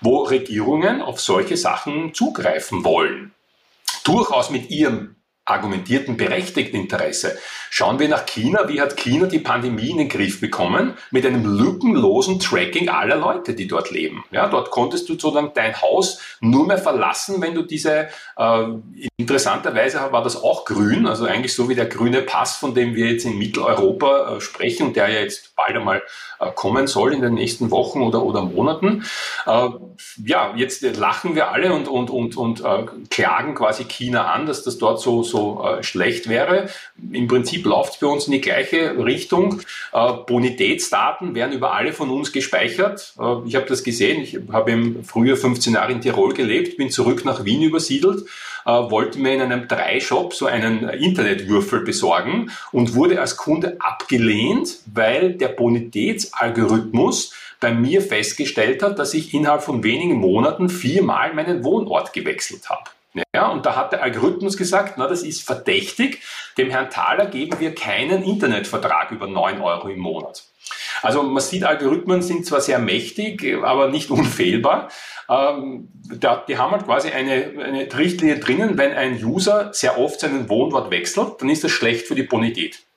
wo 0.00 0.22
Regierungen 0.22 1.02
auf 1.02 1.20
solche 1.20 1.56
Sachen 1.56 2.14
zugreifen 2.14 2.84
wollen 2.84 3.32
durchaus 4.04 4.50
mit 4.50 4.70
ihrem 4.70 5.16
argumentierten 5.44 6.16
berechtigten 6.16 6.76
Interesse. 6.76 7.38
Schauen 7.70 7.98
wir 7.98 8.08
nach 8.08 8.26
China. 8.26 8.68
Wie 8.68 8.80
hat 8.80 8.96
China 8.96 9.26
die 9.26 9.38
Pandemie 9.38 9.90
in 9.90 9.98
den 9.98 10.08
Griff 10.08 10.40
bekommen? 10.40 10.94
Mit 11.10 11.26
einem 11.26 11.44
lückenlosen 11.44 12.40
Tracking 12.40 12.88
aller 12.88 13.16
Leute, 13.16 13.54
die 13.54 13.66
dort 13.66 13.90
leben. 13.90 14.24
Ja, 14.30 14.48
dort 14.48 14.70
konntest 14.70 15.08
du 15.08 15.18
sozusagen 15.18 15.52
dein 15.54 15.80
Haus 15.80 16.20
nur 16.40 16.66
mehr 16.66 16.78
verlassen, 16.78 17.40
wenn 17.42 17.54
du 17.54 17.62
diese, 17.62 18.08
äh, 18.36 18.64
interessanterweise 19.16 20.00
war 20.10 20.22
das 20.22 20.42
auch 20.42 20.64
grün, 20.64 21.06
also 21.06 21.24
eigentlich 21.24 21.54
so 21.54 21.68
wie 21.68 21.74
der 21.74 21.86
grüne 21.86 22.22
Pass, 22.22 22.56
von 22.56 22.74
dem 22.74 22.94
wir 22.94 23.10
jetzt 23.10 23.24
in 23.24 23.38
Mitteleuropa 23.38 24.36
äh, 24.36 24.40
sprechen, 24.40 24.92
der 24.92 25.08
ja 25.08 25.20
jetzt 25.20 25.54
bald 25.56 25.76
einmal 25.76 26.02
äh, 26.40 26.50
kommen 26.52 26.86
soll 26.86 27.12
in 27.12 27.20
den 27.20 27.34
nächsten 27.34 27.70
Wochen 27.70 28.02
oder, 28.02 28.22
oder 28.22 28.42
Monaten. 28.42 29.04
Äh, 29.46 29.68
ja, 30.24 30.54
jetzt 30.56 30.82
lachen 30.82 31.34
wir 31.34 31.50
alle 31.50 31.72
und, 31.72 31.88
und, 31.88 32.10
und, 32.10 32.36
und 32.36 32.60
äh, 32.60 32.86
klagen 33.10 33.54
quasi 33.54 33.84
China 33.84 34.32
an, 34.32 34.46
dass 34.46 34.62
das 34.62 34.78
dort 34.78 35.00
so, 35.00 35.22
so 35.22 35.64
äh, 35.64 35.82
schlecht 35.82 36.28
wäre. 36.28 36.68
Im 37.12 37.26
Prinzip 37.26 37.57
läuft 37.64 37.94
es 37.94 38.00
bei 38.00 38.06
uns 38.06 38.26
in 38.26 38.32
die 38.32 38.40
gleiche 38.40 38.96
Richtung. 39.04 39.60
Äh, 39.92 40.12
Bonitätsdaten 40.26 41.34
werden 41.34 41.52
über 41.52 41.74
alle 41.74 41.92
von 41.92 42.10
uns 42.10 42.32
gespeichert. 42.32 43.14
Äh, 43.18 43.46
ich 43.46 43.54
habe 43.54 43.66
das 43.66 43.84
gesehen. 43.84 44.22
Ich 44.22 44.38
habe 44.52 44.70
im 44.70 45.04
Frühjahr 45.04 45.36
15 45.36 45.74
Jahre 45.74 45.92
in 45.92 46.00
Tirol 46.00 46.34
gelebt, 46.34 46.76
bin 46.76 46.90
zurück 46.90 47.24
nach 47.24 47.44
Wien 47.44 47.62
übersiedelt 47.62 48.24
äh, 48.68 48.70
wollte 48.70 49.18
mir 49.18 49.34
in 49.34 49.40
einem 49.40 49.66
Drei-Shop 49.66 50.34
so 50.34 50.46
einen 50.46 50.88
Internetwürfel 50.88 51.80
besorgen 51.80 52.50
und 52.70 52.94
wurde 52.94 53.20
als 53.20 53.36
Kunde 53.36 53.76
abgelehnt, 53.80 54.80
weil 54.92 55.32
der 55.32 55.48
Bonitätsalgorithmus 55.48 57.32
bei 57.60 57.72
mir 57.72 58.02
festgestellt 58.02 58.82
hat, 58.82 58.98
dass 58.98 59.14
ich 59.14 59.34
innerhalb 59.34 59.62
von 59.62 59.82
wenigen 59.82 60.16
Monaten 60.16 60.68
viermal 60.68 61.34
meinen 61.34 61.64
Wohnort 61.64 62.12
gewechselt 62.12 62.68
habe. 62.68 62.90
Ja, 63.34 63.48
und 63.48 63.64
da 63.64 63.74
hat 63.74 63.92
der 63.92 64.02
Algorithmus 64.02 64.56
gesagt, 64.56 64.98
na, 64.98 65.06
das 65.06 65.22
ist 65.22 65.42
verdächtig, 65.42 66.22
dem 66.58 66.70
Herrn 66.70 66.90
Thaler 66.90 67.26
geben 67.26 67.58
wir 67.58 67.74
keinen 67.74 68.22
Internetvertrag 68.22 69.10
über 69.10 69.26
9 69.26 69.60
Euro 69.60 69.88
im 69.88 69.98
Monat. 69.98 70.44
Also 71.02 71.22
man 71.22 71.42
sieht, 71.42 71.64
Algorithmen 71.64 72.22
sind 72.22 72.44
zwar 72.44 72.60
sehr 72.60 72.78
mächtig, 72.78 73.44
aber 73.62 73.88
nicht 73.88 74.10
unfehlbar. 74.10 74.88
Ähm, 75.28 75.88
die 76.48 76.58
haben 76.58 76.72
halt 76.72 76.84
quasi 76.84 77.10
eine, 77.10 77.52
eine 77.62 77.88
Richtlinie 77.96 78.38
drinnen, 78.38 78.78
wenn 78.78 78.92
ein 78.92 79.22
User 79.22 79.72
sehr 79.72 79.98
oft 79.98 80.20
seinen 80.20 80.48
Wohnort 80.48 80.90
wechselt, 80.90 81.40
dann 81.40 81.48
ist 81.48 81.64
das 81.64 81.70
schlecht 81.70 82.06
für 82.06 82.14
die 82.14 82.22
Bonität. 82.22 82.87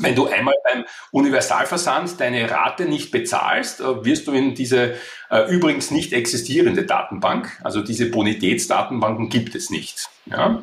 Wenn 0.00 0.14
du 0.14 0.26
einmal 0.26 0.54
beim 0.64 0.84
Universalversand 1.12 2.20
deine 2.20 2.50
Rate 2.50 2.86
nicht 2.86 3.10
bezahlst, 3.10 3.80
äh, 3.80 4.04
wirst 4.04 4.26
du 4.26 4.32
in 4.32 4.54
diese 4.54 4.94
äh, 5.30 5.48
übrigens 5.50 5.90
nicht 5.90 6.12
existierende 6.12 6.84
Datenbank, 6.84 7.60
also 7.62 7.82
diese 7.82 8.10
Bonitätsdatenbanken 8.10 9.28
gibt 9.28 9.54
es 9.54 9.70
nicht. 9.70 10.08
Ja? 10.26 10.60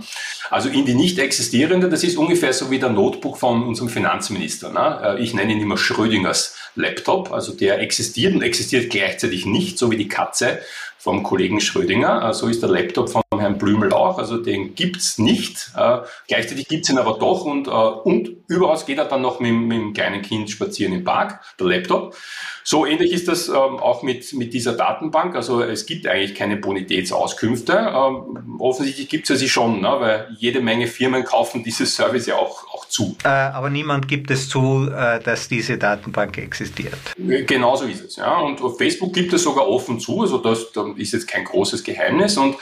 Also 0.50 0.70
in 0.70 0.86
die 0.86 0.94
nicht 0.94 1.20
existierende, 1.20 1.90
das 1.90 2.04
ist 2.04 2.18
ungefähr 2.18 2.54
so 2.54 2.70
wie 2.72 2.80
der 2.80 2.90
Notebook 2.90 3.38
von 3.38 3.64
unserem 3.64 3.90
Finanzminister. 3.90 4.72
Ne? 4.72 5.18
Äh, 5.18 5.24
ich 5.24 5.34
nenne 5.34 5.54
ihn 5.54 5.62
immer 5.62 5.78
Schrödingers 5.78 6.58
Laptop, 6.76 7.32
also 7.32 7.54
der 7.54 7.80
existiert 7.80 8.36
und 8.36 8.42
existiert 8.42 8.90
gleichzeitig 8.90 9.46
nicht, 9.46 9.78
so 9.78 9.90
wie 9.92 9.98
die 9.98 10.08
Katze 10.08 10.60
vom 10.98 11.24
Kollegen 11.24 11.60
Schrödinger. 11.60 12.34
So 12.34 12.48
ist 12.48 12.62
der 12.62 12.70
Laptop 12.70 13.10
von 13.10 13.22
Herrn 13.38 13.58
Blümel 13.58 13.94
auch, 13.94 14.18
also 14.18 14.38
den 14.38 14.76
gibt's 14.76 15.18
nicht. 15.18 15.72
Äh, 15.76 16.00
gleichzeitig 16.28 16.68
gibt's 16.68 16.90
ihn 16.90 16.98
aber 16.98 17.18
doch 17.20 17.46
und, 17.46 17.68
äh, 17.68 17.72
und 17.72 18.30
überaus 18.48 18.86
geht 18.86 18.98
er 18.98 19.06
dann 19.06 19.22
noch 19.22 19.40
mit, 19.40 19.54
mit 19.54 19.78
dem 19.78 19.94
kleinen 19.94 20.22
Kind 20.22 20.50
spazieren 20.50 20.94
im 20.94 21.04
Park, 21.04 21.42
der 21.60 21.68
Laptop. 21.68 22.16
So 22.64 22.86
ähnlich 22.86 23.14
ist 23.14 23.28
das 23.28 23.48
ähm, 23.48 23.56
auch 23.56 24.04
mit, 24.04 24.34
mit 24.34 24.54
dieser 24.54 24.74
Datenbank. 24.74 25.36
Also 25.36 25.62
es 25.62 25.86
gibt 25.86 26.06
eigentlich 26.08 26.36
keine 26.36 26.58
Bonitätsauskünfte. 26.58 27.74
Ähm, 27.74 28.60
offensichtlich 28.60 29.08
gibt 29.08 29.30
es 29.30 29.40
sie 29.40 29.48
schon, 29.48 29.82
ne? 29.82 29.96
weil 30.00 30.36
jede 30.38 30.60
Menge 30.60 30.88
Firmen 30.88 31.24
kaufen 31.24 31.64
dieses 31.64 31.96
Service 31.96 32.26
ja 32.26 32.36
auch, 32.36 32.67
auch 32.88 32.90
zu. 32.90 33.16
Äh, 33.24 33.28
aber 33.28 33.70
niemand 33.70 34.08
gibt 34.08 34.32
es 34.32 34.50
zu, 34.50 34.90
äh, 34.90 35.20
dass 35.20 35.48
diese 35.48 35.78
Datenbank 35.78 36.38
existiert. 36.38 36.98
Genauso 37.18 37.86
ist 37.86 38.04
es. 38.04 38.16
Ja. 38.16 38.40
Und 38.40 38.62
auf 38.62 38.78
Facebook 38.78 39.14
gibt 39.14 39.34
es 39.34 39.44
sogar 39.44 39.68
offen 39.68 40.00
zu. 40.00 40.22
Also 40.22 40.38
das, 40.38 40.72
das 40.72 40.86
ist 40.98 41.14
jetzt 41.14 41.28
kein 41.28 41.46
großes 41.46 41.84
Geheimnis. 41.84 42.38
Und 42.38 42.56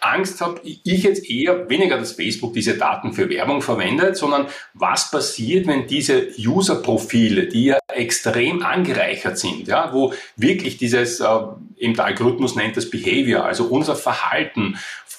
Angst 0.00 0.40
habe 0.40 0.60
ich 0.62 1.02
jetzt 1.02 1.28
eher 1.28 1.68
weniger, 1.68 1.98
dass 1.98 2.12
Facebook 2.12 2.52
diese 2.54 2.76
Daten 2.76 3.12
für 3.12 3.28
Werbung 3.28 3.62
verwendet, 3.62 4.16
sondern 4.16 4.46
was 4.74 5.10
passiert, 5.10 5.66
wenn 5.66 5.86
diese 5.86 6.28
User-Profile, 6.38 7.48
die 7.48 7.66
ja 7.66 7.78
extrem 7.88 8.62
angereichert 8.62 9.38
sind, 9.38 9.66
ja, 9.66 9.92
wo 9.92 10.14
wirklich 10.36 10.76
dieses, 10.76 11.18
äh, 11.20 11.26
eben 11.78 11.94
der 11.94 12.04
Algorithmus 12.04 12.54
nennt 12.54 12.76
das 12.76 12.90
Behavior, 12.90 13.44
also 13.44 13.64
unser 13.64 13.96
Verhalten, 13.96 14.78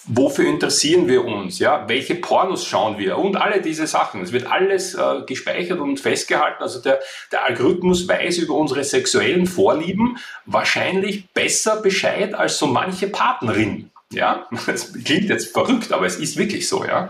wofür 0.09 0.47
interessieren 0.47 1.07
wir 1.07 1.23
uns, 1.23 1.59
ja, 1.59 1.87
welche 1.87 2.15
Pornos 2.15 2.65
schauen 2.65 2.97
wir 2.97 3.17
und 3.17 3.37
alle 3.37 3.61
diese 3.61 3.85
Sachen. 3.85 4.21
Es 4.21 4.31
wird 4.31 4.47
alles 4.47 4.95
äh, 4.95 5.21
gespeichert 5.25 5.79
und 5.79 5.99
festgehalten. 5.99 6.63
Also 6.63 6.81
der, 6.81 6.99
der 7.31 7.45
Algorithmus 7.45 8.07
weiß 8.07 8.39
über 8.39 8.55
unsere 8.55 8.83
sexuellen 8.83 9.45
Vorlieben 9.45 10.17
wahrscheinlich 10.45 11.29
besser 11.29 11.81
Bescheid 11.81 12.33
als 12.33 12.57
so 12.57 12.65
manche 12.65 13.07
Partnerin. 13.07 13.91
Ja, 14.11 14.47
das 14.65 14.93
klingt 14.93 15.29
jetzt 15.29 15.53
verrückt, 15.53 15.93
aber 15.93 16.07
es 16.07 16.17
ist 16.17 16.37
wirklich 16.37 16.67
so, 16.67 16.83
ja. 16.83 17.09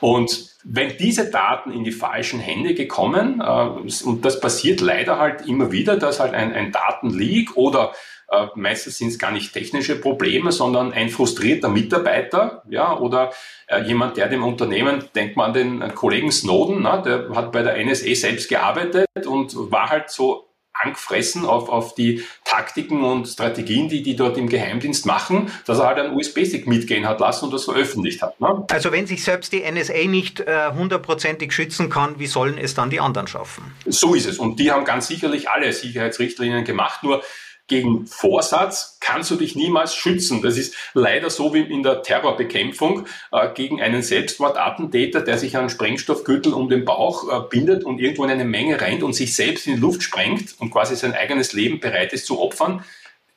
Und 0.00 0.48
wenn 0.64 0.96
diese 0.96 1.30
Daten 1.30 1.70
in 1.72 1.84
die 1.84 1.92
falschen 1.92 2.40
Hände 2.40 2.74
gekommen, 2.74 3.40
äh, 3.40 4.04
und 4.04 4.24
das 4.24 4.40
passiert 4.40 4.80
leider 4.80 5.18
halt 5.18 5.46
immer 5.46 5.72
wieder, 5.72 5.96
dass 5.96 6.20
halt 6.20 6.32
ein, 6.32 6.54
ein 6.54 6.72
Datenleak 6.72 7.56
oder 7.56 7.92
äh, 8.30 8.46
meistens 8.54 8.98
sind 8.98 9.08
es 9.08 9.18
gar 9.18 9.32
nicht 9.32 9.52
technische 9.52 9.96
Probleme, 10.00 10.52
sondern 10.52 10.92
ein 10.92 11.08
frustrierter 11.08 11.68
Mitarbeiter, 11.68 12.62
ja, 12.68 12.96
oder 12.96 13.32
äh, 13.66 13.82
jemand, 13.82 14.16
der 14.16 14.28
dem 14.28 14.44
Unternehmen, 14.44 15.04
denkt 15.14 15.36
man 15.36 15.46
an 15.48 15.54
den 15.54 15.94
Kollegen 15.94 16.30
Snowden, 16.30 16.82
na, 16.82 16.98
der 16.98 17.30
hat 17.34 17.52
bei 17.52 17.62
der 17.62 17.84
NSA 17.84 18.14
selbst 18.14 18.48
gearbeitet 18.48 19.26
und 19.26 19.54
war 19.70 19.90
halt 19.90 20.10
so 20.10 20.46
angefressen 20.72 21.44
auf, 21.44 21.68
auf 21.68 21.94
die 21.94 22.24
Taktiken 22.44 23.04
und 23.04 23.26
Strategien, 23.26 23.88
die 23.88 24.02
die 24.02 24.16
dort 24.16 24.38
im 24.38 24.48
Geheimdienst 24.48 25.06
machen, 25.06 25.50
dass 25.66 25.78
er 25.78 25.86
halt 25.86 25.98
einen 25.98 26.14
USB-Stick 26.14 26.66
mitgehen 26.66 27.06
hat 27.06 27.20
lassen 27.20 27.46
und 27.46 27.54
das 27.54 27.64
veröffentlicht 27.64 28.22
hat. 28.22 28.40
Ne? 28.40 28.64
Also 28.70 28.92
wenn 28.92 29.06
sich 29.06 29.22
selbst 29.22 29.52
die 29.52 29.62
NSA 29.70 30.06
nicht 30.06 30.40
äh, 30.40 30.70
hundertprozentig 30.72 31.52
schützen 31.52 31.90
kann, 31.90 32.18
wie 32.18 32.26
sollen 32.26 32.56
es 32.58 32.74
dann 32.74 32.90
die 32.90 33.00
anderen 33.00 33.26
schaffen? 33.26 33.74
So 33.86 34.14
ist 34.14 34.26
es. 34.26 34.38
Und 34.38 34.58
die 34.58 34.70
haben 34.70 34.84
ganz 34.84 35.08
sicherlich 35.08 35.50
alle 35.50 35.72
Sicherheitsrichtlinien 35.72 36.64
gemacht, 36.64 37.02
nur 37.02 37.22
gegen 37.70 38.06
Vorsatz 38.06 38.98
kannst 39.00 39.30
du 39.30 39.36
dich 39.36 39.56
niemals 39.56 39.94
schützen. 39.94 40.42
Das 40.42 40.58
ist 40.58 40.74
leider 40.92 41.30
so 41.30 41.54
wie 41.54 41.60
in 41.60 41.82
der 41.82 42.02
Terrorbekämpfung 42.02 43.06
äh, 43.32 43.48
gegen 43.54 43.80
einen 43.80 44.02
Selbstmordattentäter, 44.02 45.22
der 45.22 45.38
sich 45.38 45.56
einen 45.56 45.70
Sprengstoffgürtel 45.70 46.52
um 46.52 46.68
den 46.68 46.84
Bauch 46.84 47.28
äh, 47.30 47.48
bindet 47.48 47.84
und 47.84 48.00
irgendwo 48.00 48.24
in 48.24 48.30
eine 48.30 48.44
Menge 48.44 48.80
rennt 48.80 49.02
und 49.02 49.14
sich 49.14 49.34
selbst 49.34 49.66
in 49.68 49.76
die 49.76 49.80
Luft 49.80 50.02
sprengt 50.02 50.56
und 50.58 50.70
quasi 50.70 50.96
sein 50.96 51.14
eigenes 51.14 51.52
Leben 51.52 51.80
bereit 51.80 52.12
ist 52.12 52.26
zu 52.26 52.40
opfern. 52.40 52.84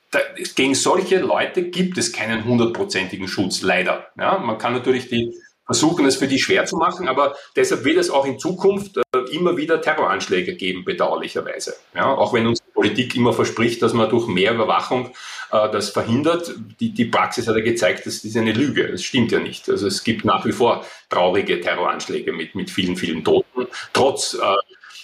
Da, 0.09 0.19
gegen 0.55 0.75
solche 0.75 1.19
Leute 1.19 1.63
gibt 1.69 1.97
es 1.99 2.11
keinen 2.11 2.43
hundertprozentigen 2.43 3.27
Schutz, 3.27 3.61
leider. 3.61 4.07
Ja, 4.17 4.39
man 4.39 4.57
kann 4.57 4.73
natürlich 4.73 5.09
die 5.09 5.33
versuchen, 5.73 6.05
es 6.05 6.17
für 6.17 6.27
die 6.27 6.39
schwer 6.39 6.65
zu 6.65 6.77
machen, 6.77 7.07
aber 7.07 7.35
deshalb 7.55 7.83
wird 7.83 7.97
es 7.97 8.11
auch 8.11 8.25
in 8.25 8.37
Zukunft 8.37 8.97
äh, 8.97 9.01
immer 9.31 9.57
wieder 9.57 9.81
Terroranschläge 9.81 10.55
geben, 10.55 10.85
bedauerlicherweise. 10.85 11.73
Ja, 11.95 12.13
auch 12.13 12.31
wenn 12.31 12.45
uns 12.45 12.59
die 12.59 12.71
Politik 12.73 13.15
immer 13.15 13.33
verspricht, 13.33 13.81
dass 13.81 13.93
man 13.93 14.07
durch 14.09 14.27
mehr 14.27 14.53
Überwachung 14.53 15.07
äh, 15.51 15.71
das 15.71 15.89
verhindert. 15.89 16.53
Die, 16.79 16.93
die 16.93 17.05
Praxis 17.05 17.47
hat 17.47 17.55
ja 17.55 17.63
gezeigt, 17.63 18.05
das 18.05 18.23
ist 18.23 18.37
eine 18.37 18.53
Lüge. 18.53 18.91
Das 18.91 19.03
stimmt 19.03 19.31
ja 19.31 19.39
nicht. 19.39 19.67
Also 19.67 19.87
es 19.87 20.03
gibt 20.03 20.25
nach 20.25 20.45
wie 20.45 20.51
vor 20.51 20.85
traurige 21.09 21.59
Terroranschläge 21.59 22.33
mit, 22.33 22.53
mit 22.53 22.69
vielen, 22.69 22.95
vielen 22.95 23.23
Toten, 23.23 23.67
trotz 23.93 24.35
äh, 24.35 24.55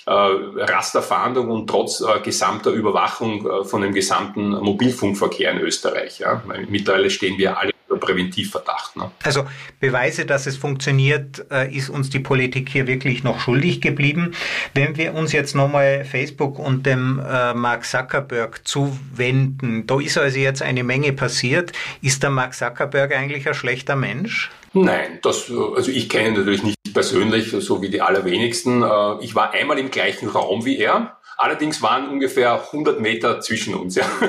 äh, 0.06 0.12
Rasterfahndung 0.12 1.50
und 1.50 1.68
trotz 1.68 2.02
äh, 2.02 2.20
gesamter 2.20 2.70
Überwachung 2.70 3.50
äh, 3.50 3.64
von 3.64 3.82
dem 3.82 3.94
gesamten 3.94 4.52
Mobilfunkverkehr 4.52 5.52
in 5.52 5.62
Österreich. 5.62 6.20
Ja. 6.20 6.44
Mittlerweile 6.68 7.10
stehen 7.10 7.40
wir 7.40 7.58
alle 7.58 7.72
Präventivverdacht. 7.98 8.96
Ne? 8.96 9.12
Also 9.24 9.46
Beweise, 9.80 10.26
dass 10.26 10.48
es 10.48 10.58
funktioniert, 10.58 11.46
äh, 11.52 11.74
ist 11.74 11.90
uns 11.90 12.10
die 12.10 12.20
Politik 12.20 12.70
hier 12.70 12.88
wirklich 12.88 13.24
noch 13.24 13.40
schuldig 13.40 13.82
geblieben. 13.82 14.34
Wenn 14.74 14.98
wir 14.98 15.14
uns 15.14 15.32
jetzt 15.32 15.56
nochmal 15.56 16.06
Facebook 16.06 16.60
und 16.60 16.86
dem 16.86 17.20
äh, 17.20 17.54
Mark 17.54 17.86
Zuckerberg 17.86 18.68
zuwenden, 18.68 19.88
da 19.88 20.00
ist 20.00 20.18
also 20.18 20.38
jetzt 20.38 20.62
eine 20.62 20.84
Menge 20.84 21.14
passiert. 21.14 21.72
Ist 22.02 22.24
der 22.24 22.30
Mark 22.30 22.54
Zuckerberg 22.54 23.16
eigentlich 23.16 23.48
ein 23.48 23.54
schlechter 23.54 23.96
Mensch? 23.96 24.50
Nein, 24.74 25.20
das, 25.24 25.52
also 25.76 25.92
ich 25.92 26.10
kenne 26.10 26.30
ihn 26.30 26.34
natürlich 26.36 26.64
nicht 26.64 26.78
persönlich, 26.94 27.50
so 27.52 27.82
wie 27.82 27.90
die 27.90 28.02
allerwenigsten. 28.02 28.84
Äh, 28.84 29.24
ich 29.24 29.36
war 29.36 29.52
einmal 29.52 29.80
im 29.80 29.92
gleichen 29.92 30.30
Raum 30.30 30.66
wie 30.66 30.78
er 30.78 31.19
Allerdings 31.40 31.82
waren 31.82 32.10
ungefähr 32.10 32.66
100 32.66 33.00
Meter 33.00 33.40
zwischen 33.40 33.74
uns. 33.74 33.96
Ja. 33.96 34.06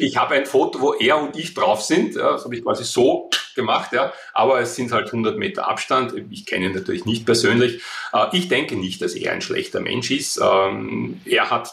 Ich 0.00 0.16
habe 0.16 0.34
ein 0.34 0.44
Foto, 0.44 0.80
wo 0.80 0.92
er 0.94 1.18
und 1.18 1.36
ich 1.36 1.54
drauf 1.54 1.82
sind. 1.82 2.16
Ja. 2.16 2.32
Das 2.32 2.44
habe 2.44 2.56
ich 2.56 2.64
quasi 2.64 2.82
so 2.82 3.30
gemacht. 3.54 3.92
Ja. 3.92 4.12
Aber 4.34 4.60
es 4.60 4.74
sind 4.74 4.90
halt 4.90 5.06
100 5.06 5.38
Meter 5.38 5.68
Abstand. 5.68 6.14
Ich 6.30 6.44
kenne 6.44 6.66
ihn 6.66 6.72
natürlich 6.72 7.04
nicht 7.04 7.26
persönlich. 7.26 7.80
Äh, 8.12 8.26
ich 8.32 8.48
denke 8.48 8.74
nicht, 8.74 9.00
dass 9.02 9.14
er 9.14 9.32
ein 9.32 9.40
schlechter 9.40 9.80
Mensch 9.80 10.10
ist. 10.10 10.40
Ähm, 10.42 11.20
er 11.26 11.50
hat 11.50 11.72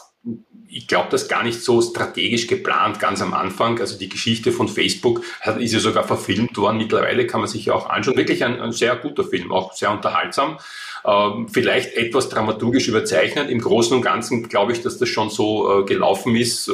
ich 0.76 0.88
glaube, 0.88 1.06
das 1.10 1.28
gar 1.28 1.44
nicht 1.44 1.62
so 1.62 1.80
strategisch 1.80 2.48
geplant, 2.48 2.98
ganz 2.98 3.22
am 3.22 3.32
Anfang. 3.32 3.78
Also 3.78 3.96
die 3.96 4.08
Geschichte 4.08 4.50
von 4.50 4.66
Facebook 4.66 5.22
ist 5.60 5.72
ja 5.72 5.78
sogar 5.78 6.02
verfilmt 6.02 6.56
worden. 6.56 6.78
Mittlerweile 6.78 7.28
kann 7.28 7.40
man 7.40 7.48
sich 7.48 7.66
ja 7.66 7.74
auch 7.74 7.88
anschauen. 7.88 8.16
Wirklich 8.16 8.44
ein, 8.44 8.60
ein 8.60 8.72
sehr 8.72 8.96
guter 8.96 9.22
Film, 9.22 9.52
auch 9.52 9.72
sehr 9.72 9.92
unterhaltsam. 9.92 10.58
Ähm, 11.06 11.48
vielleicht 11.48 11.94
etwas 11.94 12.28
dramaturgisch 12.28 12.88
überzeichnet. 12.88 13.50
Im 13.50 13.60
Großen 13.60 13.96
und 13.96 14.02
Ganzen 14.02 14.48
glaube 14.48 14.72
ich, 14.72 14.82
dass 14.82 14.98
das 14.98 15.08
schon 15.08 15.30
so 15.30 15.82
äh, 15.82 15.84
gelaufen 15.84 16.34
ist, 16.34 16.66
äh, 16.66 16.72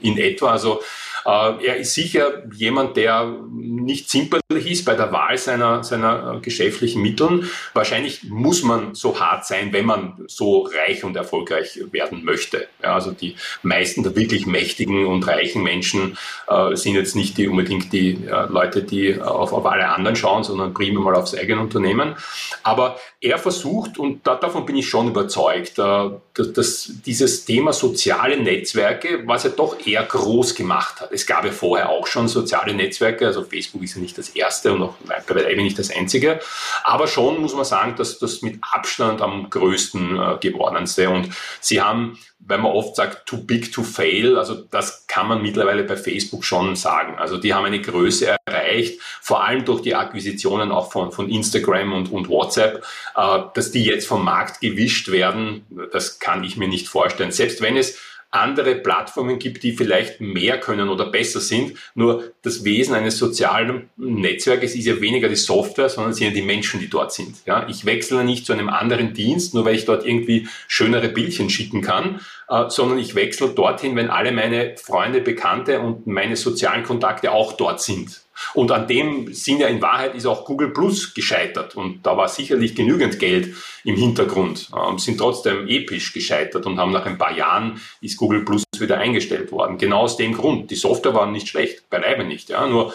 in 0.00 0.18
etwa. 0.18 0.50
Also 0.50 0.80
er 1.26 1.76
ist 1.76 1.94
sicher 1.94 2.44
jemand, 2.52 2.96
der 2.96 3.36
nicht 3.50 4.08
zimperlich 4.08 4.70
ist 4.70 4.84
bei 4.84 4.94
der 4.94 5.12
Wahl 5.12 5.36
seiner, 5.38 5.82
seiner 5.82 6.34
äh, 6.36 6.40
geschäftlichen 6.40 7.02
Mitteln. 7.02 7.50
Wahrscheinlich 7.74 8.24
muss 8.24 8.62
man 8.62 8.94
so 8.94 9.18
hart 9.18 9.44
sein, 9.44 9.72
wenn 9.72 9.86
man 9.86 10.24
so 10.28 10.62
reich 10.62 11.04
und 11.04 11.16
erfolgreich 11.16 11.80
werden 11.90 12.24
möchte. 12.24 12.68
Ja, 12.82 12.94
also 12.94 13.10
die 13.10 13.36
meisten 13.62 14.02
der 14.02 14.14
wirklich 14.14 14.46
mächtigen 14.46 15.06
und 15.06 15.26
reichen 15.26 15.62
Menschen 15.62 16.16
äh, 16.48 16.76
sind 16.76 16.94
jetzt 16.94 17.16
nicht 17.16 17.38
die, 17.38 17.48
unbedingt 17.48 17.92
die 17.92 18.12
äh, 18.24 18.46
Leute, 18.48 18.82
die 18.82 19.20
auf, 19.20 19.52
auf 19.52 19.66
alle 19.66 19.88
anderen 19.88 20.16
schauen, 20.16 20.44
sondern 20.44 20.74
primär 20.74 21.00
mal 21.00 21.14
aufs 21.14 21.34
eigene 21.34 21.60
Unternehmen. 21.60 22.14
Aber 22.62 22.98
er 23.20 23.38
versucht, 23.38 23.98
und 23.98 24.26
da, 24.26 24.36
davon 24.36 24.64
bin 24.66 24.76
ich 24.76 24.88
schon 24.88 25.08
überzeugt, 25.08 25.78
äh, 25.78 26.10
dass, 26.34 26.52
dass 26.52 26.92
dieses 27.04 27.44
Thema 27.44 27.72
soziale 27.72 28.36
Netzwerke, 28.36 29.26
was 29.26 29.44
er 29.44 29.50
doch 29.50 29.84
eher 29.84 30.04
groß 30.04 30.54
gemacht 30.54 31.00
hat. 31.00 31.15
Es 31.16 31.26
gab 31.26 31.44
ja 31.44 31.50
vorher 31.50 31.88
auch 31.88 32.06
schon 32.06 32.28
soziale 32.28 32.74
Netzwerke, 32.74 33.26
also 33.26 33.42
Facebook 33.42 33.82
ist 33.82 33.96
ja 33.96 34.00
nicht 34.00 34.16
das 34.16 34.28
erste 34.30 34.72
und 34.72 34.82
auch 34.82 34.94
bei 35.26 35.34
weitem 35.34 35.64
nicht 35.64 35.78
das 35.78 35.90
einzige, 35.90 36.40
aber 36.84 37.08
schon 37.08 37.40
muss 37.40 37.54
man 37.54 37.64
sagen, 37.64 37.96
dass 37.96 38.18
das 38.18 38.42
mit 38.42 38.58
Abstand 38.60 39.22
am 39.22 39.50
größten 39.50 40.18
äh, 40.18 40.36
geworden 40.38 40.86
Und 41.08 41.30
sie 41.60 41.80
haben 41.80 42.18
weil 42.48 42.58
man 42.58 42.72
oft 42.72 42.94
sagt, 42.94 43.26
too 43.26 43.38
big 43.38 43.72
to 43.72 43.82
fail, 43.82 44.38
also 44.38 44.54
das 44.54 45.06
kann 45.08 45.26
man 45.26 45.42
mittlerweile 45.42 45.82
bei 45.82 45.96
Facebook 45.96 46.44
schon 46.44 46.76
sagen. 46.76 47.18
Also 47.18 47.38
die 47.38 47.54
haben 47.54 47.64
eine 47.64 47.80
Größe 47.80 48.36
erreicht, 48.46 49.00
vor 49.20 49.44
allem 49.44 49.64
durch 49.64 49.82
die 49.82 49.94
Akquisitionen 49.94 50.70
auch 50.70 50.92
von, 50.92 51.10
von 51.10 51.28
Instagram 51.28 51.92
und, 51.92 52.12
und 52.12 52.28
WhatsApp, 52.28 52.84
äh, 53.16 53.40
dass 53.54 53.72
die 53.72 53.84
jetzt 53.84 54.06
vom 54.06 54.24
Markt 54.24 54.60
gewischt 54.60 55.10
werden, 55.10 55.66
das 55.92 56.18
kann 56.20 56.44
ich 56.44 56.56
mir 56.56 56.68
nicht 56.68 56.88
vorstellen. 56.88 57.32
Selbst 57.32 57.60
wenn 57.60 57.76
es 57.76 57.98
andere 58.30 58.74
Plattformen 58.74 59.38
gibt, 59.38 59.62
die 59.62 59.72
vielleicht 59.72 60.20
mehr 60.20 60.58
können 60.58 60.88
oder 60.88 61.06
besser 61.06 61.40
sind. 61.40 61.74
Nur 61.94 62.32
das 62.42 62.64
Wesen 62.64 62.94
eines 62.94 63.18
sozialen 63.18 63.90
Netzwerkes 63.96 64.74
ist 64.74 64.86
ja 64.86 65.00
weniger 65.00 65.28
die 65.28 65.36
Software, 65.36 65.88
sondern 65.88 66.12
sind 66.12 66.28
ja 66.28 66.32
die 66.32 66.42
Menschen, 66.42 66.80
die 66.80 66.90
dort 66.90 67.12
sind. 67.12 67.36
Ja, 67.46 67.66
ich 67.68 67.84
wechsle 67.84 68.24
nicht 68.24 68.46
zu 68.46 68.52
einem 68.52 68.68
anderen 68.68 69.14
Dienst, 69.14 69.54
nur 69.54 69.64
weil 69.64 69.74
ich 69.74 69.84
dort 69.84 70.04
irgendwie 70.04 70.48
schönere 70.68 71.08
Bildchen 71.08 71.50
schicken 71.50 71.82
kann, 71.82 72.20
äh, 72.48 72.68
sondern 72.68 72.98
ich 72.98 73.14
wechsle 73.14 73.48
dorthin, 73.48 73.96
wenn 73.96 74.10
alle 74.10 74.32
meine 74.32 74.76
Freunde, 74.76 75.20
Bekannte 75.20 75.80
und 75.80 76.06
meine 76.06 76.36
sozialen 76.36 76.84
Kontakte 76.84 77.32
auch 77.32 77.52
dort 77.54 77.80
sind. 77.80 78.25
Und 78.54 78.70
an 78.70 78.86
dem 78.86 79.32
sind 79.32 79.60
ja 79.60 79.68
in 79.68 79.82
Wahrheit 79.82 80.14
ist 80.14 80.26
auch 80.26 80.44
Google 80.44 80.70
Plus 80.70 81.14
gescheitert. 81.14 81.76
Und 81.76 82.04
da 82.04 82.16
war 82.16 82.28
sicherlich 82.28 82.74
genügend 82.74 83.18
Geld 83.18 83.54
im 83.84 83.96
Hintergrund, 83.96 84.70
ähm, 84.76 84.98
sind 84.98 85.18
trotzdem 85.18 85.68
episch 85.68 86.12
gescheitert 86.12 86.66
und 86.66 86.78
haben 86.78 86.92
nach 86.92 87.06
ein 87.06 87.18
paar 87.18 87.36
Jahren 87.36 87.80
ist 88.00 88.16
Google 88.16 88.44
Plus 88.44 88.64
wieder 88.78 88.98
eingestellt 88.98 89.52
worden. 89.52 89.78
Genau 89.78 90.00
aus 90.00 90.16
dem 90.16 90.34
Grund. 90.34 90.70
Die 90.70 90.76
Software 90.76 91.14
war 91.14 91.30
nicht 91.30 91.48
schlecht, 91.48 91.88
beileibe 91.88 92.24
nicht. 92.24 92.48
Ja. 92.48 92.66
Nur 92.66 92.92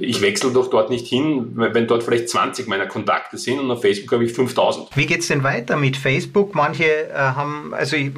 ich 0.00 0.20
wechsle 0.20 0.50
doch 0.50 0.70
dort 0.70 0.90
nicht 0.90 1.06
hin, 1.06 1.52
wenn 1.54 1.86
dort 1.86 2.02
vielleicht 2.02 2.28
20 2.28 2.66
meiner 2.68 2.86
Kontakte 2.86 3.36
sind 3.36 3.60
und 3.60 3.70
auf 3.70 3.82
Facebook 3.82 4.12
habe 4.12 4.24
ich 4.24 4.32
5000. 4.32 4.88
Wie 4.94 5.06
geht 5.06 5.20
es 5.20 5.28
denn 5.28 5.42
weiter 5.42 5.76
mit 5.76 5.96
Facebook? 5.96 6.54
Manche 6.54 7.08
äh, 7.08 7.14
haben, 7.14 7.74
also 7.74 7.96
ich 7.96 8.10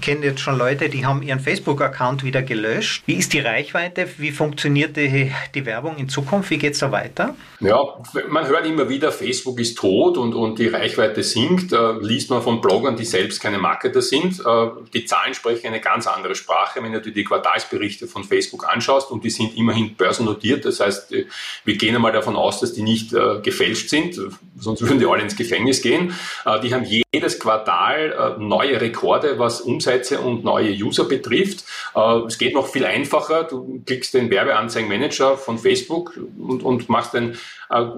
kenne 0.00 0.26
jetzt 0.26 0.40
schon 0.40 0.58
Leute, 0.58 0.88
die 0.88 1.06
haben 1.06 1.22
ihren 1.22 1.40
Facebook-Account 1.40 2.24
wieder 2.24 2.42
gelöscht. 2.42 3.02
Wie 3.06 3.14
ist 3.14 3.32
die 3.32 3.40
Reichweite? 3.40 4.08
Wie 4.18 4.30
funktioniert 4.30 4.96
die, 4.96 5.32
die 5.54 5.66
Werbung 5.66 5.96
in 5.96 6.08
Zukunft? 6.08 6.50
Wie 6.50 6.58
geht 6.58 6.74
es 6.74 6.80
da 6.80 6.92
weiter? 6.92 7.34
Ja, 7.60 7.78
man 8.28 8.46
hört 8.46 8.66
immer 8.66 8.88
wieder, 8.88 9.12
Facebook 9.12 9.60
ist 9.60 9.78
tot 9.78 10.16
und, 10.16 10.34
und 10.34 10.58
die 10.58 10.68
Reichweite 10.68 11.22
sinkt. 11.22 11.72
Äh, 11.72 11.92
liest 12.00 12.30
man 12.30 12.42
von 12.42 12.60
Bloggern, 12.60 12.96
die 12.96 13.04
selbst 13.04 13.40
keine 13.40 13.58
Marketer 13.58 14.02
sind. 14.02 14.40
Äh, 14.40 14.68
die 14.92 15.04
Zahlen 15.04 15.34
sprechen 15.34 15.68
eine 15.68 15.80
ganz 15.80 16.06
andere 16.06 16.34
Sprache. 16.34 16.82
Wenn 16.82 16.92
du 16.92 17.00
dir 17.00 17.12
die 17.12 17.24
Quartalsberichte 17.24 18.06
von 18.06 18.24
Facebook 18.24 18.68
anschaust 18.68 19.10
und 19.10 19.24
die 19.24 19.30
sind 19.30 19.56
immerhin 19.56 19.94
börsennotiert, 19.94 20.64
das 20.64 20.80
heißt, 20.80 21.12
wir 21.64 21.76
gehen 21.76 21.94
einmal 21.94 22.12
davon 22.12 22.36
aus, 22.36 22.60
dass 22.60 22.72
die 22.72 22.82
nicht 22.82 23.12
äh, 23.12 23.40
gefälscht 23.42 23.88
sind, 23.88 24.20
sonst 24.60 24.82
würden 24.82 24.98
die 24.98 25.06
alle 25.06 25.22
ins 25.22 25.36
Gefängnis 25.36 25.82
gehen. 25.82 26.14
Äh, 26.44 26.60
die 26.60 26.72
haben 26.74 26.84
jedes 26.84 27.38
Quartal 27.38 28.36
äh, 28.38 28.42
neue 28.42 28.80
Rekorde, 28.80 29.38
was 29.38 29.60
Umsätze 29.60 30.20
und 30.20 30.44
neue 30.44 30.70
User 30.72 31.04
betrifft. 31.04 31.64
Äh, 31.94 32.18
es 32.26 32.38
geht 32.38 32.54
noch 32.54 32.68
viel 32.68 32.84
einfacher. 32.84 33.44
Du 33.44 33.82
klickst 33.84 34.14
den 34.14 34.30
Werbeanzeigenmanager 34.30 35.36
von 35.36 35.58
Facebook 35.58 36.18
und, 36.38 36.62
und 36.62 36.88
machst 36.88 37.14
ein 37.14 37.36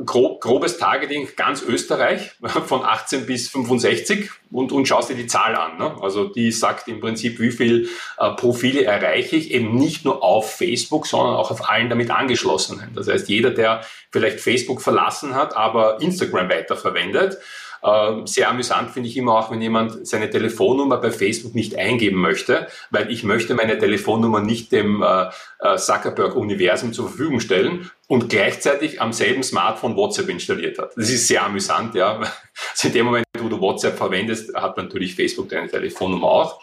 grob, 0.04 0.42
grobes 0.42 0.76
Targeting 0.76 1.28
ganz 1.34 1.62
Österreich 1.62 2.32
von 2.66 2.84
18 2.84 3.24
bis 3.24 3.48
65 3.48 4.28
und, 4.50 4.70
und 4.70 4.86
schaust 4.86 5.08
dir 5.08 5.14
die 5.14 5.26
Zahl 5.26 5.56
an. 5.56 5.78
Ne? 5.78 5.96
Also 6.02 6.24
die 6.24 6.52
sagt 6.52 6.88
im 6.88 7.00
Prinzip, 7.00 7.40
wie 7.40 7.50
viel 7.50 7.88
Profile 8.36 8.84
erreiche 8.84 9.34
ich, 9.34 9.50
eben 9.50 9.74
nicht 9.74 10.04
nur 10.04 10.22
auf 10.22 10.56
Facebook, 10.56 11.06
sondern 11.06 11.36
auch 11.36 11.50
auf 11.50 11.70
allen 11.70 11.88
damit 11.88 12.10
angeschlossenen. 12.10 12.90
Das 12.94 13.08
heißt, 13.08 13.30
jeder, 13.30 13.48
der 13.48 13.80
vielleicht 14.10 14.40
Facebook 14.40 14.82
verlassen 14.82 15.34
hat, 15.34 15.56
aber 15.56 16.02
Instagram 16.02 16.50
weiterverwendet, 16.52 17.38
ähm, 17.84 18.26
sehr 18.26 18.48
amüsant 18.48 18.92
finde 18.92 19.08
ich 19.08 19.16
immer 19.16 19.36
auch, 19.36 19.50
wenn 19.50 19.60
jemand 19.60 20.06
seine 20.06 20.30
Telefonnummer 20.30 20.98
bei 20.98 21.10
Facebook 21.10 21.54
nicht 21.54 21.76
eingeben 21.76 22.20
möchte, 22.20 22.68
weil 22.90 23.10
ich 23.10 23.24
möchte 23.24 23.54
meine 23.54 23.76
Telefonnummer 23.76 24.40
nicht 24.40 24.70
dem 24.70 25.02
äh, 25.02 25.30
äh, 25.58 25.76
Zuckerberg-Universum 25.76 26.92
zur 26.92 27.08
Verfügung 27.08 27.40
stellen 27.40 27.90
und 28.06 28.28
gleichzeitig 28.28 29.00
am 29.00 29.12
selben 29.12 29.42
Smartphone 29.42 29.96
WhatsApp 29.96 30.28
installiert 30.28 30.78
hat. 30.78 30.92
Das 30.96 31.10
ist 31.10 31.26
sehr 31.26 31.44
amüsant, 31.44 31.94
ja. 31.94 32.20
Also 32.72 32.88
in 32.88 32.94
dem 32.94 33.06
Moment, 33.06 33.26
wo 33.38 33.48
du 33.48 33.60
WhatsApp 33.60 33.96
verwendest, 33.96 34.54
hat 34.54 34.76
natürlich 34.76 35.14
Facebook 35.14 35.48
deine 35.48 35.68
Telefonnummer 35.68 36.28
auch. 36.28 36.60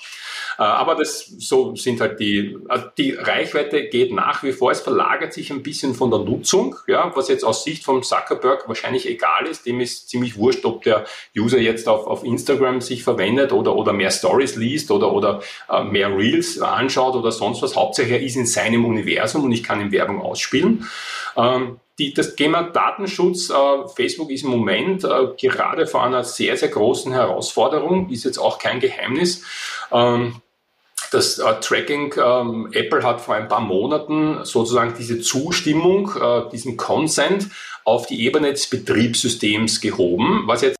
Äh, 0.59 0.63
aber 0.63 0.95
das, 0.95 1.25
so 1.25 1.73
sind 1.75 2.01
halt 2.01 2.19
die, 2.19 2.57
also 2.67 2.87
die 2.97 3.13
Reichweite 3.13 3.87
geht 3.87 4.11
nach 4.11 4.43
wie 4.43 4.51
vor. 4.51 4.71
Es 4.71 4.81
verlagert 4.81 5.31
sich 5.31 5.51
ein 5.51 5.63
bisschen 5.63 5.95
von 5.95 6.11
der 6.11 6.19
Nutzung, 6.19 6.75
ja, 6.85 7.11
was 7.15 7.29
jetzt 7.29 7.45
aus 7.45 7.63
Sicht 7.63 7.85
von 7.85 8.03
Zuckerberg 8.03 8.67
wahrscheinlich 8.67 9.07
egal 9.07 9.47
ist. 9.49 9.65
Dem 9.65 9.79
ist 9.79 10.09
ziemlich 10.09 10.37
wurscht, 10.37 10.65
ob 10.65 10.83
der 10.83 11.05
User 11.35 11.59
jetzt 11.59 11.87
auf, 11.87 12.05
auf 12.07 12.25
Instagram 12.25 12.81
sich 12.81 13.03
verwendet 13.03 13.53
oder, 13.53 13.73
oder 13.73 13.93
mehr 13.93 14.11
Stories 14.11 14.57
liest 14.57 14.91
oder, 14.91 15.13
oder 15.13 15.41
äh, 15.69 15.83
mehr 15.85 16.15
Reels 16.15 16.59
anschaut 16.59 17.15
oder 17.15 17.31
sonst 17.31 17.61
was. 17.61 17.77
Hauptsache 17.77 18.09
er 18.09 18.21
ist 18.21 18.35
in 18.35 18.45
seinem 18.45 18.83
Universum 18.83 19.45
und 19.45 19.53
ich 19.53 19.63
kann 19.63 19.79
ihm 19.79 19.93
Werbung 19.93 20.21
ausspielen. 20.21 20.89
Ähm, 21.37 21.79
die, 21.99 22.13
das 22.13 22.35
Thema 22.35 22.63
Datenschutz, 22.63 23.49
äh, 23.49 23.87
Facebook 23.95 24.29
ist 24.29 24.43
im 24.43 24.49
Moment 24.49 25.05
äh, 25.05 25.27
gerade 25.39 25.87
vor 25.87 26.03
einer 26.03 26.25
sehr, 26.25 26.57
sehr 26.57 26.69
großen 26.69 27.13
Herausforderung, 27.13 28.09
ist 28.09 28.25
jetzt 28.25 28.39
auch 28.39 28.59
kein 28.59 28.81
Geheimnis. 28.81 29.43
Ähm, 29.91 30.41
das 31.11 31.39
äh, 31.39 31.59
Tracking, 31.59 32.13
ähm, 32.17 32.69
Apple 32.71 33.03
hat 33.03 33.21
vor 33.21 33.35
ein 33.35 33.47
paar 33.47 33.61
Monaten 33.61 34.43
sozusagen 34.43 34.93
diese 34.97 35.19
Zustimmung, 35.19 36.11
äh, 36.15 36.49
diesen 36.51 36.77
Consent 36.77 37.47
auf 37.85 38.05
die 38.05 38.25
Ebene 38.25 38.51
des 38.51 38.67
Betriebssystems 38.69 39.81
gehoben, 39.81 40.43
was 40.45 40.61
jetzt 40.61 40.77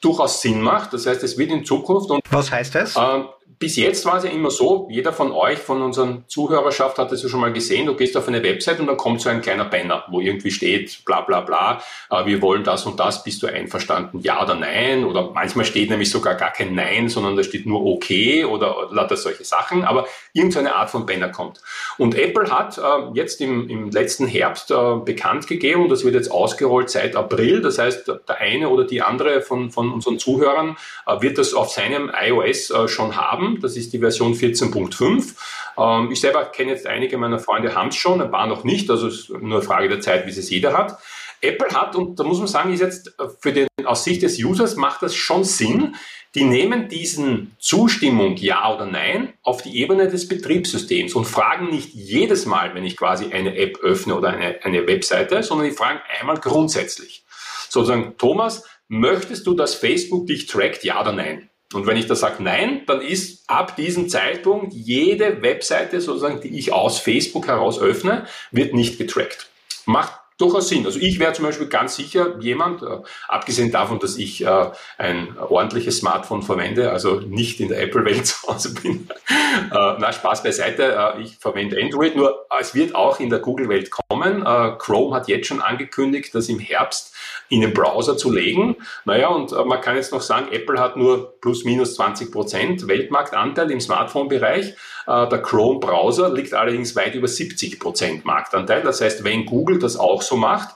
durchaus 0.00 0.42
Sinn 0.42 0.60
macht. 0.60 0.92
Das 0.92 1.06
heißt, 1.06 1.22
es 1.22 1.38
wird 1.38 1.50
in 1.50 1.64
Zukunft 1.64 2.10
und 2.10 2.20
was 2.30 2.50
heißt 2.50 2.74
das? 2.74 2.96
Äh, 2.96 3.24
bis 3.62 3.76
jetzt 3.76 4.04
war 4.06 4.16
es 4.18 4.24
ja 4.24 4.30
immer 4.30 4.50
so, 4.50 4.88
jeder 4.90 5.12
von 5.12 5.30
euch, 5.30 5.56
von 5.56 5.82
unseren 5.82 6.24
Zuhörerschaft 6.26 6.98
hat 6.98 7.12
es 7.12 7.22
ja 7.22 7.28
schon 7.28 7.38
mal 7.38 7.52
gesehen, 7.52 7.86
du 7.86 7.94
gehst 7.94 8.16
auf 8.16 8.26
eine 8.26 8.42
Website 8.42 8.80
und 8.80 8.88
dann 8.88 8.96
kommt 8.96 9.20
so 9.20 9.28
ein 9.28 9.40
kleiner 9.40 9.66
Banner, 9.66 10.02
wo 10.10 10.18
irgendwie 10.18 10.50
steht, 10.50 11.04
bla 11.04 11.20
bla 11.20 11.42
bla, 11.42 11.80
äh, 12.10 12.26
wir 12.26 12.42
wollen 12.42 12.64
das 12.64 12.86
und 12.86 12.98
das, 12.98 13.22
bist 13.22 13.40
du 13.40 13.46
einverstanden, 13.46 14.18
ja 14.18 14.42
oder 14.42 14.56
nein? 14.56 15.04
Oder 15.04 15.30
manchmal 15.32 15.64
steht 15.64 15.90
nämlich 15.90 16.10
sogar 16.10 16.34
gar 16.34 16.50
kein 16.50 16.74
Nein, 16.74 17.08
sondern 17.08 17.36
da 17.36 17.44
steht 17.44 17.64
nur 17.64 17.86
okay 17.86 18.44
oder 18.44 18.88
lauter 18.90 19.16
solche 19.16 19.44
Sachen, 19.44 19.84
aber 19.84 20.08
irgendeine 20.32 20.74
Art 20.74 20.90
von 20.90 21.06
Banner 21.06 21.28
kommt. 21.28 21.60
Und 21.98 22.16
Apple 22.16 22.50
hat 22.50 22.78
äh, 22.78 22.82
jetzt 23.14 23.40
im, 23.40 23.68
im 23.68 23.90
letzten 23.92 24.26
Herbst 24.26 24.72
äh, 24.72 24.96
bekannt 25.04 25.46
gegeben, 25.46 25.88
das 25.88 26.04
wird 26.04 26.16
jetzt 26.16 26.32
ausgerollt 26.32 26.90
seit 26.90 27.14
April, 27.14 27.62
das 27.62 27.78
heißt, 27.78 28.08
der 28.08 28.40
eine 28.40 28.70
oder 28.70 28.82
die 28.82 29.02
andere 29.02 29.40
von, 29.40 29.70
von 29.70 29.92
unseren 29.92 30.18
Zuhörern 30.18 30.76
wird 31.20 31.38
das 31.38 31.54
auf 31.54 31.70
seinem 31.70 32.10
iOS 32.12 32.72
schon 32.86 33.16
haben 33.16 33.51
das 33.60 33.76
ist 33.76 33.92
die 33.92 33.98
Version 33.98 34.34
14.5. 34.34 35.34
Ähm, 35.78 36.10
ich 36.12 36.20
selber 36.20 36.44
kenne 36.46 36.72
jetzt 36.72 36.86
einige 36.86 37.18
meiner 37.18 37.38
Freunde 37.38 37.74
haben 37.74 37.88
es 37.88 37.96
schon, 37.96 38.20
ein 38.20 38.30
paar 38.30 38.46
noch 38.46 38.64
nicht, 38.64 38.90
also 38.90 39.08
es 39.08 39.20
ist 39.20 39.30
nur 39.30 39.58
eine 39.58 39.62
Frage 39.62 39.88
der 39.88 40.00
Zeit, 40.00 40.26
wie 40.26 40.30
es 40.30 40.50
jeder 40.50 40.76
hat. 40.76 40.98
Apple 41.40 41.68
hat, 41.70 41.96
und 41.96 42.18
da 42.18 42.24
muss 42.24 42.38
man 42.38 42.46
sagen, 42.46 42.72
ist 42.72 42.80
jetzt 42.80 43.16
für 43.40 43.52
den, 43.52 43.66
aus 43.84 44.04
Sicht 44.04 44.22
des 44.22 44.38
Users 44.38 44.76
macht 44.76 45.02
das 45.02 45.14
schon 45.14 45.42
Sinn, 45.42 45.96
die 46.34 46.44
nehmen 46.44 46.88
diesen 46.88 47.56
Zustimmung 47.58 48.36
Ja 48.36 48.74
oder 48.74 48.86
Nein 48.86 49.34
auf 49.42 49.60
die 49.60 49.76
Ebene 49.78 50.08
des 50.08 50.28
Betriebssystems 50.28 51.14
und 51.14 51.26
fragen 51.26 51.68
nicht 51.68 51.92
jedes 51.92 52.46
Mal, 52.46 52.74
wenn 52.74 52.84
ich 52.84 52.96
quasi 52.96 53.32
eine 53.32 53.56
App 53.56 53.78
öffne 53.82 54.16
oder 54.16 54.30
eine, 54.30 54.64
eine 54.64 54.86
Webseite, 54.86 55.42
sondern 55.42 55.68
die 55.68 55.74
fragen 55.74 56.00
einmal 56.20 56.38
grundsätzlich. 56.38 57.24
Sozusagen, 57.68 58.14
Thomas, 58.16 58.64
möchtest 58.88 59.46
du, 59.46 59.54
dass 59.54 59.74
Facebook 59.74 60.26
dich 60.26 60.46
trackt, 60.46 60.84
ja 60.84 61.00
oder 61.00 61.12
nein? 61.12 61.50
Und 61.74 61.86
wenn 61.86 61.96
ich 61.96 62.06
da 62.06 62.14
sage 62.14 62.42
Nein, 62.42 62.82
dann 62.86 63.00
ist 63.00 63.48
ab 63.48 63.76
diesem 63.76 64.08
Zeitpunkt 64.08 64.72
jede 64.72 65.42
Webseite 65.42 66.00
sozusagen, 66.00 66.40
die 66.40 66.58
ich 66.58 66.72
aus 66.72 66.98
Facebook 66.98 67.46
heraus 67.46 67.80
öffne, 67.80 68.26
wird 68.50 68.74
nicht 68.74 68.98
getrackt. 68.98 69.48
Macht 69.86 70.21
durchaus 70.42 70.68
Sinn. 70.68 70.84
Also 70.84 70.98
ich 71.00 71.18
wäre 71.18 71.32
zum 71.32 71.44
Beispiel 71.44 71.68
ganz 71.68 71.96
sicher 71.96 72.38
jemand, 72.40 72.82
äh, 72.82 72.86
abgesehen 73.28 73.70
davon, 73.70 73.98
dass 74.00 74.16
ich 74.16 74.44
äh, 74.44 74.70
ein 74.98 75.38
ordentliches 75.38 75.98
Smartphone 75.98 76.42
verwende, 76.42 76.90
also 76.90 77.20
nicht 77.20 77.60
in 77.60 77.68
der 77.68 77.80
Apple-Welt 77.80 78.26
zu 78.26 78.48
Hause 78.48 78.74
bin. 78.74 79.08
äh, 79.28 79.68
na, 79.70 80.12
Spaß 80.12 80.42
beiseite, 80.42 80.94
äh, 81.16 81.22
ich 81.22 81.38
verwende 81.38 81.80
Android, 81.80 82.16
nur 82.16 82.46
es 82.60 82.74
wird 82.74 82.94
auch 82.94 83.20
in 83.20 83.30
der 83.30 83.38
Google-Welt 83.38 83.90
kommen. 83.90 84.44
Äh, 84.44 84.72
Chrome 84.78 85.14
hat 85.14 85.28
jetzt 85.28 85.46
schon 85.46 85.62
angekündigt, 85.62 86.34
dass 86.34 86.48
im 86.48 86.58
Herbst 86.58 87.14
in 87.48 87.60
den 87.60 87.72
Browser 87.74 88.16
zu 88.16 88.32
legen. 88.32 88.76
Naja, 89.04 89.28
und 89.28 89.52
äh, 89.52 89.64
man 89.64 89.80
kann 89.80 89.96
jetzt 89.96 90.12
noch 90.12 90.22
sagen, 90.22 90.48
Apple 90.50 90.80
hat 90.80 90.96
nur 90.96 91.38
plus 91.40 91.64
minus 91.64 91.94
20 91.94 92.32
Prozent 92.32 92.88
Weltmarktanteil 92.88 93.70
im 93.70 93.80
Smartphone-Bereich. 93.80 94.74
Äh, 95.06 95.28
der 95.28 95.42
Chrome-Browser 95.42 96.32
liegt 96.32 96.54
allerdings 96.54 96.96
weit 96.96 97.14
über 97.14 97.28
70 97.28 97.80
Prozent 97.80 98.24
Marktanteil. 98.24 98.82
Das 98.82 99.00
heißt, 99.00 99.24
wenn 99.24 99.46
Google 99.46 99.78
das 99.78 99.96
auch 99.96 100.22
so 100.22 100.36
macht, 100.36 100.74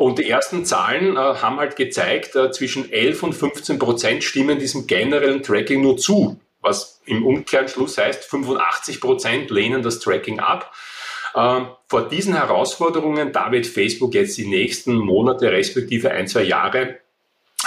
und 0.00 0.18
die 0.18 0.30
ersten 0.30 0.64
Zahlen 0.64 1.18
äh, 1.18 1.20
haben 1.20 1.58
halt 1.58 1.76
gezeigt, 1.76 2.34
äh, 2.34 2.50
zwischen 2.50 2.90
11 2.90 3.22
und 3.22 3.34
15 3.34 3.78
Prozent 3.78 4.24
stimmen 4.24 4.58
diesem 4.58 4.86
generellen 4.86 5.42
Tracking 5.42 5.82
nur 5.82 5.98
zu, 5.98 6.40
was 6.62 7.02
im 7.04 7.26
Umkehrschluss 7.26 7.98
heißt, 7.98 8.24
85 8.24 8.98
Prozent 8.98 9.50
lehnen 9.50 9.82
das 9.82 10.00
Tracking 10.00 10.40
ab. 10.40 10.72
Ähm, 11.36 11.66
vor 11.86 12.08
diesen 12.08 12.34
Herausforderungen, 12.34 13.32
da 13.32 13.52
wird 13.52 13.66
Facebook 13.66 14.14
jetzt 14.14 14.38
die 14.38 14.46
nächsten 14.46 14.94
Monate 14.94 15.52
respektive 15.52 16.12
ein, 16.12 16.26
zwei 16.26 16.44
Jahre 16.44 17.00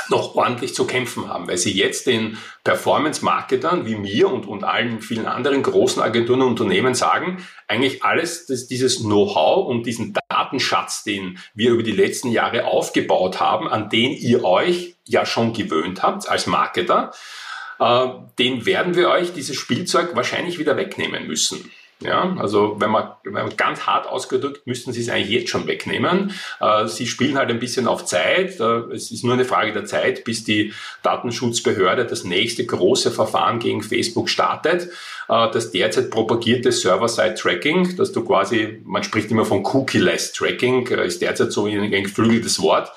noch 0.10 0.36
ordentlich 0.36 0.76
zu 0.76 0.86
kämpfen 0.86 1.28
haben, 1.28 1.48
weil 1.48 1.58
sie 1.58 1.72
jetzt 1.72 2.08
den 2.08 2.38
Performance-Marketern 2.64 3.86
wie 3.86 3.96
mir 3.96 4.32
und, 4.32 4.48
und 4.48 4.64
allen 4.64 5.02
vielen 5.02 5.26
anderen 5.26 5.64
großen 5.64 6.02
Agenturen 6.02 6.41
und 6.41 6.50
Unternehmen 6.50 6.96
sagen, 6.96 7.46
eigentlich 7.68 8.04
alles, 8.04 8.46
das, 8.46 8.68
dieses 8.68 9.00
Know-how 9.00 9.68
und 9.68 9.86
diesen 9.86 10.14
Datenschatz, 10.30 11.04
den 11.04 11.38
wir 11.54 11.72
über 11.72 11.84
die 11.84 11.91
letzten 11.91 12.30
Jahre 12.30 12.66
aufgebaut 12.66 13.39
haben, 13.39 13.68
an 13.68 13.89
den 13.89 14.12
ihr 14.12 14.44
euch 14.44 14.96
ja 15.06 15.26
schon 15.26 15.54
gewöhnt 15.54 16.04
habt 16.04 16.28
als 16.28 16.48
Marketer, 16.48 17.12
äh, 17.80 18.08
den 18.39 18.66
werden 18.66 18.96
wir 18.96 19.10
euch 19.10 19.34
dieses 19.34 19.56
Spielzeug 19.56 20.16
wahrscheinlich 20.16 20.60
wieder 20.60 20.78
wegnehmen 20.78 21.28
müssen. 21.28 21.72
Ja, 22.02 22.36
also 22.38 22.76
wenn 22.80 22.91
man, 22.91 23.12
wenn 23.24 23.34
man 23.34 23.56
ganz 23.56 23.86
hart 23.86 24.08
ausgedrückt, 24.08 24.68
müssten 24.68 24.91
sie 24.91 25.02
es 25.02 25.10
eigentlich 25.10 25.30
jetzt 25.30 25.50
schon 25.50 25.68
wegnehmen. 25.68 26.34
Äh, 26.60 26.88
sie 26.88 27.08
spielen 27.08 27.38
halt 27.38 27.50
ein 27.50 27.60
bisschen 27.60 27.88
auf 27.88 28.06
Zeit. 28.06 28.60
Äh, 28.60 28.94
es 28.94 29.12
ist 29.12 29.24
nur 29.24 29.34
eine 29.34 29.46
Frage 29.46 29.72
der 29.72 29.86
Zeit, 29.86 30.26
bis 30.26 30.44
die 30.44 30.74
Datenschutzbehörde 31.02 32.06
das 32.06 32.26
nächste 32.26 32.66
große 32.66 33.12
Verfahren 33.12 33.60
gegen 33.60 33.84
Facebook 33.84 34.30
startet. 34.30 34.89
Äh, 35.30 35.52
das 35.52 35.72
derzeit 35.72 36.10
propagierte 36.10 36.72
Server-Side-Tracking, 36.72 37.96
dass 37.96 38.12
du 38.12 38.26
quasi, 38.26 38.82
man 38.84 39.04
spricht 39.04 39.32
immer 39.32 39.46
von 39.46 39.64
Cookie-less 39.66 40.34
Tracking, 40.34 40.88
äh, 40.88 41.08
ist 41.08 41.22
derzeit 41.22 41.54
so 41.54 41.66
ein 41.66 41.91
geflügeltes 41.91 42.62
Wort 42.62 42.91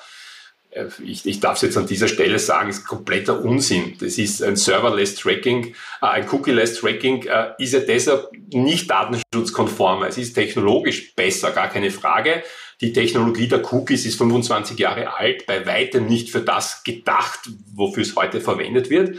ich, 1.03 1.25
ich 1.25 1.39
darf 1.39 1.55
es 1.55 1.61
jetzt 1.61 1.77
an 1.77 1.87
dieser 1.87 2.07
Stelle 2.07 2.39
sagen, 2.39 2.69
ist 2.69 2.85
kompletter 2.85 3.43
Unsinn. 3.43 3.95
Das 3.99 4.17
ist 4.17 4.43
ein 4.43 4.55
Serverless 4.55 5.15
Tracking, 5.15 5.73
äh, 6.01 6.05
ein 6.05 6.29
Cookie-less 6.29 6.79
Tracking 6.79 7.23
äh, 7.23 7.51
ist 7.57 7.73
ja 7.73 7.79
deshalb 7.79 8.29
nicht 8.53 8.89
datenschutzkonform. 8.89 10.03
Es 10.03 10.17
ist 10.17 10.33
technologisch 10.33 11.15
besser, 11.15 11.51
gar 11.51 11.69
keine 11.69 11.91
Frage. 11.91 12.43
Die 12.81 12.93
Technologie 12.93 13.47
der 13.47 13.73
Cookies 13.73 14.05
ist 14.05 14.17
25 14.17 14.77
Jahre 14.77 15.15
alt, 15.15 15.47
bei 15.47 15.65
weitem 15.65 16.05
nicht 16.05 16.29
für 16.29 16.41
das 16.41 16.83
gedacht, 16.83 17.49
wofür 17.73 18.03
es 18.03 18.15
heute 18.15 18.39
verwendet 18.39 18.89
wird. 18.89 19.17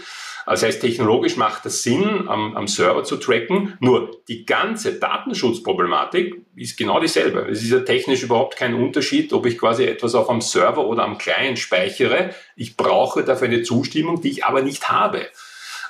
Das 0.49 0.63
heißt, 0.63 0.81
technologisch 0.81 1.37
macht 1.37 1.67
es 1.67 1.83
Sinn, 1.83 2.27
am, 2.27 2.57
am 2.57 2.67
Server 2.69 3.05
zu 3.05 3.19
tracken. 3.19 3.77
Nur 3.81 4.23
die 4.29 4.47
ganze 4.47 4.95
Datenschutzproblematik 4.95 6.41
ist 6.57 6.79
genau 6.79 7.01
dieselbe. 7.01 7.47
Es 7.51 7.63
ist 7.63 7.71
ja 7.71 7.81
technisch 7.81 8.23
überhaupt 8.23 8.57
kein 8.57 8.75
Unterschied, 8.75 9.33
ob 9.35 9.45
ich 9.45 9.59
quasi 9.59 9.85
etwas 9.85 10.15
auf 10.15 10.31
einem 10.31 10.41
Server 10.41 10.87
oder 10.87 11.05
am 11.05 11.19
Client 11.19 11.59
speichere. 11.59 12.31
Ich 12.57 12.77
brauche 12.77 13.25
dafür 13.25 13.49
eine 13.49 13.63
Zustimmung, 13.63 14.23
die 14.23 14.31
ich 14.31 14.45
aber 14.45 14.63
nicht 14.63 14.89
habe 14.89 15.27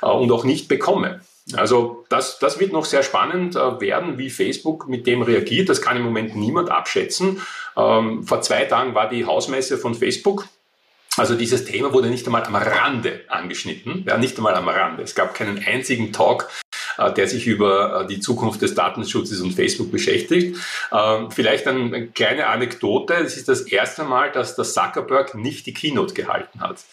äh, 0.03 0.07
und 0.07 0.33
auch 0.33 0.45
nicht 0.45 0.67
bekomme. 0.67 1.21
Also 1.55 2.05
das, 2.09 2.39
das 2.39 2.59
wird 2.59 2.73
noch 2.73 2.85
sehr 2.85 3.03
spannend 3.03 3.57
äh, 3.57 3.81
werden, 3.81 4.19
wie 4.19 4.29
Facebook 4.29 4.89
mit 4.89 5.07
dem 5.07 5.23
reagiert. 5.23 5.69
Das 5.69 5.81
kann 5.81 5.97
im 5.97 6.03
Moment 6.03 6.37
niemand 6.37 6.71
abschätzen. 6.71 7.41
Ähm, 7.77 8.25
vor 8.25 8.43
zwei 8.43 8.65
Tagen 8.65 8.95
war 8.95 9.09
die 9.09 9.25
Hausmesse 9.25 9.79
von 9.79 9.95
Facebook 9.95 10.47
also 11.19 11.35
dieses 11.35 11.65
Thema 11.65 11.93
wurde 11.93 12.09
nicht 12.09 12.27
einmal 12.27 12.45
am 12.45 12.55
Rande 12.55 13.21
angeschnitten, 13.29 14.05
ja, 14.07 14.17
nicht 14.17 14.37
einmal 14.37 14.55
am 14.55 14.69
Rande. 14.69 15.03
Es 15.03 15.15
gab 15.15 15.35
keinen 15.35 15.63
einzigen 15.65 16.13
Talk, 16.13 16.49
äh, 16.99 17.13
der 17.13 17.29
sich 17.29 17.47
über 17.47 18.03
äh, 18.03 18.07
die 18.07 18.21
Zukunft 18.21 18.63
des 18.63 18.75
Datenschutzes 18.75 19.41
und 19.41 19.53
Facebook 19.53 19.91
beschäftigt. 19.91 20.57
Ähm, 20.93 21.31
vielleicht 21.31 21.67
eine 21.67 22.09
kleine 22.09 22.47
Anekdote. 22.49 23.15
Es 23.15 23.37
ist 23.37 23.49
das 23.49 23.63
erste 23.63 24.05
Mal, 24.05 24.33
dass 24.33 24.57
der 24.57 24.65
Zuckerberg 24.65 25.35
nicht 25.35 25.67
die 25.67 25.75
Keynote 25.75 26.15
gehalten 26.15 26.61
hat. 26.61 26.85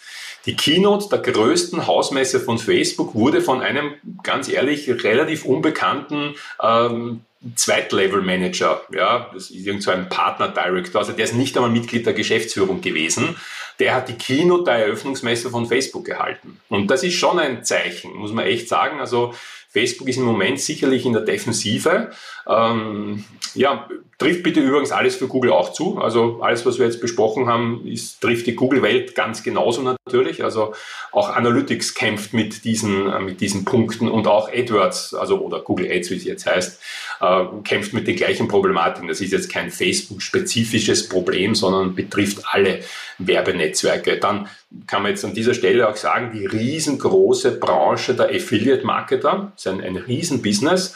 Die 0.46 0.54
Keynote 0.54 1.08
der 1.08 1.18
größten 1.18 1.88
Hausmesse 1.88 2.38
von 2.38 2.58
Facebook 2.58 3.14
wurde 3.14 3.40
von 3.40 3.62
einem, 3.62 3.94
ganz 4.22 4.48
ehrlich, 4.48 4.88
relativ 5.02 5.44
unbekannten 5.44 6.36
ähm, 6.62 7.22
Zweitlevel-Manager, 7.54 8.82
ja, 8.92 9.30
das 9.32 9.50
ist 9.50 9.66
irgend 9.66 9.82
so 9.82 9.92
Partner-Director, 10.08 11.00
also 11.00 11.12
der 11.12 11.26
ist 11.26 11.34
nicht 11.34 11.56
einmal 11.56 11.70
Mitglied 11.70 12.06
der 12.06 12.14
Geschäftsführung 12.14 12.80
gewesen, 12.80 13.36
der 13.78 13.94
hat 13.94 14.08
die 14.08 14.14
Keynote 14.14 14.64
der 14.64 14.86
Eröffnungsmesse 14.86 15.50
von 15.50 15.66
Facebook 15.66 16.04
gehalten. 16.04 16.60
Und 16.68 16.90
das 16.90 17.02
ist 17.02 17.14
schon 17.14 17.38
ein 17.38 17.64
Zeichen, 17.64 18.14
muss 18.14 18.32
man 18.32 18.46
echt 18.46 18.68
sagen. 18.68 19.00
Also 19.00 19.34
Facebook 19.68 20.08
ist 20.08 20.16
im 20.16 20.24
Moment 20.24 20.60
sicherlich 20.60 21.04
in 21.04 21.12
der 21.12 21.22
Defensive. 21.22 22.10
Ähm, 22.46 23.24
ja, 23.54 23.86
trifft 24.18 24.42
bitte 24.42 24.60
übrigens 24.60 24.92
alles 24.92 25.16
für 25.16 25.28
Google 25.28 25.52
auch 25.52 25.72
zu. 25.72 25.98
Also 25.98 26.40
alles, 26.40 26.64
was 26.64 26.78
wir 26.78 26.86
jetzt 26.86 27.00
besprochen 27.00 27.46
haben, 27.48 27.86
ist, 27.86 28.20
trifft 28.20 28.46
die 28.46 28.54
Google-Welt 28.54 29.14
ganz 29.14 29.42
genauso 29.42 29.82
natürlich. 29.82 30.42
Also 30.42 30.74
auch 31.12 31.28
Analytics 31.28 31.94
kämpft 31.94 32.32
mit 32.32 32.64
diesen, 32.64 33.10
äh, 33.10 33.20
mit 33.20 33.40
diesen 33.42 33.66
Punkten 33.66 34.08
und 34.08 34.26
auch 34.26 34.48
AdWords, 34.50 35.14
also 35.14 35.40
oder 35.40 35.60
Google 35.60 35.90
Ads, 35.90 36.10
wie 36.10 36.16
es 36.16 36.24
jetzt 36.24 36.46
heißt, 36.46 36.80
äh, 37.20 37.44
kämpft 37.64 37.92
mit 37.92 38.06
den 38.06 38.16
gleichen 38.16 38.48
Problematiken. 38.48 39.08
Das 39.08 39.20
ist 39.20 39.32
jetzt 39.32 39.52
kein 39.52 39.70
Facebook-spezifisches 39.70 41.10
Problem, 41.10 41.54
sondern 41.54 41.94
betrifft 41.94 42.42
alle 42.50 42.80
Werbenetzwerke. 43.18 44.16
Dann 44.16 44.48
kann 44.86 45.02
man 45.02 45.10
jetzt 45.10 45.26
an 45.26 45.34
dieser 45.34 45.52
Stelle 45.52 45.88
auch 45.88 45.96
sagen, 45.96 46.32
die 46.32 46.46
riesengroße 46.46 47.52
Branche 47.52 48.14
der 48.14 48.30
Affiliate-Marketer, 48.30 49.52
ist 49.54 49.66
ein, 49.66 49.82
ein 49.82 49.96
Riesenbusiness. 49.96 50.94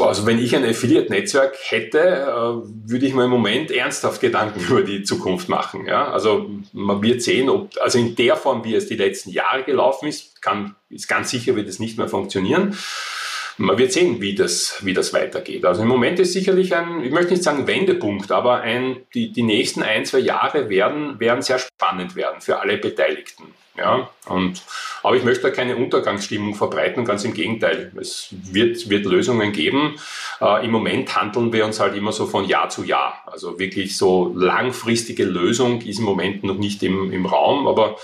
Also 0.00 0.26
wenn 0.26 0.38
ich 0.38 0.54
ein 0.56 0.64
Affiliate-Netzwerk 0.64 1.56
hätte, 1.68 1.98
äh, 1.98 2.90
würde 2.90 3.06
ich 3.06 3.14
mir 3.14 3.24
im 3.24 3.30
Moment 3.30 3.70
ernsthaft 3.70 4.20
Gedanken 4.20 4.60
über 4.68 4.82
die 4.82 5.02
Zukunft 5.02 5.48
machen. 5.48 5.86
Ja? 5.86 6.10
Also 6.10 6.50
man 6.72 7.02
wird 7.02 7.22
sehen, 7.22 7.48
ob, 7.48 7.70
also 7.80 7.98
in 7.98 8.14
der 8.16 8.36
Form, 8.36 8.64
wie 8.64 8.74
es 8.74 8.86
die 8.86 8.96
letzten 8.96 9.30
Jahre 9.30 9.64
gelaufen 9.64 10.08
ist, 10.08 10.42
kann, 10.42 10.74
ist 10.90 11.08
ganz 11.08 11.30
sicher, 11.30 11.56
wird 11.56 11.68
es 11.68 11.78
nicht 11.78 11.96
mehr 11.96 12.08
funktionieren. 12.08 12.76
Man 13.56 13.78
wird 13.78 13.92
sehen, 13.92 14.20
wie 14.20 14.34
das, 14.34 14.80
wie 14.82 14.94
das 14.94 15.12
weitergeht. 15.12 15.64
Also 15.64 15.82
im 15.82 15.88
Moment 15.88 16.18
ist 16.18 16.32
sicherlich 16.32 16.74
ein, 16.74 17.04
ich 17.04 17.12
möchte 17.12 17.32
nicht 17.32 17.42
sagen 17.42 17.66
Wendepunkt, 17.66 18.32
aber 18.32 18.60
ein, 18.62 18.96
die, 19.14 19.32
die 19.32 19.42
nächsten 19.42 19.82
ein, 19.82 20.04
zwei 20.04 20.18
Jahre 20.18 20.68
werden, 20.68 21.20
werden 21.20 21.42
sehr 21.42 21.58
spannend 21.58 22.16
werden 22.16 22.40
für 22.40 22.58
alle 22.58 22.78
Beteiligten. 22.78 23.54
Ja, 23.76 24.08
und, 24.28 24.62
aber 25.02 25.16
ich 25.16 25.24
möchte 25.24 25.42
da 25.42 25.50
keine 25.50 25.74
Untergangsstimmung 25.76 26.54
verbreiten, 26.54 27.04
ganz 27.04 27.24
im 27.24 27.34
Gegenteil. 27.34 27.90
Es 28.00 28.28
wird, 28.30 28.88
wird 28.88 29.04
Lösungen 29.04 29.50
geben. 29.50 29.96
Äh, 30.40 30.64
Im 30.64 30.70
Moment 30.70 31.16
handeln 31.16 31.52
wir 31.52 31.64
uns 31.64 31.80
halt 31.80 31.96
immer 31.96 32.12
so 32.12 32.26
von 32.26 32.44
Jahr 32.44 32.68
zu 32.68 32.84
Jahr. 32.84 33.24
Also 33.26 33.58
wirklich 33.58 33.96
so 33.96 34.32
langfristige 34.36 35.24
Lösung 35.24 35.82
ist 35.82 35.98
im 35.98 36.04
Moment 36.04 36.44
noch 36.44 36.56
nicht 36.56 36.84
im, 36.84 37.12
im 37.12 37.26
Raum, 37.26 37.66
aber 37.66 37.96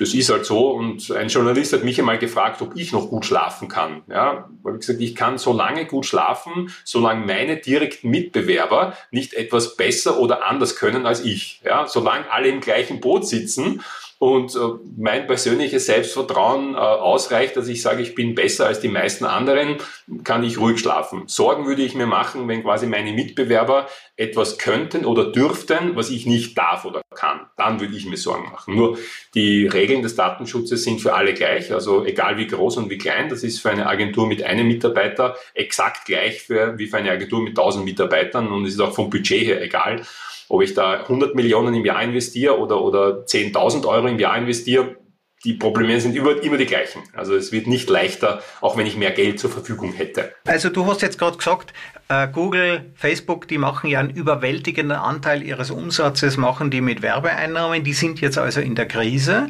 das 0.00 0.14
ist 0.14 0.30
halt 0.30 0.46
so. 0.46 0.70
Und 0.70 1.10
ein 1.10 1.28
Journalist 1.28 1.74
hat 1.74 1.84
mich 1.84 1.98
einmal 1.98 2.18
gefragt, 2.18 2.62
ob 2.62 2.74
ich 2.74 2.92
noch 2.92 3.10
gut 3.10 3.26
schlafen 3.26 3.68
kann. 3.68 4.02
Ja, 4.08 4.48
habe 4.64 4.74
ich 4.74 4.80
gesagt, 4.80 5.00
ich 5.00 5.14
kann 5.14 5.36
so 5.36 5.52
lange 5.52 5.84
gut 5.84 6.06
schlafen, 6.06 6.72
solange 6.84 7.26
meine 7.26 7.58
direkten 7.58 8.08
Mitbewerber 8.08 8.96
nicht 9.10 9.34
etwas 9.34 9.76
besser 9.76 10.18
oder 10.18 10.46
anders 10.46 10.76
können 10.76 11.04
als 11.04 11.22
ich. 11.22 11.60
Ja, 11.64 11.86
solange 11.86 12.30
alle 12.32 12.48
im 12.48 12.60
gleichen 12.60 13.00
Boot 13.00 13.28
sitzen 13.28 13.82
und 14.20 14.54
äh, 14.54 14.58
mein 14.98 15.26
persönliches 15.26 15.86
Selbstvertrauen 15.86 16.74
äh, 16.74 16.76
ausreicht, 16.76 17.56
dass 17.56 17.68
ich 17.68 17.80
sage, 17.80 18.02
ich 18.02 18.14
bin 18.14 18.34
besser 18.34 18.66
als 18.66 18.78
die 18.78 18.88
meisten 18.88 19.24
anderen, 19.24 19.78
kann 20.24 20.44
ich 20.44 20.58
ruhig 20.58 20.78
schlafen. 20.78 21.22
Sorgen 21.24 21.64
würde 21.64 21.80
ich 21.80 21.94
mir 21.94 22.06
machen, 22.06 22.46
wenn 22.46 22.62
quasi 22.62 22.86
meine 22.86 23.14
Mitbewerber 23.14 23.88
etwas 24.16 24.58
könnten 24.58 25.06
oder 25.06 25.32
dürften, 25.32 25.96
was 25.96 26.10
ich 26.10 26.26
nicht 26.26 26.58
darf 26.58 26.84
oder 26.84 27.00
kann. 27.14 27.46
Dann 27.56 27.80
würde 27.80 27.96
ich 27.96 28.04
mir 28.04 28.18
Sorgen 28.18 28.52
machen. 28.52 28.76
Nur 28.76 28.98
die 29.34 29.66
Regeln 29.66 30.02
des 30.02 30.16
Datenschutzes 30.16 30.84
sind 30.84 31.00
für 31.00 31.14
alle 31.14 31.32
gleich, 31.32 31.72
also 31.72 32.04
egal 32.04 32.36
wie 32.36 32.46
groß 32.46 32.76
und 32.76 32.90
wie 32.90 32.98
klein. 32.98 33.30
Das 33.30 33.42
ist 33.42 33.60
für 33.60 33.70
eine 33.70 33.86
Agentur 33.86 34.26
mit 34.26 34.42
einem 34.42 34.68
Mitarbeiter 34.68 35.34
exakt 35.54 36.04
gleich 36.04 36.42
für, 36.42 36.78
wie 36.78 36.88
für 36.88 36.98
eine 36.98 37.10
Agentur 37.10 37.40
mit 37.40 37.58
1000 37.58 37.86
Mitarbeitern 37.86 38.52
und 38.52 38.66
es 38.66 38.74
ist 38.74 38.80
auch 38.80 38.94
vom 38.94 39.08
Budget 39.08 39.46
her 39.46 39.62
egal 39.62 40.02
ob 40.50 40.62
ich 40.62 40.74
da 40.74 40.94
100 40.94 41.34
Millionen 41.34 41.72
im 41.74 41.84
Jahr 41.84 42.02
investiere 42.02 42.58
oder, 42.58 42.82
oder 42.82 43.24
10.000 43.24 43.86
Euro 43.86 44.08
im 44.08 44.18
Jahr 44.18 44.36
investiere, 44.36 44.96
die 45.44 45.54
Probleme 45.54 45.98
sind 46.00 46.14
immer, 46.16 46.42
immer 46.42 46.58
die 46.58 46.66
gleichen. 46.66 47.02
Also 47.14 47.34
es 47.34 47.50
wird 47.50 47.66
nicht 47.66 47.88
leichter, 47.88 48.42
auch 48.60 48.76
wenn 48.76 48.84
ich 48.84 48.96
mehr 48.96 49.12
Geld 49.12 49.40
zur 49.40 49.48
Verfügung 49.48 49.92
hätte. 49.92 50.34
Also 50.44 50.68
du 50.68 50.84
hast 50.86 51.00
jetzt 51.00 51.18
gerade 51.18 51.38
gesagt, 51.38 51.72
äh, 52.08 52.28
Google, 52.28 52.92
Facebook, 52.94 53.48
die 53.48 53.56
machen 53.56 53.88
ja 53.88 54.00
einen 54.00 54.10
überwältigenden 54.10 54.98
Anteil 54.98 55.42
ihres 55.42 55.70
Umsatzes, 55.70 56.36
machen 56.36 56.70
die 56.70 56.82
mit 56.82 57.00
Werbeeinnahmen. 57.00 57.84
Die 57.84 57.94
sind 57.94 58.20
jetzt 58.20 58.36
also 58.36 58.60
in 58.60 58.74
der 58.74 58.86
Krise. 58.86 59.46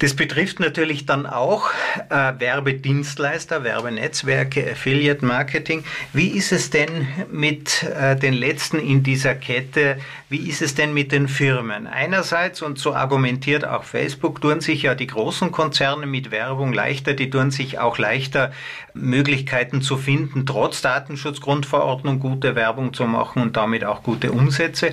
Das 0.00 0.14
betrifft 0.14 0.58
natürlich 0.58 1.06
dann 1.06 1.24
auch 1.24 1.70
äh, 2.10 2.32
Werbedienstleister, 2.38 3.62
Werbenetzwerke, 3.62 4.72
Affiliate 4.72 5.24
Marketing. 5.24 5.84
Wie 6.12 6.28
ist 6.28 6.50
es 6.50 6.70
denn 6.70 7.06
mit 7.30 7.84
äh, 7.84 8.16
den 8.16 8.34
letzten 8.34 8.80
in 8.80 9.04
dieser 9.04 9.36
Kette? 9.36 9.98
Wie 10.28 10.48
ist 10.48 10.62
es 10.62 10.74
denn 10.74 10.94
mit 10.94 11.12
den 11.12 11.28
Firmen? 11.28 11.86
Einerseits, 11.86 12.60
und 12.60 12.78
so 12.78 12.92
argumentiert 12.92 13.64
auch 13.64 13.84
Facebook, 13.84 14.40
tun 14.40 14.60
sich 14.60 14.82
ja 14.82 14.96
die 14.96 15.06
großen 15.06 15.52
Konzerne 15.52 16.06
mit 16.06 16.32
Werbung 16.32 16.72
leichter, 16.72 17.14
die 17.14 17.30
tun 17.30 17.52
sich 17.52 17.78
auch 17.78 17.96
leichter, 17.96 18.50
Möglichkeiten 18.94 19.80
zu 19.80 19.96
finden, 19.96 20.44
trotz 20.44 20.82
Datenschutzgrundverordnung 20.82 22.18
gute 22.18 22.56
Werbung 22.56 22.94
zu 22.94 23.04
machen 23.04 23.42
und 23.42 23.56
damit 23.56 23.84
auch 23.84 24.02
gute 24.02 24.32
Umsätze. 24.32 24.92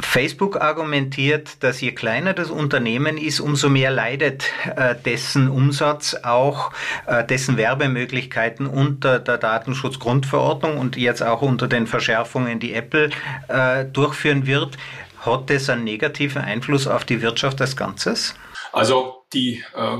Facebook 0.00 0.60
argumentiert, 0.60 1.62
dass 1.62 1.80
je 1.80 1.92
kleiner 1.92 2.34
das 2.34 2.50
Unternehmen 2.50 3.16
ist, 3.16 3.40
umso 3.40 3.70
mehr 3.70 3.90
leidet 3.90 4.44
äh, 4.76 4.94
dessen 4.94 5.48
Umsatz 5.48 6.14
auch, 6.22 6.70
äh, 7.06 7.24
dessen 7.24 7.56
Werbemöglichkeiten 7.56 8.66
unter 8.66 9.18
der 9.18 9.38
Datenschutzgrundverordnung 9.38 10.76
und 10.76 10.96
jetzt 10.96 11.22
auch 11.22 11.40
unter 11.40 11.66
den 11.66 11.86
Verschärfungen, 11.86 12.60
die 12.60 12.74
Apple 12.74 13.10
äh, 13.48 13.86
durchführen 13.86 14.46
wird. 14.46 14.76
Hat 15.20 15.50
das 15.50 15.70
einen 15.70 15.84
negativen 15.84 16.42
Einfluss 16.42 16.86
auf 16.86 17.04
die 17.04 17.22
Wirtschaft 17.22 17.60
als 17.60 17.76
Ganzes? 17.76 18.34
Also 18.72 19.24
die 19.32 19.64
äh, 19.74 19.96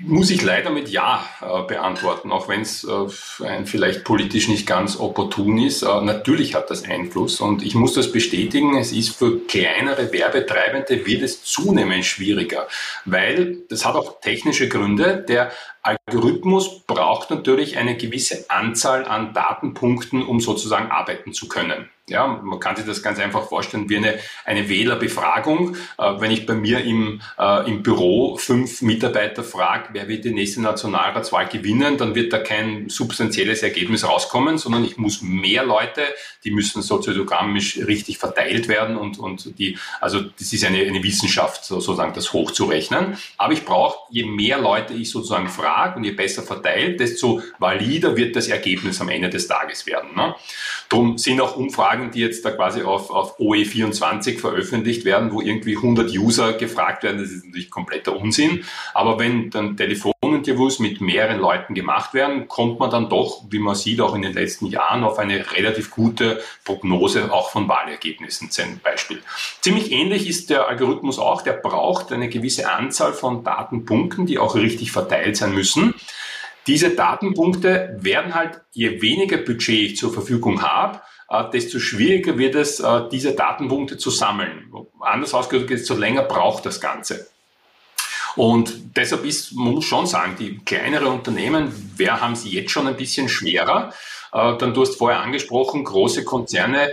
muss 0.00 0.30
ich 0.30 0.42
leider 0.42 0.70
mit 0.70 0.88
Ja 0.88 1.24
äh, 1.40 1.62
beantworten, 1.66 2.32
auch 2.32 2.48
wenn 2.48 2.62
es 2.62 2.84
äh, 2.84 3.64
vielleicht 3.64 4.04
politisch 4.04 4.48
nicht 4.48 4.66
ganz 4.66 4.98
opportun 4.98 5.58
ist. 5.58 5.82
Äh, 5.82 6.00
natürlich 6.02 6.54
hat 6.54 6.70
das 6.70 6.84
Einfluss 6.84 7.40
und 7.40 7.62
ich 7.62 7.74
muss 7.74 7.94
das 7.94 8.12
bestätigen, 8.12 8.76
es 8.76 8.92
ist 8.92 9.16
für 9.16 9.40
kleinere 9.46 10.12
Werbetreibende 10.12 11.06
wird 11.06 11.22
es 11.22 11.44
zunehmend 11.44 12.04
schwieriger, 12.04 12.66
weil 13.04 13.58
das 13.68 13.84
hat 13.84 13.94
auch 13.94 14.20
technische 14.20 14.68
Gründe. 14.68 15.24
Der 15.28 15.52
Algorithmus 15.82 16.80
braucht 16.80 17.30
natürlich 17.30 17.76
eine 17.76 17.96
gewisse 17.96 18.46
Anzahl 18.48 19.04
an 19.04 19.34
Datenpunkten, 19.34 20.26
um 20.26 20.40
sozusagen 20.40 20.90
arbeiten 20.90 21.32
zu 21.32 21.48
können. 21.48 21.90
Ja, 22.08 22.28
man 22.28 22.60
kann 22.60 22.76
sich 22.76 22.86
das 22.86 23.02
ganz 23.02 23.18
einfach 23.18 23.48
vorstellen 23.48 23.88
wie 23.88 23.96
eine, 23.96 24.20
eine 24.44 24.68
Wählerbefragung. 24.68 25.74
Äh, 25.98 26.20
wenn 26.20 26.30
ich 26.30 26.46
bei 26.46 26.54
mir 26.54 26.84
im, 26.84 27.20
äh, 27.36 27.68
im 27.68 27.82
Büro 27.82 28.36
fünf 28.36 28.80
Mitarbeiter 28.80 29.42
frage, 29.42 29.88
wer 29.90 30.06
wird 30.06 30.24
die 30.24 30.30
nächste 30.30 30.62
Nationalratswahl 30.62 31.48
gewinnen, 31.48 31.98
dann 31.98 32.14
wird 32.14 32.32
da 32.32 32.38
kein 32.38 32.88
substanzielles 32.88 33.64
Ergebnis 33.64 34.06
rauskommen, 34.06 34.56
sondern 34.56 34.84
ich 34.84 34.98
muss 34.98 35.20
mehr 35.20 35.64
Leute, 35.64 36.02
die 36.44 36.52
müssen 36.52 36.80
soziogrammisch 36.80 37.78
richtig 37.78 38.18
verteilt 38.18 38.68
werden 38.68 38.96
und, 38.96 39.18
und 39.18 39.58
die, 39.58 39.76
also 40.00 40.20
das 40.20 40.52
ist 40.52 40.64
eine, 40.64 40.78
eine 40.78 41.02
Wissenschaft, 41.02 41.64
sozusagen 41.64 42.14
das 42.14 42.32
hochzurechnen. 42.32 43.18
Aber 43.36 43.52
ich 43.52 43.64
brauche, 43.64 43.98
je 44.10 44.26
mehr 44.26 44.58
Leute 44.60 44.94
ich 44.94 45.10
sozusagen 45.10 45.48
frage 45.48 45.96
und 45.96 46.04
je 46.04 46.12
besser 46.12 46.44
verteilt, 46.44 47.00
desto 47.00 47.42
valider 47.58 48.16
wird 48.16 48.36
das 48.36 48.46
Ergebnis 48.46 49.00
am 49.00 49.08
Ende 49.08 49.28
des 49.28 49.48
Tages 49.48 49.86
werden. 49.86 50.14
Ne? 50.14 50.36
Darum 50.88 51.18
sind 51.18 51.40
auch 51.40 51.56
Umfragen, 51.56 51.95
die 52.10 52.20
jetzt 52.20 52.44
da 52.44 52.50
quasi 52.50 52.82
auf, 52.82 53.10
auf 53.10 53.38
OE24 53.38 54.38
veröffentlicht 54.38 55.04
werden, 55.04 55.32
wo 55.32 55.40
irgendwie 55.40 55.76
100 55.76 56.10
User 56.10 56.52
gefragt 56.52 57.02
werden. 57.02 57.18
Das 57.18 57.30
ist 57.30 57.44
natürlich 57.44 57.70
kompletter 57.70 58.16
Unsinn. 58.16 58.64
Aber 58.94 59.18
wenn 59.18 59.50
dann 59.50 59.76
Telefoninterviews 59.76 60.78
mit 60.78 61.00
mehreren 61.00 61.40
Leuten 61.40 61.74
gemacht 61.74 62.14
werden, 62.14 62.48
kommt 62.48 62.78
man 62.78 62.90
dann 62.90 63.08
doch, 63.08 63.44
wie 63.50 63.58
man 63.58 63.74
sieht, 63.74 64.00
auch 64.00 64.14
in 64.14 64.22
den 64.22 64.32
letzten 64.32 64.66
Jahren 64.66 65.04
auf 65.04 65.18
eine 65.18 65.52
relativ 65.52 65.90
gute 65.90 66.40
Prognose 66.64 67.32
auch 67.32 67.50
von 67.50 67.68
Wahlergebnissen 67.68 68.50
zum 68.50 68.78
Beispiel. 68.82 69.22
Ziemlich 69.60 69.92
ähnlich 69.92 70.28
ist 70.28 70.50
der 70.50 70.68
Algorithmus 70.68 71.18
auch. 71.18 71.42
Der 71.42 71.52
braucht 71.52 72.12
eine 72.12 72.28
gewisse 72.28 72.70
Anzahl 72.70 73.12
von 73.12 73.44
Datenpunkten, 73.44 74.26
die 74.26 74.38
auch 74.38 74.54
richtig 74.54 74.92
verteilt 74.92 75.36
sein 75.36 75.52
müssen. 75.52 75.94
Diese 76.66 76.90
Datenpunkte 76.90 77.96
werden 78.00 78.34
halt, 78.34 78.60
je 78.72 79.00
weniger 79.00 79.36
Budget 79.36 79.92
ich 79.92 79.96
zur 79.96 80.12
Verfügung 80.12 80.62
habe, 80.62 81.00
desto 81.52 81.78
schwieriger 81.78 82.38
wird 82.38 82.54
es, 82.54 82.80
äh, 82.80 83.08
diese 83.10 83.34
Datenpunkte 83.34 83.98
zu 83.98 84.10
sammeln. 84.10 84.70
Anders 85.00 85.34
ausgedrückt, 85.34 85.70
desto 85.70 85.94
länger 85.94 86.22
braucht 86.22 86.66
das 86.66 86.80
Ganze. 86.80 87.28
Und 88.36 88.96
deshalb 88.96 89.24
ist, 89.24 89.52
man 89.54 89.74
muss 89.74 89.86
schon 89.86 90.06
sagen, 90.06 90.36
die 90.38 90.58
kleinere 90.58 91.08
Unternehmen, 91.08 91.72
wer 91.96 92.20
haben 92.20 92.36
sie 92.36 92.50
jetzt 92.50 92.70
schon 92.70 92.86
ein 92.86 92.96
bisschen 92.96 93.28
schwerer? 93.28 93.92
Äh, 94.32 94.56
dann 94.58 94.74
du 94.74 94.82
hast 94.82 94.96
vorher 94.96 95.20
angesprochen, 95.20 95.84
große 95.84 96.24
Konzerne, 96.24 96.92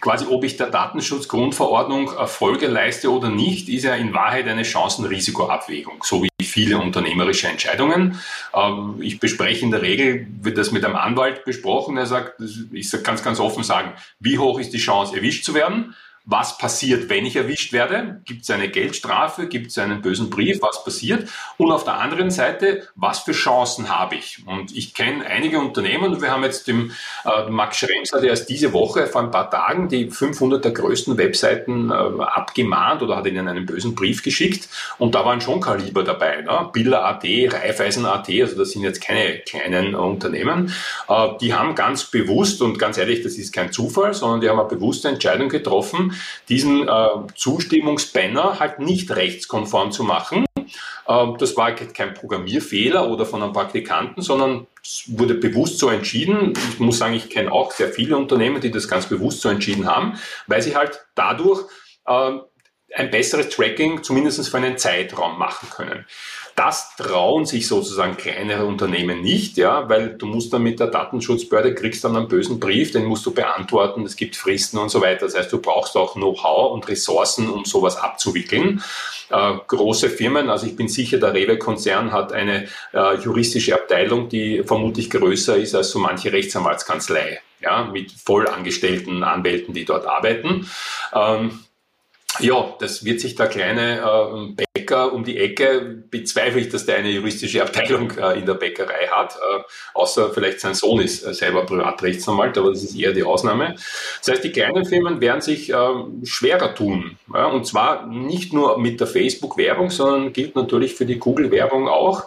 quasi 0.00 0.26
ob 0.28 0.44
ich 0.44 0.56
der 0.56 0.70
Datenschutzgrundverordnung 0.70 2.10
Folge 2.26 2.66
leiste 2.66 3.12
oder 3.12 3.28
nicht, 3.28 3.68
ist 3.68 3.84
ja 3.84 3.94
in 3.94 4.14
Wahrheit 4.14 4.48
eine 4.48 4.62
Chancen-Risiko-Abwägung, 4.62 6.02
so 6.02 6.22
wie 6.22 6.28
viele 6.54 6.78
unternehmerische 6.78 7.48
Entscheidungen. 7.48 8.20
Ähm, 8.54 8.98
ich 9.00 9.18
bespreche 9.18 9.64
in 9.64 9.72
der 9.72 9.82
Regel, 9.82 10.28
wird 10.40 10.56
das 10.56 10.70
mit 10.70 10.84
einem 10.84 10.94
Anwalt 10.94 11.44
besprochen, 11.44 11.96
er 11.96 12.06
sagt, 12.06 12.40
ich 12.72 12.90
kann 13.02 13.16
es 13.16 13.24
ganz 13.24 13.40
offen 13.40 13.64
sagen, 13.64 13.92
wie 14.20 14.38
hoch 14.38 14.60
ist 14.60 14.72
die 14.72 14.78
Chance, 14.78 15.16
erwischt 15.16 15.44
zu 15.44 15.52
werden? 15.52 15.96
Was 16.26 16.56
passiert, 16.56 17.10
wenn 17.10 17.26
ich 17.26 17.36
erwischt 17.36 17.74
werde? 17.74 18.22
Gibt 18.24 18.44
es 18.44 18.50
eine 18.50 18.70
Geldstrafe? 18.70 19.46
Gibt 19.46 19.66
es 19.66 19.78
einen 19.78 20.00
bösen 20.00 20.30
Brief? 20.30 20.62
Was 20.62 20.82
passiert? 20.82 21.28
Und 21.58 21.70
auf 21.70 21.84
der 21.84 21.98
anderen 21.98 22.30
Seite, 22.30 22.88
was 22.94 23.20
für 23.20 23.32
Chancen 23.32 23.90
habe 23.90 24.14
ich? 24.14 24.42
Und 24.46 24.74
ich 24.74 24.94
kenne 24.94 25.26
einige 25.26 25.58
Unternehmen, 25.58 26.22
wir 26.22 26.30
haben 26.30 26.42
jetzt 26.42 26.66
dem 26.66 26.92
äh, 27.26 27.50
Max 27.50 27.76
Schremser, 27.76 28.22
der 28.22 28.32
ist 28.32 28.46
diese 28.46 28.72
Woche 28.72 29.06
vor 29.06 29.22
ein 29.22 29.30
paar 29.30 29.50
Tagen 29.50 29.88
die 29.90 30.10
500 30.10 30.64
der 30.64 30.72
größten 30.72 31.18
Webseiten 31.18 31.90
äh, 31.90 31.94
abgemahnt 31.94 33.02
oder 33.02 33.16
hat 33.16 33.26
ihnen 33.26 33.46
einen 33.46 33.66
bösen 33.66 33.94
Brief 33.94 34.22
geschickt 34.22 34.68
und 34.96 35.14
da 35.14 35.26
waren 35.26 35.42
schon 35.42 35.60
Kaliber 35.60 36.04
dabei. 36.04 36.40
Ne? 36.40 36.70
Biller.at, 36.72 37.22
Raiffeisen.at, 37.24 38.30
also 38.30 38.56
das 38.56 38.70
sind 38.70 38.82
jetzt 38.82 39.02
keine 39.02 39.40
kleinen 39.40 39.94
Unternehmen. 39.94 40.72
Äh, 41.06 41.28
die 41.42 41.52
haben 41.52 41.74
ganz 41.74 42.04
bewusst 42.04 42.62
und 42.62 42.78
ganz 42.78 42.96
ehrlich, 42.96 43.22
das 43.22 43.34
ist 43.34 43.52
kein 43.52 43.72
Zufall, 43.72 44.14
sondern 44.14 44.40
die 44.40 44.48
haben 44.48 44.58
eine 44.58 44.68
bewusste 44.68 45.08
Entscheidung 45.08 45.50
getroffen, 45.50 46.13
diesen 46.48 46.88
äh, 46.88 47.08
Zustimmungsbanner 47.34 48.60
halt 48.60 48.78
nicht 48.78 49.10
rechtskonform 49.10 49.92
zu 49.92 50.04
machen. 50.04 50.44
Äh, 50.56 51.26
das 51.38 51.56
war 51.56 51.72
kein 51.72 52.14
Programmierfehler 52.14 53.08
oder 53.08 53.26
von 53.26 53.42
einem 53.42 53.52
Praktikanten, 53.52 54.22
sondern 54.22 54.66
es 54.82 55.04
wurde 55.08 55.34
bewusst 55.34 55.78
so 55.78 55.88
entschieden. 55.88 56.52
Ich 56.72 56.80
muss 56.80 56.98
sagen, 56.98 57.14
ich 57.14 57.30
kenne 57.30 57.52
auch 57.52 57.72
sehr 57.72 57.88
viele 57.88 58.16
Unternehmen, 58.16 58.60
die 58.60 58.70
das 58.70 58.88
ganz 58.88 59.06
bewusst 59.06 59.40
so 59.40 59.48
entschieden 59.48 59.86
haben, 59.86 60.18
weil 60.46 60.62
sie 60.62 60.76
halt 60.76 61.06
dadurch 61.14 61.62
äh, 62.06 62.32
ein 62.94 63.10
besseres 63.10 63.48
Tracking 63.48 64.02
zumindest 64.02 64.48
für 64.48 64.56
einen 64.56 64.78
Zeitraum 64.78 65.38
machen 65.38 65.68
können. 65.70 66.06
Das 66.56 66.94
trauen 66.96 67.46
sich 67.46 67.66
sozusagen 67.66 68.16
kleinere 68.16 68.64
Unternehmen 68.64 69.22
nicht, 69.22 69.56
ja, 69.56 69.88
weil 69.88 70.10
du 70.10 70.26
musst 70.26 70.52
dann 70.52 70.62
mit 70.62 70.78
der 70.78 70.86
Datenschutzbehörde, 70.86 71.74
kriegst 71.74 72.04
dann 72.04 72.16
einen 72.16 72.28
bösen 72.28 72.60
Brief, 72.60 72.92
den 72.92 73.06
musst 73.06 73.26
du 73.26 73.32
beantworten, 73.32 74.04
es 74.06 74.14
gibt 74.14 74.36
Fristen 74.36 74.78
und 74.78 74.88
so 74.88 75.00
weiter. 75.00 75.26
Das 75.26 75.36
heißt, 75.36 75.52
du 75.52 75.60
brauchst 75.60 75.96
auch 75.96 76.14
Know-how 76.14 76.72
und 76.72 76.86
Ressourcen, 76.86 77.50
um 77.50 77.64
sowas 77.64 77.96
abzuwickeln. 77.96 78.82
Äh, 79.30 79.54
große 79.66 80.08
Firmen, 80.10 80.48
also 80.48 80.66
ich 80.66 80.76
bin 80.76 80.86
sicher, 80.86 81.18
der 81.18 81.34
Rewe-Konzern 81.34 82.12
hat 82.12 82.32
eine 82.32 82.68
äh, 82.92 83.16
juristische 83.16 83.74
Abteilung, 83.74 84.28
die 84.28 84.62
vermutlich 84.62 85.10
größer 85.10 85.56
ist 85.56 85.74
als 85.74 85.90
so 85.90 85.98
manche 85.98 86.32
Rechtsanwaltskanzlei, 86.32 87.40
ja, 87.60 87.84
mit 87.84 88.12
vollangestellten 88.12 89.24
Anwälten, 89.24 89.74
die 89.74 89.84
dort 89.84 90.06
arbeiten. 90.06 90.70
Ähm, 91.12 91.64
ja, 92.40 92.74
das 92.80 93.04
wird 93.04 93.20
sich 93.20 93.34
der 93.34 93.46
kleine 93.46 94.00
äh, 94.00 94.64
Bäcker 94.74 95.12
um 95.12 95.24
die 95.24 95.38
Ecke, 95.38 96.02
bezweifle 96.10 96.60
ich, 96.60 96.68
dass 96.68 96.84
der 96.84 96.96
eine 96.96 97.10
juristische 97.10 97.62
Abteilung 97.62 98.10
äh, 98.18 98.38
in 98.38 98.46
der 98.46 98.54
Bäckerei 98.54 99.06
hat, 99.10 99.36
äh, 99.36 99.62
außer 99.94 100.30
vielleicht 100.30 100.60
sein 100.60 100.74
Sohn 100.74 101.00
ist 101.00 101.24
äh, 101.24 101.32
selber 101.32 101.64
Privatrechtsanwalt, 101.64 102.58
aber 102.58 102.70
das 102.70 102.82
ist 102.82 102.96
eher 102.96 103.12
die 103.12 103.22
Ausnahme. 103.22 103.74
Das 104.18 104.28
heißt, 104.28 104.44
die 104.44 104.52
kleinen 104.52 104.84
Firmen 104.84 105.20
werden 105.20 105.40
sich 105.40 105.70
ähm, 105.70 106.22
schwerer 106.24 106.74
tun. 106.74 107.16
Ja, 107.32 107.46
und 107.46 107.66
zwar 107.66 108.06
nicht 108.06 108.52
nur 108.52 108.78
mit 108.78 109.00
der 109.00 109.06
Facebook-Werbung, 109.06 109.90
sondern 109.90 110.32
gilt 110.32 110.56
natürlich 110.56 110.94
für 110.94 111.06
die 111.06 111.18
Google-Werbung 111.18 111.88
auch. 111.88 112.24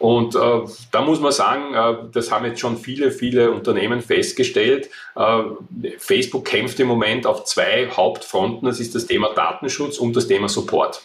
Und 0.00 0.34
äh, 0.34 0.60
da 0.92 1.02
muss 1.02 1.20
man 1.20 1.30
sagen, 1.30 1.74
äh, 1.74 2.08
das 2.10 2.32
haben 2.32 2.46
jetzt 2.46 2.58
schon 2.58 2.78
viele, 2.78 3.10
viele 3.10 3.50
Unternehmen 3.50 4.00
festgestellt. 4.00 4.88
Äh, 5.14 5.42
Facebook 5.98 6.46
kämpft 6.46 6.80
im 6.80 6.88
Moment 6.88 7.26
auf 7.26 7.44
zwei 7.44 7.90
Hauptfronten. 7.90 8.66
Das 8.66 8.80
ist 8.80 8.94
das 8.94 9.06
Thema 9.06 9.34
Datenschutz 9.34 9.98
und 9.98 10.16
das 10.16 10.26
Thema 10.26 10.48
Support. 10.48 11.02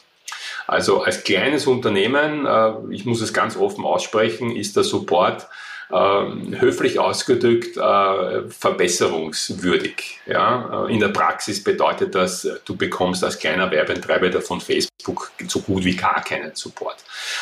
Also 0.66 1.04
als 1.04 1.26
kleines 1.26 1.68
Unternehmen, 1.68 2.46
äh, 2.46 2.72
ich 2.90 3.04
muss 3.06 3.22
es 3.22 3.34
ganz 3.34 3.58
offen 3.58 3.84
aussprechen, 3.84 4.56
ist 4.56 4.78
der 4.78 4.86
Support 4.86 5.46
äh, 5.92 6.60
höflich 6.60 7.00
ausgedrückt 7.00 7.78
äh, 7.78 8.50
verbesserungswürdig. 8.50 10.20
Ja? 10.26 10.86
Äh, 10.88 10.94
in 10.94 11.00
der 11.00 11.10
Praxis 11.10 11.64
bedeutet 11.64 12.16
das, 12.16 12.48
du 12.66 12.76
bekommst 12.76 13.24
als 13.24 13.40
kleiner 13.40 13.70
Werbetreiber 13.72 14.42
von 14.42 14.62
Facebook 14.62 15.32
so 15.48 15.60
gut 15.62 15.86
wie 15.86 15.96
gar 15.96 16.24
keinen 16.24 16.56
Support. 16.56 16.98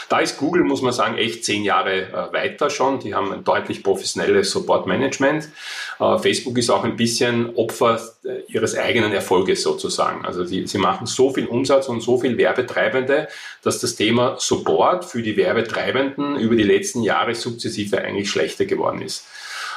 Da 0.09 0.19
ist 0.19 0.37
Google, 0.37 0.63
muss 0.63 0.81
man 0.81 0.93
sagen, 0.93 1.17
echt 1.17 1.45
zehn 1.45 1.63
Jahre 1.63 2.03
äh, 2.03 2.33
weiter 2.33 2.69
schon. 2.69 2.99
Die 2.99 3.15
haben 3.15 3.31
ein 3.31 3.43
deutlich 3.43 3.83
professionelles 3.83 4.51
Support-Management. 4.51 5.49
Äh, 5.99 6.17
Facebook 6.17 6.57
ist 6.57 6.69
auch 6.69 6.83
ein 6.83 6.97
bisschen 6.97 7.55
Opfer 7.55 7.99
ihres 8.47 8.77
eigenen 8.77 9.11
Erfolges 9.11 9.63
sozusagen. 9.63 10.25
Also 10.25 10.45
die, 10.45 10.65
sie 10.67 10.77
machen 10.77 11.07
so 11.07 11.33
viel 11.33 11.45
Umsatz 11.45 11.89
und 11.89 12.01
so 12.01 12.17
viel 12.17 12.37
Werbetreibende, 12.37 13.27
dass 13.61 13.79
das 13.79 13.95
Thema 13.95 14.37
Support 14.39 15.05
für 15.05 15.21
die 15.21 15.35
Werbetreibenden 15.35 16.37
über 16.37 16.55
die 16.55 16.63
letzten 16.63 17.03
Jahre 17.03 17.35
sukzessive 17.35 18.01
eigentlich 18.01 18.29
schlechter 18.29 18.65
geworden 18.65 19.01
ist. 19.01 19.25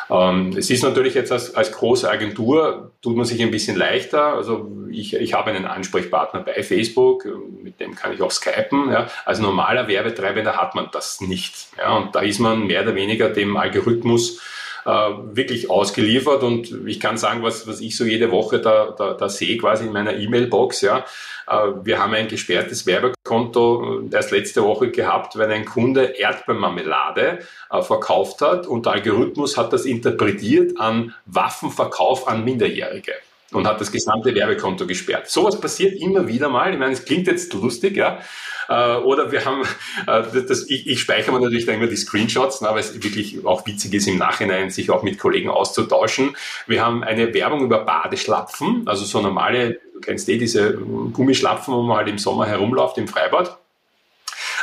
Ähm, 0.09 0.55
es 0.57 0.71
ist 0.71 0.85
natürlich 0.85 1.15
jetzt 1.15 1.33
als, 1.33 1.55
als 1.55 1.73
große 1.73 2.09
Agentur, 2.09 2.93
tut 3.03 3.17
man 3.17 3.25
sich 3.25 3.43
ein 3.43 3.51
bisschen 3.51 3.77
leichter. 3.77 4.35
Also 4.35 4.71
ich, 4.91 5.15
ich 5.15 5.35
habe 5.35 5.51
einen 5.51 5.65
Ansprechpartner 5.65 6.41
bei 6.41 6.63
Facebook, 6.63 7.27
mit 7.63 7.81
dem 7.81 7.95
kann 7.97 8.13
ich 8.13 8.23
auch 8.23 8.31
skypen. 8.31 8.91
Ja. 8.91 9.09
Als 9.25 9.41
normaler 9.41 9.89
Werbetreibender 9.89 10.57
hat 10.57 10.75
man 10.75 10.89
das 10.93 11.21
nicht. 11.21 11.69
Ja. 11.79 11.97
Und 11.97 12.15
da 12.15 12.21
ist 12.21 12.39
man 12.39 12.67
mehr 12.67 12.83
oder 12.83 12.95
weniger 12.95 13.31
dem 13.31 13.57
Algorithmus 13.57 14.41
äh, 14.87 14.91
wirklich 15.37 15.69
ausgeliefert. 15.69 16.43
Und 16.43 16.87
ich 16.87 17.01
kann 17.01 17.19
sagen, 17.19 17.43
was, 17.43 17.67
was 17.67 17.81
ich 17.81 17.97
so 17.97 18.05
jede 18.05 18.31
Woche 18.31 18.61
da, 18.61 18.95
da, 18.97 19.15
da 19.15 19.29
sehe 19.29 19.59
quasi 19.59 19.87
in 19.87 19.93
meiner 19.93 20.15
E-Mail-Box, 20.17 20.81
ja. 20.83 21.05
Äh, 21.49 21.73
wir 21.83 21.99
haben 21.99 22.15
ein 22.15 22.29
gesperrtes 22.29 22.87
Werbekonto 22.87 24.01
äh, 24.01 24.15
erst 24.15 24.31
letzte 24.31 24.63
Woche 24.63 24.91
gehabt, 24.91 25.37
weil 25.37 25.51
ein 25.51 25.65
Kunde 25.65 26.05
Erdbeermarmelade 26.19 27.41
äh, 27.71 27.83
verkauft 27.83 28.41
hat. 28.41 28.67
Und 28.67 28.87
der 28.87 28.95
Algorithmus 28.95 29.57
hat 29.57 29.73
das 29.73 29.85
interpretiert 29.85 30.79
an 30.79 31.15
Waffenverkauf 31.27 32.29
an 32.29 32.45
Minderjährige 32.45 33.13
und 33.53 33.67
hat 33.67 33.81
das 33.81 33.93
gesamte 33.93 34.35
Werbekonto 34.35 34.87
gesperrt. 34.87 35.29
Sowas 35.29 35.61
passiert 35.61 36.01
immer 36.01 36.27
wieder 36.27 36.49
mal. 36.49 36.73
Ich 36.73 36.79
meine, 36.79 36.93
es 36.93 37.05
klingt 37.05 37.27
jetzt 37.27 37.53
lustig, 37.53 37.97
ja. 37.97 38.21
Äh, 38.69 38.97
oder 38.97 39.31
wir 39.31 39.45
haben, 39.45 39.63
äh, 40.07 40.43
das, 40.47 40.69
ich, 40.69 40.87
ich 40.87 41.01
speichere 41.01 41.33
mir 41.33 41.41
natürlich 41.41 41.67
dann 41.67 41.77
immer 41.77 41.87
die 41.87 41.97
Screenshots, 41.97 42.61
na, 42.61 42.73
weil 42.73 42.81
es 42.81 43.03
wirklich 43.03 43.45
auch 43.45 43.67
witzig 43.67 43.95
ist, 43.95 44.09
im 44.09 44.19
Nachhinein 44.19 44.71
sich 44.71 44.91
auch 44.91 45.03
mit 45.03 45.19
Kollegen 45.19 45.49
auszutauschen. 45.49 46.37
Wir 46.67 46.85
haben 46.85 47.05
eine 47.05 47.33
Werbung 47.33 47.63
über 47.63 47.85
Badeschlapfen, 47.85 48.83
also 48.87 49.05
so 49.05 49.21
normale, 49.21 49.79
du 49.95 50.01
kennst 50.01 50.29
eh 50.29 50.39
diese 50.39 50.75
Gummischlapfen, 50.75 51.73
wo 51.73 51.83
man 51.83 51.99
halt 51.99 52.09
im 52.09 52.19
Sommer 52.19 52.47
herumläuft 52.47 52.99
im 52.99 53.07
Freibad 53.07 53.59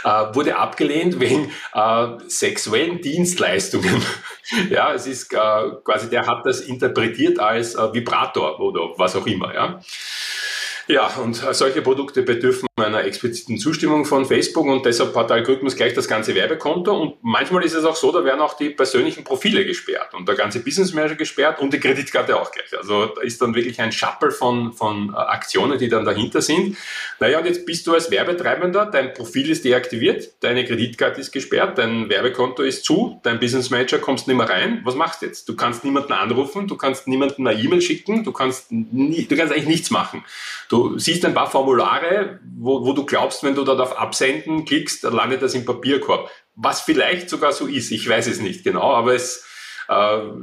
äh, 0.03 0.35
wurde 0.35 0.55
abgelehnt 0.57 1.19
wegen 1.19 1.51
äh, 1.73 2.07
sexuellen 2.27 3.01
Dienstleistungen. 3.01 4.03
ja, 4.69 4.93
es 4.93 5.07
ist 5.07 5.33
äh, 5.33 5.37
quasi, 5.83 6.09
der 6.09 6.27
hat 6.27 6.45
das 6.45 6.61
interpretiert 6.61 7.39
als 7.39 7.75
äh, 7.75 7.93
Vibrator 7.93 8.59
oder 8.59 8.81
was 8.97 9.15
auch 9.15 9.25
immer. 9.27 9.53
Ja. 9.53 9.79
Ja, 10.87 11.07
und 11.21 11.35
solche 11.35 11.81
Produkte 11.81 12.23
bedürfen 12.23 12.67
einer 12.75 13.05
expliziten 13.05 13.57
Zustimmung 13.57 14.03
von 14.03 14.25
Facebook 14.25 14.65
und 14.65 14.85
deshalb 14.85 15.15
hat 15.15 15.29
der 15.29 15.37
Algorithmus 15.37 15.75
gleich 15.75 15.93
das 15.93 16.07
ganze 16.07 16.35
Werbekonto 16.35 16.91
und 16.91 17.15
manchmal 17.21 17.63
ist 17.63 17.75
es 17.75 17.85
auch 17.85 17.95
so, 17.95 18.11
da 18.11 18.25
werden 18.25 18.41
auch 18.41 18.57
die 18.57 18.71
persönlichen 18.71 19.23
Profile 19.23 19.63
gesperrt 19.65 20.13
und 20.13 20.27
der 20.27 20.35
ganze 20.35 20.59
Business 20.59 20.93
Manager 20.93 21.15
gesperrt 21.15 21.59
und 21.59 21.71
die 21.71 21.79
Kreditkarte 21.79 22.35
auch 22.35 22.51
gleich. 22.51 22.75
Also 22.75 23.05
da 23.05 23.21
ist 23.21 23.41
dann 23.41 23.55
wirklich 23.55 23.79
ein 23.79 23.91
Schappel 23.91 24.31
von, 24.31 24.73
von 24.73 25.13
Aktionen, 25.13 25.77
die 25.77 25.87
dann 25.87 26.03
dahinter 26.03 26.41
sind. 26.41 26.75
Naja, 27.19 27.39
und 27.39 27.45
jetzt 27.45 27.65
bist 27.65 27.85
du 27.87 27.93
als 27.93 28.09
Werbetreibender, 28.11 28.87
dein 28.87 29.13
Profil 29.13 29.51
ist 29.51 29.63
deaktiviert, 29.63 30.31
deine 30.41 30.65
Kreditkarte 30.65 31.21
ist 31.21 31.31
gesperrt, 31.31 31.77
dein 31.77 32.09
Werbekonto 32.09 32.63
ist 32.63 32.83
zu, 32.83 33.19
dein 33.23 33.39
Business 33.39 33.69
Manager 33.69 33.99
kommst 33.99 34.27
nicht 34.27 34.37
mehr 34.37 34.49
rein. 34.49 34.81
Was 34.83 34.95
machst 34.95 35.21
du 35.21 35.27
jetzt? 35.27 35.47
Du 35.47 35.55
kannst 35.55 35.83
niemanden 35.85 36.11
anrufen, 36.11 36.67
du 36.67 36.75
kannst 36.75 37.07
niemanden 37.07 37.47
eine 37.47 37.61
E-Mail 37.61 37.81
schicken, 37.81 38.23
du 38.23 38.31
kannst, 38.31 38.71
nie, 38.71 39.25
du 39.25 39.37
kannst 39.37 39.53
eigentlich 39.53 39.67
nichts 39.67 39.91
machen. 39.91 40.25
Du 40.69 40.72
siehst 40.97 41.25
ein 41.25 41.33
paar 41.33 41.49
Formulare, 41.49 42.39
wo, 42.57 42.85
wo 42.85 42.93
du 42.93 43.05
glaubst, 43.05 43.43
wenn 43.43 43.55
du 43.55 43.63
dort 43.63 43.81
auf 43.81 43.97
Absenden 43.97 44.65
klickst, 44.65 45.03
dann 45.03 45.13
landet 45.13 45.41
das 45.41 45.55
im 45.55 45.65
Papierkorb. 45.65 46.29
Was 46.55 46.81
vielleicht 46.81 47.29
sogar 47.29 47.51
so 47.51 47.67
ist, 47.67 47.91
ich 47.91 48.07
weiß 48.07 48.27
es 48.27 48.39
nicht 48.39 48.63
genau, 48.63 48.93
aber 48.93 49.13
es, 49.13 49.45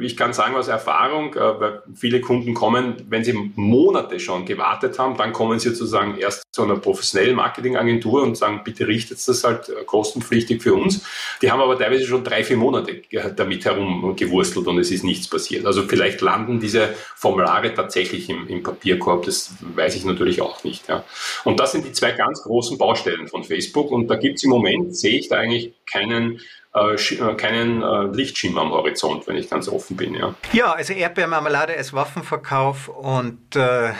ich 0.00 0.16
kann 0.16 0.32
sagen 0.32 0.54
aus 0.56 0.68
Erfahrung, 0.68 1.34
äh, 1.34 1.60
weil 1.60 1.82
viele 1.94 2.20
Kunden 2.20 2.54
kommen, 2.54 2.96
wenn 3.08 3.24
sie 3.24 3.32
Monate 3.32 4.20
schon 4.20 4.44
gewartet 4.44 4.98
haben, 4.98 5.16
dann 5.16 5.32
kommen 5.32 5.58
sie 5.58 5.70
sozusagen 5.70 6.16
erst 6.18 6.42
zu 6.52 6.62
einer 6.62 6.76
professionellen 6.76 7.36
Marketingagentur 7.36 8.22
und 8.22 8.36
sagen, 8.36 8.62
bitte 8.64 8.86
richtet 8.86 9.26
das 9.26 9.44
halt 9.44 9.68
äh, 9.68 9.84
kostenpflichtig 9.84 10.62
für 10.62 10.74
uns. 10.74 11.04
Die 11.42 11.50
haben 11.50 11.60
aber 11.60 11.78
teilweise 11.78 12.06
schon 12.06 12.24
drei, 12.24 12.44
vier 12.44 12.56
Monate 12.56 13.02
damit 13.36 13.64
herumgewurstelt 13.64 14.66
und 14.66 14.78
es 14.78 14.90
ist 14.90 15.04
nichts 15.04 15.28
passiert. 15.28 15.66
Also 15.66 15.82
vielleicht 15.82 16.20
landen 16.20 16.60
diese 16.60 16.94
Formulare 17.16 17.74
tatsächlich 17.74 18.28
im, 18.28 18.46
im 18.48 18.62
Papierkorb, 18.62 19.24
das 19.24 19.54
weiß 19.60 19.96
ich 19.96 20.04
natürlich 20.04 20.42
auch 20.42 20.64
nicht. 20.64 20.88
Ja. 20.88 21.04
Und 21.44 21.60
das 21.60 21.72
sind 21.72 21.86
die 21.86 21.92
zwei 21.92 22.12
ganz 22.12 22.42
großen 22.42 22.78
Baustellen 22.78 23.28
von 23.28 23.44
Facebook 23.44 23.90
und 23.90 24.08
da 24.08 24.16
gibt 24.16 24.36
es 24.38 24.44
im 24.44 24.50
Moment, 24.50 24.96
sehe 24.96 25.18
ich 25.18 25.28
da 25.28 25.36
eigentlich 25.36 25.72
keinen 25.90 26.36
äh, 26.36 26.38
äh, 26.38 26.59
keinen 26.72 27.82
äh, 27.82 28.14
Lichtschimmer 28.14 28.60
am 28.60 28.70
Horizont, 28.70 29.26
wenn 29.26 29.36
ich 29.36 29.50
ganz 29.50 29.68
offen 29.68 29.96
bin. 29.96 30.14
Ja, 30.14 30.34
ja 30.52 30.72
also 30.72 30.92
Erdbeermarmelade 30.92 31.76
als 31.76 31.92
Waffenverkauf 31.92 32.88
und 32.88 33.56
äh, 33.56 33.90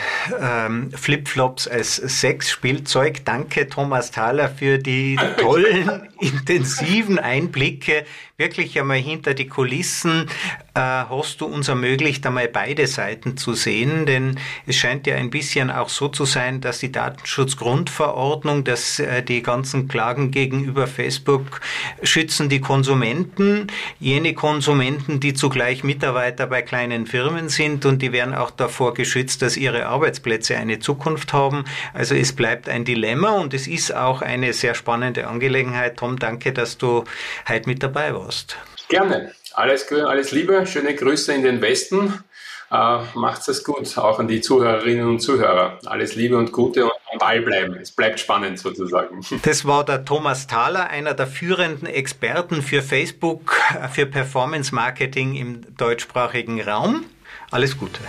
ähm, 0.41 0.93
Flipflops 0.93 1.67
als 1.67 1.97
Sexspielzeug. 1.97 3.25
Danke, 3.25 3.69
Thomas 3.69 4.13
Thaler, 4.13 4.49
für 4.49 4.79
die 4.79 5.19
tollen, 5.39 6.09
intensiven 6.21 7.19
Einblicke 7.19 8.05
wirklich 8.41 8.81
einmal 8.81 8.97
hinter 8.97 9.35
die 9.35 9.47
Kulissen 9.47 10.27
äh, 10.75 10.81
hast 10.81 11.43
du 11.43 11.47
uns 11.47 11.69
ermöglicht, 11.69 12.27
einmal 12.27 12.49
beide 12.49 12.87
Seiten 12.87 13.37
zu 13.37 13.53
sehen, 13.53 14.07
denn 14.07 14.41
es 14.67 14.77
scheint 14.77 15.07
ja 15.07 15.17
ein 15.17 15.29
bisschen 15.29 15.71
auch 15.71 15.91
so 15.91 16.09
zu 16.09 16.25
sein, 16.25 16.63
dass 16.63 16.79
die 16.79 16.91
Datenschutzgrundverordnung, 16.91 18.65
dass 18.65 18.99
äh, 18.99 19.23
die 19.23 19.43
ganzen 19.43 19.89
Klagen 19.89 20.31
gegenüber 20.31 20.87
Facebook 20.87 21.61
schützen 22.03 22.49
die 22.49 22.60
Konsumenten, 22.61 23.67
jene 23.99 24.35
Konsumenten, 24.35 25.21
die 25.21 25.35
zugleich 25.35 25.85
Mitarbeiter 25.85 26.47
bei 26.47 26.63
kleinen 26.63 27.07
Firmen 27.07 27.49
sind 27.49 27.85
und 27.87 28.01
die 28.03 28.13
werden 28.13 28.35
auch 28.35 28.51
davor 28.51 28.95
geschützt, 28.95 29.43
dass 29.43 29.57
ihre 29.57 29.87
Arbeitsplätze 29.87 30.57
eine 30.57 30.79
Zukunft 30.79 31.33
haben. 31.33 31.65
Also 31.95 32.15
es 32.15 32.33
bleibt 32.33 32.69
ein 32.69 32.85
Dilemma 32.85 33.31
und 33.39 33.55
es 33.55 33.67
ist 33.67 33.95
auch 33.95 34.23
eine 34.23 34.53
sehr 34.53 34.75
spannende 34.75 35.27
Angelegenheit. 35.27 35.97
Tom, 35.99 36.19
danke, 36.19 36.53
dass 36.53 36.79
du 36.79 37.05
heute 37.49 37.69
mit 37.69 37.83
dabei 37.83 38.15
warst. 38.15 38.57
Gerne. 38.89 39.33
Alles, 39.55 39.91
alles 39.93 40.31
Liebe, 40.31 40.67
schöne 40.67 40.95
Grüße 40.95 41.33
in 41.33 41.43
den 41.43 41.61
Westen. 41.61 42.23
Äh, 42.71 42.99
macht's 43.15 43.49
es 43.49 43.65
gut, 43.65 43.99
auch 43.99 44.19
an 44.19 44.29
die 44.29 44.41
Zuhörerinnen 44.41 45.07
und 45.07 45.21
Zuhörer. 45.21 45.79
Alles 45.87 46.15
Liebe 46.15 46.37
und 46.37 46.53
Gute 46.53 46.85
und 46.85 46.93
am 47.13 47.19
Ball 47.19 47.41
bleiben. 47.41 47.75
Es 47.75 47.91
bleibt 47.91 48.21
spannend 48.21 48.59
sozusagen. 48.59 49.21
Das 49.43 49.65
war 49.65 49.85
der 49.85 50.05
Thomas 50.05 50.47
Thaler, 50.47 50.89
einer 50.91 51.15
der 51.15 51.27
führenden 51.27 51.87
Experten 51.87 52.63
für 52.63 52.83
Facebook, 52.83 53.57
für 53.93 54.07
Performance 54.07 54.75
Marketing 54.75 55.35
im 55.35 55.77
deutschsprachigen 55.77 56.61
Raum. 56.61 57.05
Alles 57.51 57.77
Gute. 57.77 58.01